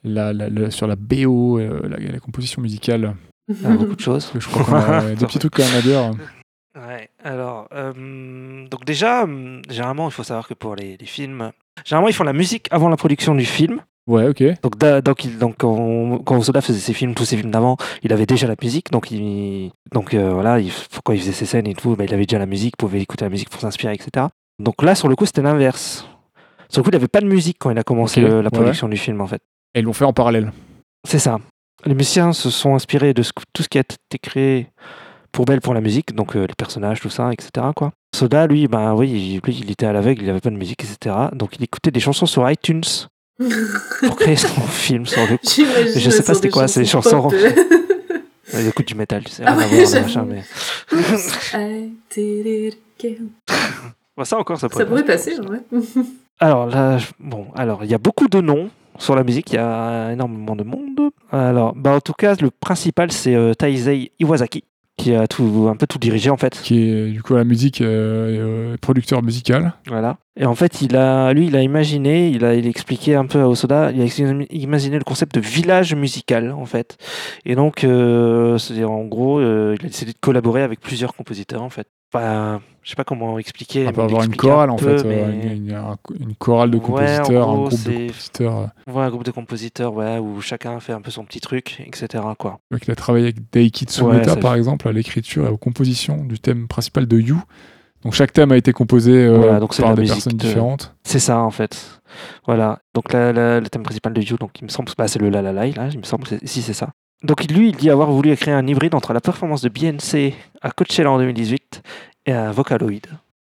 [0.03, 0.31] la,
[0.71, 3.15] sur la BO, euh, la, la composition musicale?
[3.49, 4.25] Il y a beaucoup de choses.
[4.31, 6.11] Parce que Je crois qu'on a des petits trucs quand même à dire.
[6.77, 11.51] Ouais, alors, euh, donc déjà, hum, généralement, il faut savoir que pour les, les films,
[11.83, 13.81] généralement, ils font la musique avant la production du film.
[14.07, 14.43] Ouais, ok.
[14.61, 17.75] Donc, da- donc, il- donc quand, quand Osoda faisait ses films, tous ses films d'avant,
[18.03, 18.91] il avait déjà la musique.
[18.91, 20.71] Donc, il, donc euh, voilà, il,
[21.03, 23.25] quand il faisait ses scènes et tout, bah, il avait déjà la musique, pouvait écouter
[23.25, 24.27] la musique pour s'inspirer, etc.
[24.59, 26.07] Donc là, sur le coup, c'était l'inverse.
[26.69, 28.49] Sur le coup, il n'avait pas de musique quand il a commencé le- la ouais,
[28.51, 29.41] production du film, en fait.
[29.73, 30.51] Et ils l'ont fait en parallèle.
[31.07, 31.39] C'est ça.
[31.85, 34.67] Les musiciens se sont inspirés de ce tout ce qui a été créé
[35.35, 37.67] pour Belle pour la musique, donc euh, les personnages, tout ça, etc.
[37.75, 37.91] Quoi.
[38.15, 40.85] Soda, lui, ben oui, il, lui, il était à l'aveugle, il n'avait pas de musique,
[40.85, 41.13] etc.
[41.33, 42.83] Donc il écoutait des chansons sur iTunes
[44.07, 47.35] pour créer son film sur le Je sais pas c'était quoi, c'est des chansons pop.
[48.53, 50.41] Il écoute du métal, tu sais, Ah ouais, voir, machin, mais...
[54.15, 55.59] Bon, ça encore, ça pourrait, Ça pourrait passer, ouais.
[56.39, 59.57] Alors là, bon, alors il y a beaucoup de noms sur la musique, il y
[59.57, 61.11] a énormément de monde.
[61.33, 64.63] Alors, bah en tout cas, le principal c'est euh, Taizei Iwasaki
[64.97, 66.59] qui a tout, un peu tout dirigé en fait.
[66.61, 69.73] Qui est du coup à la musique, euh, euh, producteur musical.
[69.87, 70.17] Voilà.
[70.37, 73.25] Et en fait, il a, lui, il a imaginé, il a, il a expliqué un
[73.25, 76.97] peu à Osoda, il a imaginé le concept de village musical, en fait.
[77.45, 81.63] Et donc, euh, c'est en gros, euh, il a décidé de collaborer avec plusieurs compositeurs,
[81.63, 81.87] en fait.
[82.13, 83.87] Enfin, je sais pas comment expliquer.
[83.87, 85.05] On peut avoir une un chorale en peu, fait.
[85.05, 88.57] euh, mais- une, une- un- une chorale de Ouais, compositeurs, un gros, groupe de compositeurs.
[88.87, 91.81] euh, Ouais, un groupe de compositeurs, ouais, où chacun fait un peu son petit truc,
[91.85, 92.23] etc.
[92.37, 92.59] Quoi.
[92.71, 96.23] Donc, il a travaillé avec Daiki Tsumeta, Ouais, par exemple, à l'écriture et aux compositions
[96.23, 97.41] du thème principal de You.
[98.03, 100.93] Donc chaque thème a été composé euh, Voilà, donc c'est par des personnes de- différentes.
[101.03, 101.99] C'est ça, en fait.
[102.45, 102.77] Voilà.
[102.93, 105.51] Donc, le thème principal de You, donc, il me semble, bah, c'est le La La
[105.51, 106.91] La, là, il me semble, si c'est ça.
[107.25, 110.71] Donc, lui, il dit avoir voulu créer un hybride entre la performance de BNC à
[110.71, 111.81] Coachella en 2018
[112.27, 113.01] et un Vocaloid.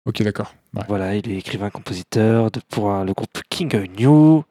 [0.05, 0.53] Ok, d'accord.
[0.75, 0.83] Ouais.
[0.87, 4.43] Voilà, il est écrivain-compositeur pour le groupe King New.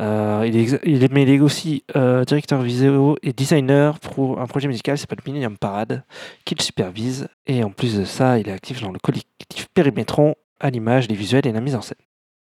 [0.00, 3.98] Euh, il, est, ex- il est, mais il est aussi euh, directeur vidéo et designer
[3.98, 6.04] pour un projet musical qui s'appelle Millennium Parade,
[6.44, 7.26] qu'il supervise.
[7.46, 11.16] Et en plus de ça, il est actif dans le collectif Périmétron à l'image, les
[11.16, 11.98] visuels et la mise en scène.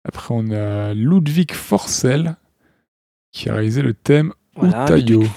[0.08, 2.36] Après, on a Ludwig Forcel
[3.34, 4.86] qui a réalisé le thème Voilà.
[4.86, 5.28] Ludwig-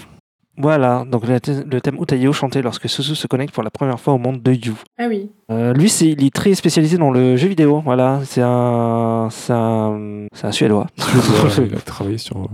[0.57, 3.99] Voilà, donc le, thème- le thème Utayo chanté lorsque Suzu se connecte pour la première
[3.99, 4.75] fois au monde de You.
[4.99, 5.31] Ah oui.
[5.51, 7.81] Euh, lui, c'est, il est très spécialisé dans le jeu vidéo.
[7.85, 10.87] Voilà, c'est un, c'est un, c'est un Suédois.
[11.01, 12.47] Euh, il a travaillé sur euh,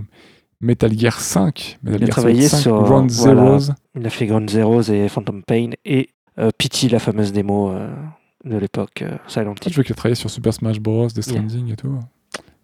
[0.61, 1.79] Metal Gear 5.
[1.83, 3.59] Metal Il a Gear travaillé Solid 5, sur, Ground voilà.
[3.59, 3.73] Zeroes.
[3.95, 6.09] Il a fait Ground Zeroes et Phantom Pain et
[6.39, 7.87] euh, Pity, la fameuse démo euh,
[8.45, 9.71] de l'époque euh, Silent Ah, Hill.
[9.73, 11.99] je vois qu'il a travaillé sur Super Smash Bros, Death Stranding et tout.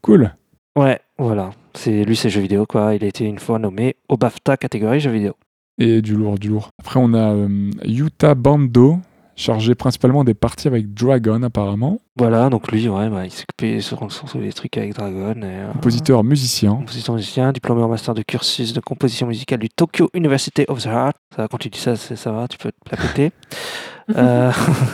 [0.02, 0.34] Cool.
[0.78, 1.50] Ouais, voilà.
[1.74, 2.94] C'est lui, c'est jeux vidéo quoi.
[2.94, 5.34] Il a été une fois nommé au BAFTA catégorie jeux vidéo.
[5.80, 6.70] Et du lourd, du lourd.
[6.80, 9.00] Après, on a euh, Yuta Bando,
[9.36, 12.00] chargé principalement des parties avec Dragon, apparemment.
[12.16, 15.36] Voilà, donc lui, ouais, bah, il s'occupait sur, les trucs avec Dragon.
[15.42, 16.76] Et, euh, Compositeur, musicien.
[16.76, 20.88] Compositeur musicien, diplômé en master de cursus de composition musicale du Tokyo University of the
[20.88, 21.14] Art.
[21.36, 23.32] Ça va, quand tu dis ça, ça va, tu peux te la péter.
[24.16, 24.54] Euh,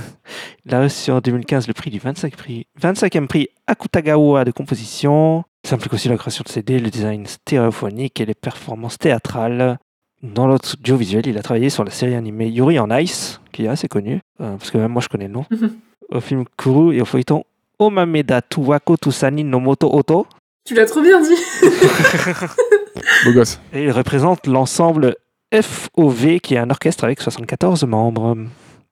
[0.65, 5.43] il a reçu en 2015 le prix du 25 prix, 25e prix Akutagawa de composition.
[5.65, 9.77] Ça implique aussi la création de CD, le design stéréophonique et les performances théâtrales.
[10.21, 13.87] Dans l'audiovisuel, il a travaillé sur la série animée Yuri on Ice, qui est assez
[13.87, 15.45] connue, euh, parce que même moi je connais le nom.
[16.09, 17.43] au film Kuru et au feuilleton
[17.79, 20.27] Omameda Tuwako Tusani no Moto Oto.
[20.65, 21.35] Tu l'as trop bien dit.
[23.25, 23.59] Beau gosse.
[23.73, 25.15] Et il représente l'ensemble
[25.53, 28.37] FOV, qui est un orchestre avec 74 membres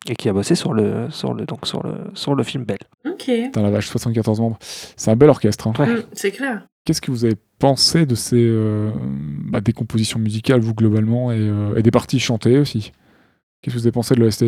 [0.07, 2.80] et qui a bossé sur le, sur le, donc sur le, sur le film Belle.
[3.06, 3.26] ok.
[3.26, 4.57] Putain, la vache, 74 membres.
[4.61, 5.68] C'est un bel orchestre.
[5.68, 5.73] hein.
[5.78, 5.88] Ouais.
[5.94, 6.68] Mm, c'est clair.
[6.86, 8.90] Qu'est-ce que vous avez pensé de ces euh,
[9.52, 12.91] bah, des compositions musicales, vous, globalement, et, euh, et des parties chantées aussi?
[13.61, 14.45] Qu'est-ce que vous avez pensé de l'OST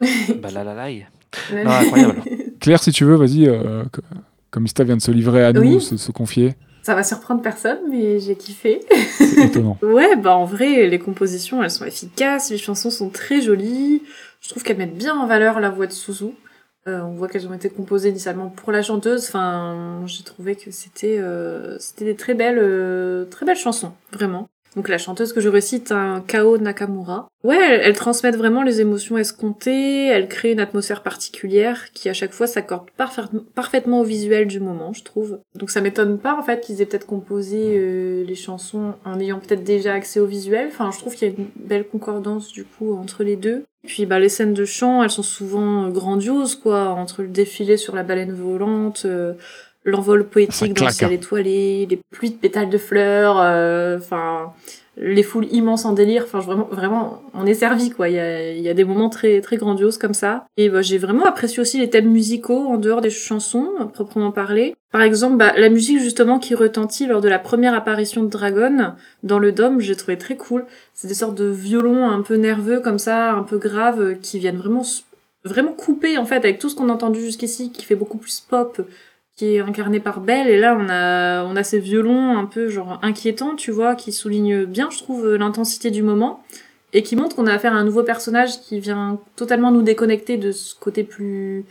[0.40, 0.90] bah là là là.
[0.90, 1.06] il-
[1.52, 2.22] Non, incroyable.
[2.60, 3.46] Claire, si tu veux, vas-y.
[3.46, 4.00] euh, co-
[4.50, 5.80] comme Ista vient de se livrer à nous, Oui.
[5.80, 8.84] se, se confier, Ça va surprendre personne, mais j'ai kiffé.
[9.16, 9.78] c'est étonnant.
[9.82, 14.02] Ouais, bah en vrai, les compositions, elles sont efficaces, les chansons sont très jolies.
[14.42, 16.34] Je trouve qu'elles mettent bien en valeur la voix de Suzu.
[16.86, 19.24] Euh, on voit qu'elles ont été composées initialement pour la chanteuse.
[19.28, 24.50] Enfin, j'ai trouvé que c'était euh, c'était des très belles euh, très belles chansons, vraiment.
[24.76, 27.28] Donc la chanteuse que je récite, un Kao Nakamura.
[27.44, 30.06] Ouais, elles, elles transmettent vraiment les émotions escomptées.
[30.06, 33.22] Elles créent une atmosphère particulière qui à chaque fois s'accorde parfait-
[33.54, 35.38] parfaitement au visuel du moment, je trouve.
[35.54, 39.38] Donc ça m'étonne pas en fait qu'ils aient peut-être composé euh, les chansons en ayant
[39.38, 40.68] peut-être déjà accès au visuel.
[40.68, 43.64] Enfin, je trouve qu'il y a une belle concordance du coup entre les deux.
[43.86, 47.76] Puis bah les scènes de chant, elles sont souvent euh, grandioses quoi, entre le défilé
[47.76, 49.34] sur la baleine volante, euh,
[49.84, 51.14] l'envol poétique dans le ciel hein.
[51.14, 54.52] étoilé, les pluies de pétales de fleurs, euh, enfin
[54.96, 56.24] les foules immenses en délire.
[56.24, 58.08] Enfin vraiment, vraiment, on est servi quoi.
[58.08, 60.46] Il y a, il y a des moments très très grandioses comme ça.
[60.56, 64.74] Et bah, j'ai vraiment apprécié aussi les thèmes musicaux en dehors des chansons proprement parler.
[64.92, 68.94] Par exemple, bah, la musique justement qui retentit lors de la première apparition de Dragon
[69.24, 70.64] dans le dôme, j'ai trouvé très cool.
[70.94, 74.56] C'est des sortes de violons un peu nerveux comme ça, un peu graves, qui viennent
[74.56, 74.84] vraiment
[75.44, 78.40] vraiment couper en fait avec tout ce qu'on a entendu jusqu'ici, qui fait beaucoup plus
[78.40, 78.80] pop,
[79.36, 80.48] qui est incarné par Belle.
[80.48, 84.12] Et là, on a on a ces violons un peu genre inquiétants, tu vois, qui
[84.12, 86.42] soulignent bien, je trouve, l'intensité du moment
[86.92, 90.36] et qui montrent qu'on a affaire à un nouveau personnage qui vient totalement nous déconnecter
[90.36, 91.64] de ce côté plus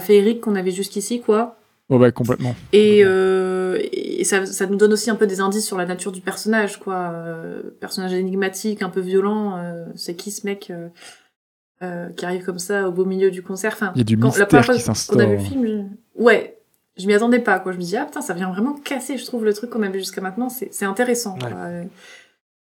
[0.00, 1.56] féerique qu'on avait jusqu'ici, quoi.
[1.88, 2.54] Oh, bah, complètement.
[2.72, 6.10] Et, euh, et ça, ça nous donne aussi un peu des indices sur la nature
[6.10, 7.12] du personnage, quoi.
[7.12, 9.58] Euh, personnage énigmatique, un peu violent.
[9.58, 10.88] euh, c'est qui ce mec euh,
[11.82, 13.72] euh, qui arrive comme ça au beau milieu du concert?
[13.74, 15.66] Enfin, Il y a du quand- mystère première fois qui qu'on a vu le film,
[15.66, 16.56] je- ouais,
[16.98, 17.72] je m'y attendais pas, quoi.
[17.72, 19.88] Je me dis ah putain, ça vient vraiment casser, je trouve le truc qu'on a
[19.88, 21.34] vu jusqu'à maintenant, c'est intéressant.
[21.34, 21.50] Ouais.
[21.50, 21.58] quoi.
[21.60, 21.84] Euh,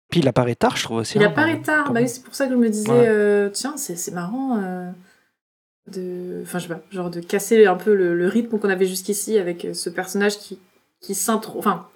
[0.10, 1.18] Puis il apparaît tard, je trouve aussi.
[1.18, 3.08] Il hein, apparaît tard, bah oui, c'est pour ça que je me disais, Ouais.
[3.08, 4.90] euh, tiens, c'est marrant euh,
[5.92, 8.86] de, enfin je sais pas, genre de casser un peu le, le rythme qu'on avait
[8.86, 10.60] jusqu'ici avec ce personnage qui
[11.02, 11.88] qui s'intro, enfin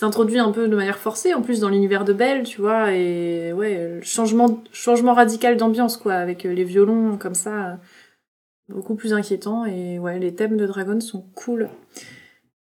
[0.00, 3.52] s'introduit un peu de manière forcée en plus dans l'univers de Belle, tu vois, et
[3.52, 7.78] ouais, changement changement radical d'ambiance quoi, avec les violons comme ça,
[8.68, 11.68] beaucoup plus inquiétant et ouais, les thèmes de Dragon sont cool.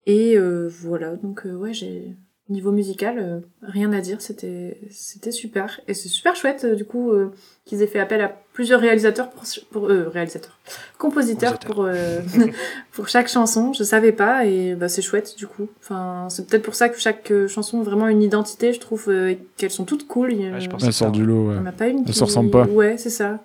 [0.06, 2.16] Et euh, voilà, donc euh, ouais, j'ai
[2.48, 6.84] niveau musical, euh, rien à dire, c'était c'était super et c'est super chouette euh, du
[6.84, 7.32] coup euh,
[7.66, 10.58] qu'ils aient fait appel à plusieurs réalisateurs pour, pour euh, réalisateurs,
[10.98, 12.22] compositeurs pour euh,
[12.92, 13.72] pour chaque chanson.
[13.74, 15.68] Je savais pas et bah c'est chouette du coup.
[15.80, 19.10] Enfin c'est peut-être pour ça que chaque euh, chanson a vraiment une identité, je trouve
[19.10, 20.32] euh, et qu'elles sont toutes cool.
[20.32, 20.84] A- Ouais, je pense.
[20.84, 21.56] Elle sort du lot, ouais.
[21.60, 22.14] on n'a pas une Elles qui...
[22.14, 22.66] se ressemblent pas.
[22.66, 23.44] Ouais, c'est ça.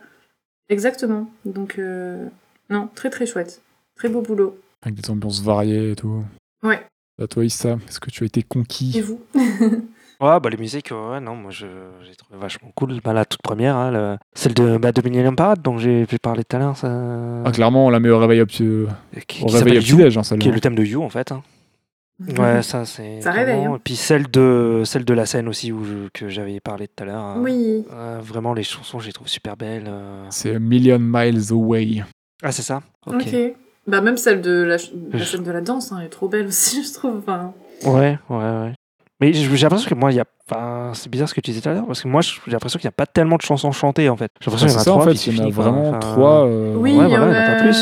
[0.70, 1.28] Exactement.
[1.44, 2.26] Donc, euh,
[2.70, 3.61] non, très très chouette.
[3.97, 4.59] Très beau boulot.
[4.82, 6.24] Avec des ambiances variées et tout.
[6.62, 6.81] Ouais.
[7.23, 9.20] À toi, Issa, est-ce que tu as été Et conquis vous
[10.20, 11.66] Ouais, bah les musiques, ouais, non, moi je,
[12.07, 13.01] j'ai trouvé vachement cool.
[13.03, 16.19] Bah, la toute première, hein, le- celle de, bah, de Millennium Parade, dont j'ai j'ai
[16.19, 17.43] parlé tout à l'heure, ça...
[17.45, 18.86] Ah, clairement, on la met au réveil au, petit- au
[19.27, 20.55] qui, qui réveil s'appelle au You, petit-déj, hein, qui est celle-là.
[20.55, 21.32] le thème de You en fait.
[21.32, 21.43] hein.
[22.39, 23.20] Ouais, ça c'est.
[23.20, 23.78] Ça réveille, vraiment- hein.
[23.78, 27.03] Et puis celle de, celle de la scène aussi où je- que j'avais parlé tout
[27.03, 27.20] à l'heure.
[27.24, 27.36] hein.
[27.41, 27.85] Oui.
[27.93, 29.86] Euh, vraiment, les chansons, je les trouve super belles.
[29.89, 30.24] euh.
[30.31, 32.05] C'est A Million Miles Away.
[32.45, 33.35] Ah, c'est ça Ok.
[33.87, 36.29] Bah, même celle de la, la Je- scène de la danse, hein, elle est trop
[36.29, 37.16] belle aussi, je trouve.
[37.19, 37.53] Enfin,
[37.85, 38.73] Ouais, ouais, ouais.
[39.21, 40.25] Mais j'ai l'impression que moi, il y a.
[40.51, 42.79] Enfin, c'est bizarre ce que tu disais tout à l'heure, parce que moi, j'ai l'impression
[42.79, 44.31] qu'il n'y a pas tellement de chansons chantées en fait.
[44.41, 45.51] J'ai l'impression qu'il y en a ça en trois, fait, puis il y en a
[45.51, 46.47] vraiment Enfin, trois.
[46.47, 47.79] euh, Oui, ouais, il y, voilà, a pas plus.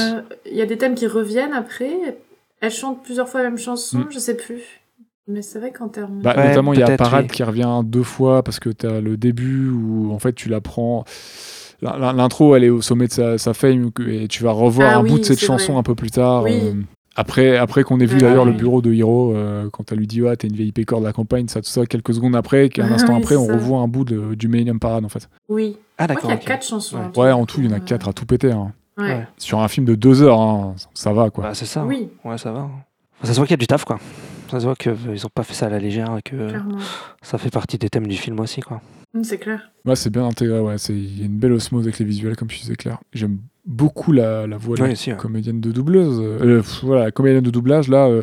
[0.51, 1.91] il y a des thèmes qui reviennent après.
[2.61, 4.07] Elle chante plusieurs fois la même chanson, Mm.
[4.11, 4.63] je sais plus.
[5.29, 6.21] Mais c'est vrai qu'en termes.
[6.21, 7.31] Bah, Ouais, notamment, il y a Parade oui.
[7.31, 11.05] qui revient deux fois parce que tu as le début où en fait tu l'apprends.
[11.05, 11.13] l'in- l'in-
[11.83, 15.03] L'intro, elle est au sommet de sa, sa fame et tu vas revoir Ah un
[15.03, 15.81] oui, bout de cette chanson vrai.
[15.81, 16.45] un peu plus tard.
[16.45, 16.53] Oui.
[16.63, 16.75] euh,
[17.17, 20.07] après, après qu'on ait vu Ouais, d'ailleurs le bureau de Hiro, euh, quand elle lui
[20.07, 22.69] dit ouais, t'es une vieille pécore de la campagne, ça, tout ça, quelques secondes après,
[22.71, 23.53] qu'un Ah instant oui, après, on ça.
[23.53, 25.29] revoit un bout de- du Millennium Parade en fait.
[25.49, 25.77] Oui.
[25.99, 26.23] Ah, d'accord.
[26.23, 26.97] qu'il y a quatre chansons.
[26.97, 27.03] Ouais.
[27.05, 27.21] en tout.
[27.21, 28.53] Ouais, en tout, il y en a quatre à tout péter.
[28.53, 28.73] hein.
[28.97, 29.05] Ouais.
[29.05, 29.27] Ouais.
[29.39, 31.45] Sur un film de deux heures, hein, ça va quoi.
[31.45, 31.85] Bah, c'est ça.
[31.85, 32.69] Oui, Ouais, ça va.
[33.23, 33.27] Hein.
[33.27, 33.99] Ça se voit qu'il y a du taf, quoi.
[34.51, 36.77] Ça se voit qu'ils ont pas fait ça à la légère et que clairement.
[37.23, 38.83] ça fait partie des thèmes du film aussi, quoi.
[39.15, 39.71] Mm, C'est clair.
[39.87, 40.77] Ouais, c'est bien intégré, ouais.
[40.79, 42.99] c'est- Il y a une belle osmose avec les visuels, comme tu disais, Claire.
[43.15, 45.19] J'aime beaucoup la, la voix de Ouais, la ouais.
[45.19, 46.21] comédienne de doubleuse.
[46.21, 48.23] Euh, pff, voilà, la comédienne de doublage, là, euh,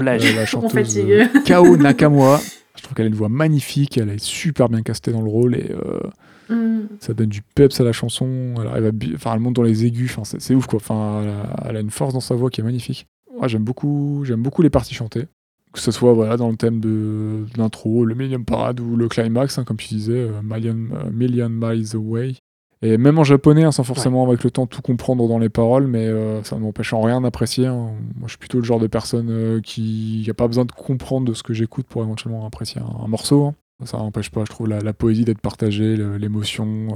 [0.00, 2.40] euh, la chanteuse euh, Kao Nakamura.
[2.76, 5.56] Je trouve qu'elle a une voix magnifique, elle est super bien castée dans le rôle
[5.56, 6.00] et euh,
[6.48, 6.86] Mm.
[7.00, 8.54] ça donne du peps à la chanson.
[8.60, 8.86] Elle, arrive
[9.24, 10.76] à elle monte dans les aigus, enfin, c'est c'est ouf quoi.
[10.76, 13.08] Enfin, elle a, elle a une force dans sa voix qui est magnifique.
[13.40, 15.26] Ouais, j'aime beaucoup, j'aime beaucoup les parties chantées.
[15.72, 19.08] Que ce soit voilà, dans le thème de, de l'intro, le Millennium Parade ou le
[19.08, 22.34] climax, hein, comme tu disais, euh, Million, euh, Million Miles Away.
[22.82, 25.86] Et même en japonais, hein, sans forcément avec le temps tout comprendre dans les paroles,
[25.86, 27.66] mais euh, ça ne m'empêche en rien d'apprécier.
[27.66, 27.90] hein.
[28.16, 31.34] Moi, je suis plutôt le genre de personne qui n'a pas besoin de comprendre de
[31.34, 33.52] ce que j'écoute pour éventuellement apprécier un, un morceau.
[33.84, 36.88] Ça n'empêche pas, je trouve, la, la poésie d'être partagée, l'émotion.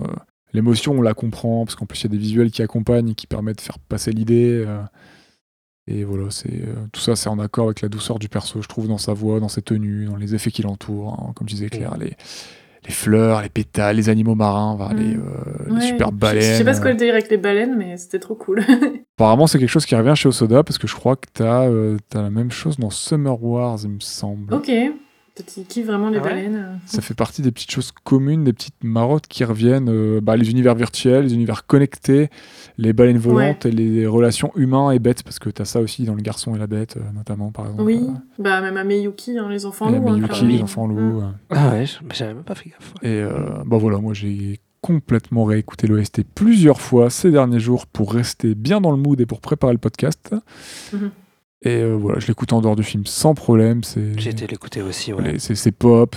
[0.52, 3.14] L'émotion, on la comprend, parce qu'en plus, il y a des visuels qui accompagnent et
[3.14, 4.64] qui permettent de faire passer l'idée.
[5.90, 8.68] Et voilà, c'est euh, tout ça, c'est en accord avec la douceur du perso, je
[8.68, 11.14] trouve, dans sa voix, dans ses tenues, dans les effets qui l'entourent.
[11.28, 11.32] hein.
[11.34, 12.14] Comme disait Claire, les,
[12.86, 14.96] les fleurs, les pétales, les animaux marins, enfin, Mm.
[14.98, 15.20] les, euh,
[15.66, 15.80] les Ouais.
[15.82, 16.42] super Je- baleines.
[16.52, 16.84] Je sais pas ce euh.
[16.84, 18.62] qu'elle délire avec les baleines, mais c'était trop cool.
[19.18, 21.98] Apparemment, c'est quelque chose qui revient chez Osoda, parce que je crois que t'as euh,
[22.14, 24.54] as la même chose dans Summer Wars, il me semble.
[24.54, 24.70] ok.
[25.42, 26.80] Kiffe vraiment les Ah ouais baleines.
[26.86, 29.88] Ça fait partie des petites choses communes, des petites marottes qui reviennent.
[29.88, 32.28] euh, bah, les univers virtuels, les univers connectés,
[32.78, 36.14] les baleines volantes et les relations humains et bêtes, parce que t'as ça aussi dans
[36.14, 37.82] Le Garçon et la Bête, euh, notamment, par exemple.
[37.84, 40.08] Oui, euh, bah même à Miyuki, hein, les enfants loups.
[40.08, 40.98] hein, Miyuki, les enfants loups.
[41.20, 41.22] Mm.
[41.22, 41.30] euh.
[41.50, 41.84] Ah ouais,
[42.14, 42.94] j'avais même pas fait gaffe.
[43.02, 43.08] ouais.
[43.10, 48.14] Et euh, bah voilà, moi j'ai complètement réécouté l'OST plusieurs fois ces derniers jours pour
[48.14, 50.34] rester bien dans le mood et pour préparer le podcast.
[50.94, 51.10] Mhm.
[51.62, 53.84] Et euh, voilà, je l'écoute en dehors du film sans problème.
[53.84, 55.38] C'est J'ai été l'écouter aussi, ouais.
[55.38, 56.16] c'est c'est pop.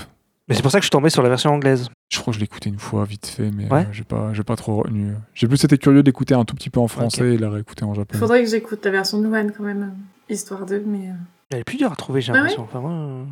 [0.50, 1.90] Mais c'est pour ça que je suis tombé sur la version anglaise.
[2.12, 3.82] Je crois que je l'ai écouté une fois vite fait, mais Ouais.
[3.82, 5.14] euh, j'ai pas, j'ai pas trop retenu.
[5.34, 7.86] J'ai plus été curieux d'écouter un tout petit peu en français et de la réécouter
[7.86, 8.20] en japonais.
[8.20, 9.84] Faudrait que j'écoute la version de quand même,
[10.30, 11.10] euh, histoire d'eux, mais.
[11.10, 11.14] euh,
[11.52, 12.64] Elle est plus dure à trouver, j'ai Ah ouais l'impression.
[12.64, 13.24] Enfin, euh,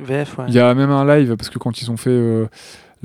[0.00, 0.44] VF, ouais.
[0.48, 2.46] Il y a même un live parce que quand ils ont fait euh,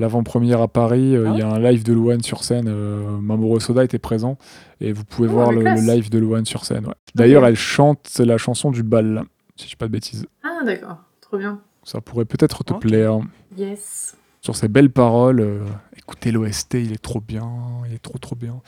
[0.00, 2.66] l'avant-première à Paris, euh, Ah il y a un live de Luan sur scène.
[2.68, 4.36] euh, Mamoru Soda était présent
[4.80, 6.86] et vous pouvez Oh, voir le, live de Luan sur scène.
[6.86, 6.94] ouais.
[7.14, 9.22] D'ailleurs, elle chante la chanson du bal,
[9.56, 10.26] si je dis pas de bêtises.
[10.42, 10.96] Ah, d'accord.
[11.20, 11.60] Trop bien.
[11.84, 13.20] Ça pourrait peut-être te plaire.
[13.56, 14.16] Yes.
[14.42, 15.60] Sur ces belles paroles, euh,
[15.98, 17.46] écoutez l'OST, il est trop bien,
[17.86, 18.60] il est trop trop bien.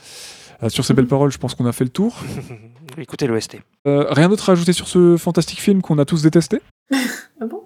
[0.61, 2.15] Euh, sur ces belles paroles, je pense qu'on a fait le tour.
[2.97, 3.57] Écoutez l'OST.
[3.87, 6.61] Euh, rien d'autre à ajouter sur ce fantastique film qu'on a tous détesté?
[6.91, 7.63] Ah bon?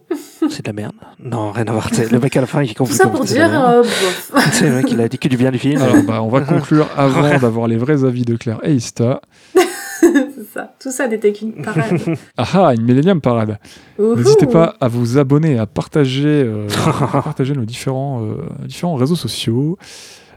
[0.49, 0.94] C'est de la merde.
[1.19, 1.89] Non, rien à voir.
[2.11, 2.95] Le mec à la fin, il Tout comprend.
[2.95, 3.49] ça pour dire.
[3.69, 3.84] euh.
[4.52, 5.81] C'est le mec, il a dit que du bien du film.
[5.81, 9.22] Alors, bah, on va conclure avant d'avoir les vrais avis de Claire et Ista.
[9.99, 10.73] c'est ça.
[10.80, 11.99] Tout ça n'était qu'une parade.
[12.38, 13.60] Ah ah, une Millennium Parade.
[13.99, 16.68] N'hésitez pas à vous abonner, et à partager, euh,
[17.14, 18.35] à partager nos différents, euh,
[18.65, 19.77] différents réseaux sociaux,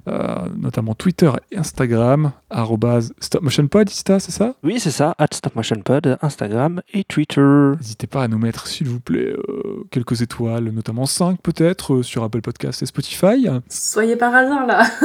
[0.09, 5.15] euh, notamment Twitter et Instagram, arrobase stopmotionpod, c'est ça Oui, c'est ça.
[5.19, 7.73] At StopMotionPod, Instagram et Twitter.
[7.79, 12.03] N'hésitez pas à nous mettre, s'il vous plaît, euh, quelques étoiles, notamment 5 peut-être, euh,
[12.03, 13.47] sur Apple Podcast et Spotify.
[13.69, 14.85] Soyez par hasard là.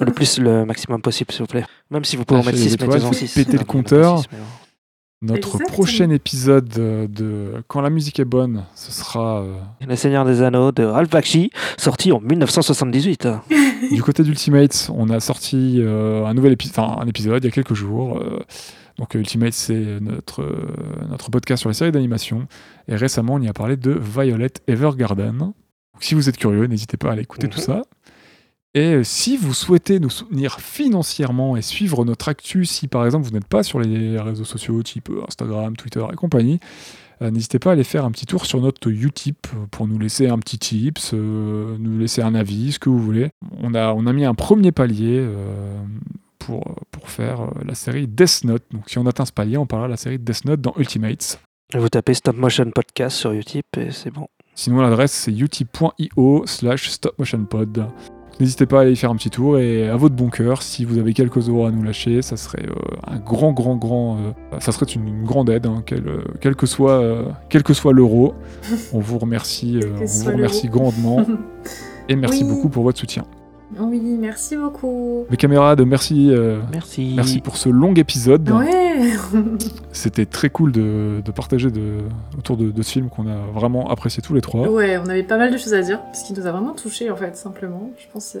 [0.00, 1.64] Le plus, le maximum possible, s'il vous plaît.
[1.90, 3.34] Même si vous pouvez en mettre les 6, étoiles, mettez-en faut 6.
[3.34, 4.22] péter le compteur.
[5.22, 5.68] Notre Exactement.
[5.68, 9.54] prochain épisode euh, de Quand la musique est bonne, ce sera euh,
[9.86, 13.28] Le Seigneur des Anneaux de Ralph Bakshi, sorti en 1978.
[13.92, 14.90] du côté d'Ultimate.
[14.94, 18.18] On a sorti euh, un nouvel épisode, enfin un épisode il y a quelques jours.
[18.96, 20.42] donc Ultimate, c'est notre,
[21.10, 22.46] notre podcast sur les séries d'animation.
[22.88, 25.36] Et récemment, on y a parlé de Violet Evergarden.
[25.38, 25.52] Donc,
[26.00, 27.52] si vous êtes curieux, n'hésitez pas à aller écouter Mhm.
[27.52, 27.82] tout ça.
[28.74, 33.32] Et si vous souhaitez nous soutenir financièrement et suivre notre actu, si par exemple vous
[33.32, 36.60] n'êtes pas sur les réseaux sociaux type euh, Instagram, Twitter et compagnie,
[37.20, 39.98] euh, n'hésitez pas à aller faire un petit tour sur notre Utip euh, pour nous
[39.98, 43.30] laisser un petit tips, euh, nous laisser un avis, ce que vous voulez.
[43.58, 45.76] On a, on a mis un premier palier euh,
[46.38, 48.62] pour, pour faire euh, la série Death Note.
[48.70, 51.40] Donc si on atteint ce palier, on parlera de la série Death Note dans Ultimates.
[51.74, 54.28] Vous tapez Stop Motion Podcast sur Utip et c'est bon.
[54.54, 57.88] Sinon l'adresse c'est utip.io slash stopmotionpod.
[58.38, 60.98] N'hésitez pas à aller faire un petit tour et à votre bon cœur, si vous
[60.98, 62.74] avez quelques euros à nous lâcher, ça serait euh,
[63.06, 64.16] un grand, grand, grand.
[64.16, 67.02] Euh, ça serait une, grande aide, hein, euh, quel, que soit,
[67.48, 68.34] quel que soit l'euro.
[68.92, 71.24] On vous remercie, on vous remercie grandement
[72.08, 73.24] et merci beaucoup pour votre soutien.
[73.78, 75.26] Oui, merci beaucoup.
[75.30, 76.30] Mes camarades, merci.
[76.30, 77.12] Euh, merci.
[77.14, 78.48] Merci pour ce long épisode.
[78.50, 79.12] Ouais.
[79.92, 81.68] C'était très cool de, partager
[82.36, 84.68] autour de, ce film qu'on a vraiment apprécié tous les trois.
[84.68, 87.10] Ouais, on avait pas mal de choses à dire parce qu'il nous a vraiment touchés
[87.10, 87.90] en fait, simplement.
[87.98, 88.36] Je pense.
[88.36, 88.40] Euh,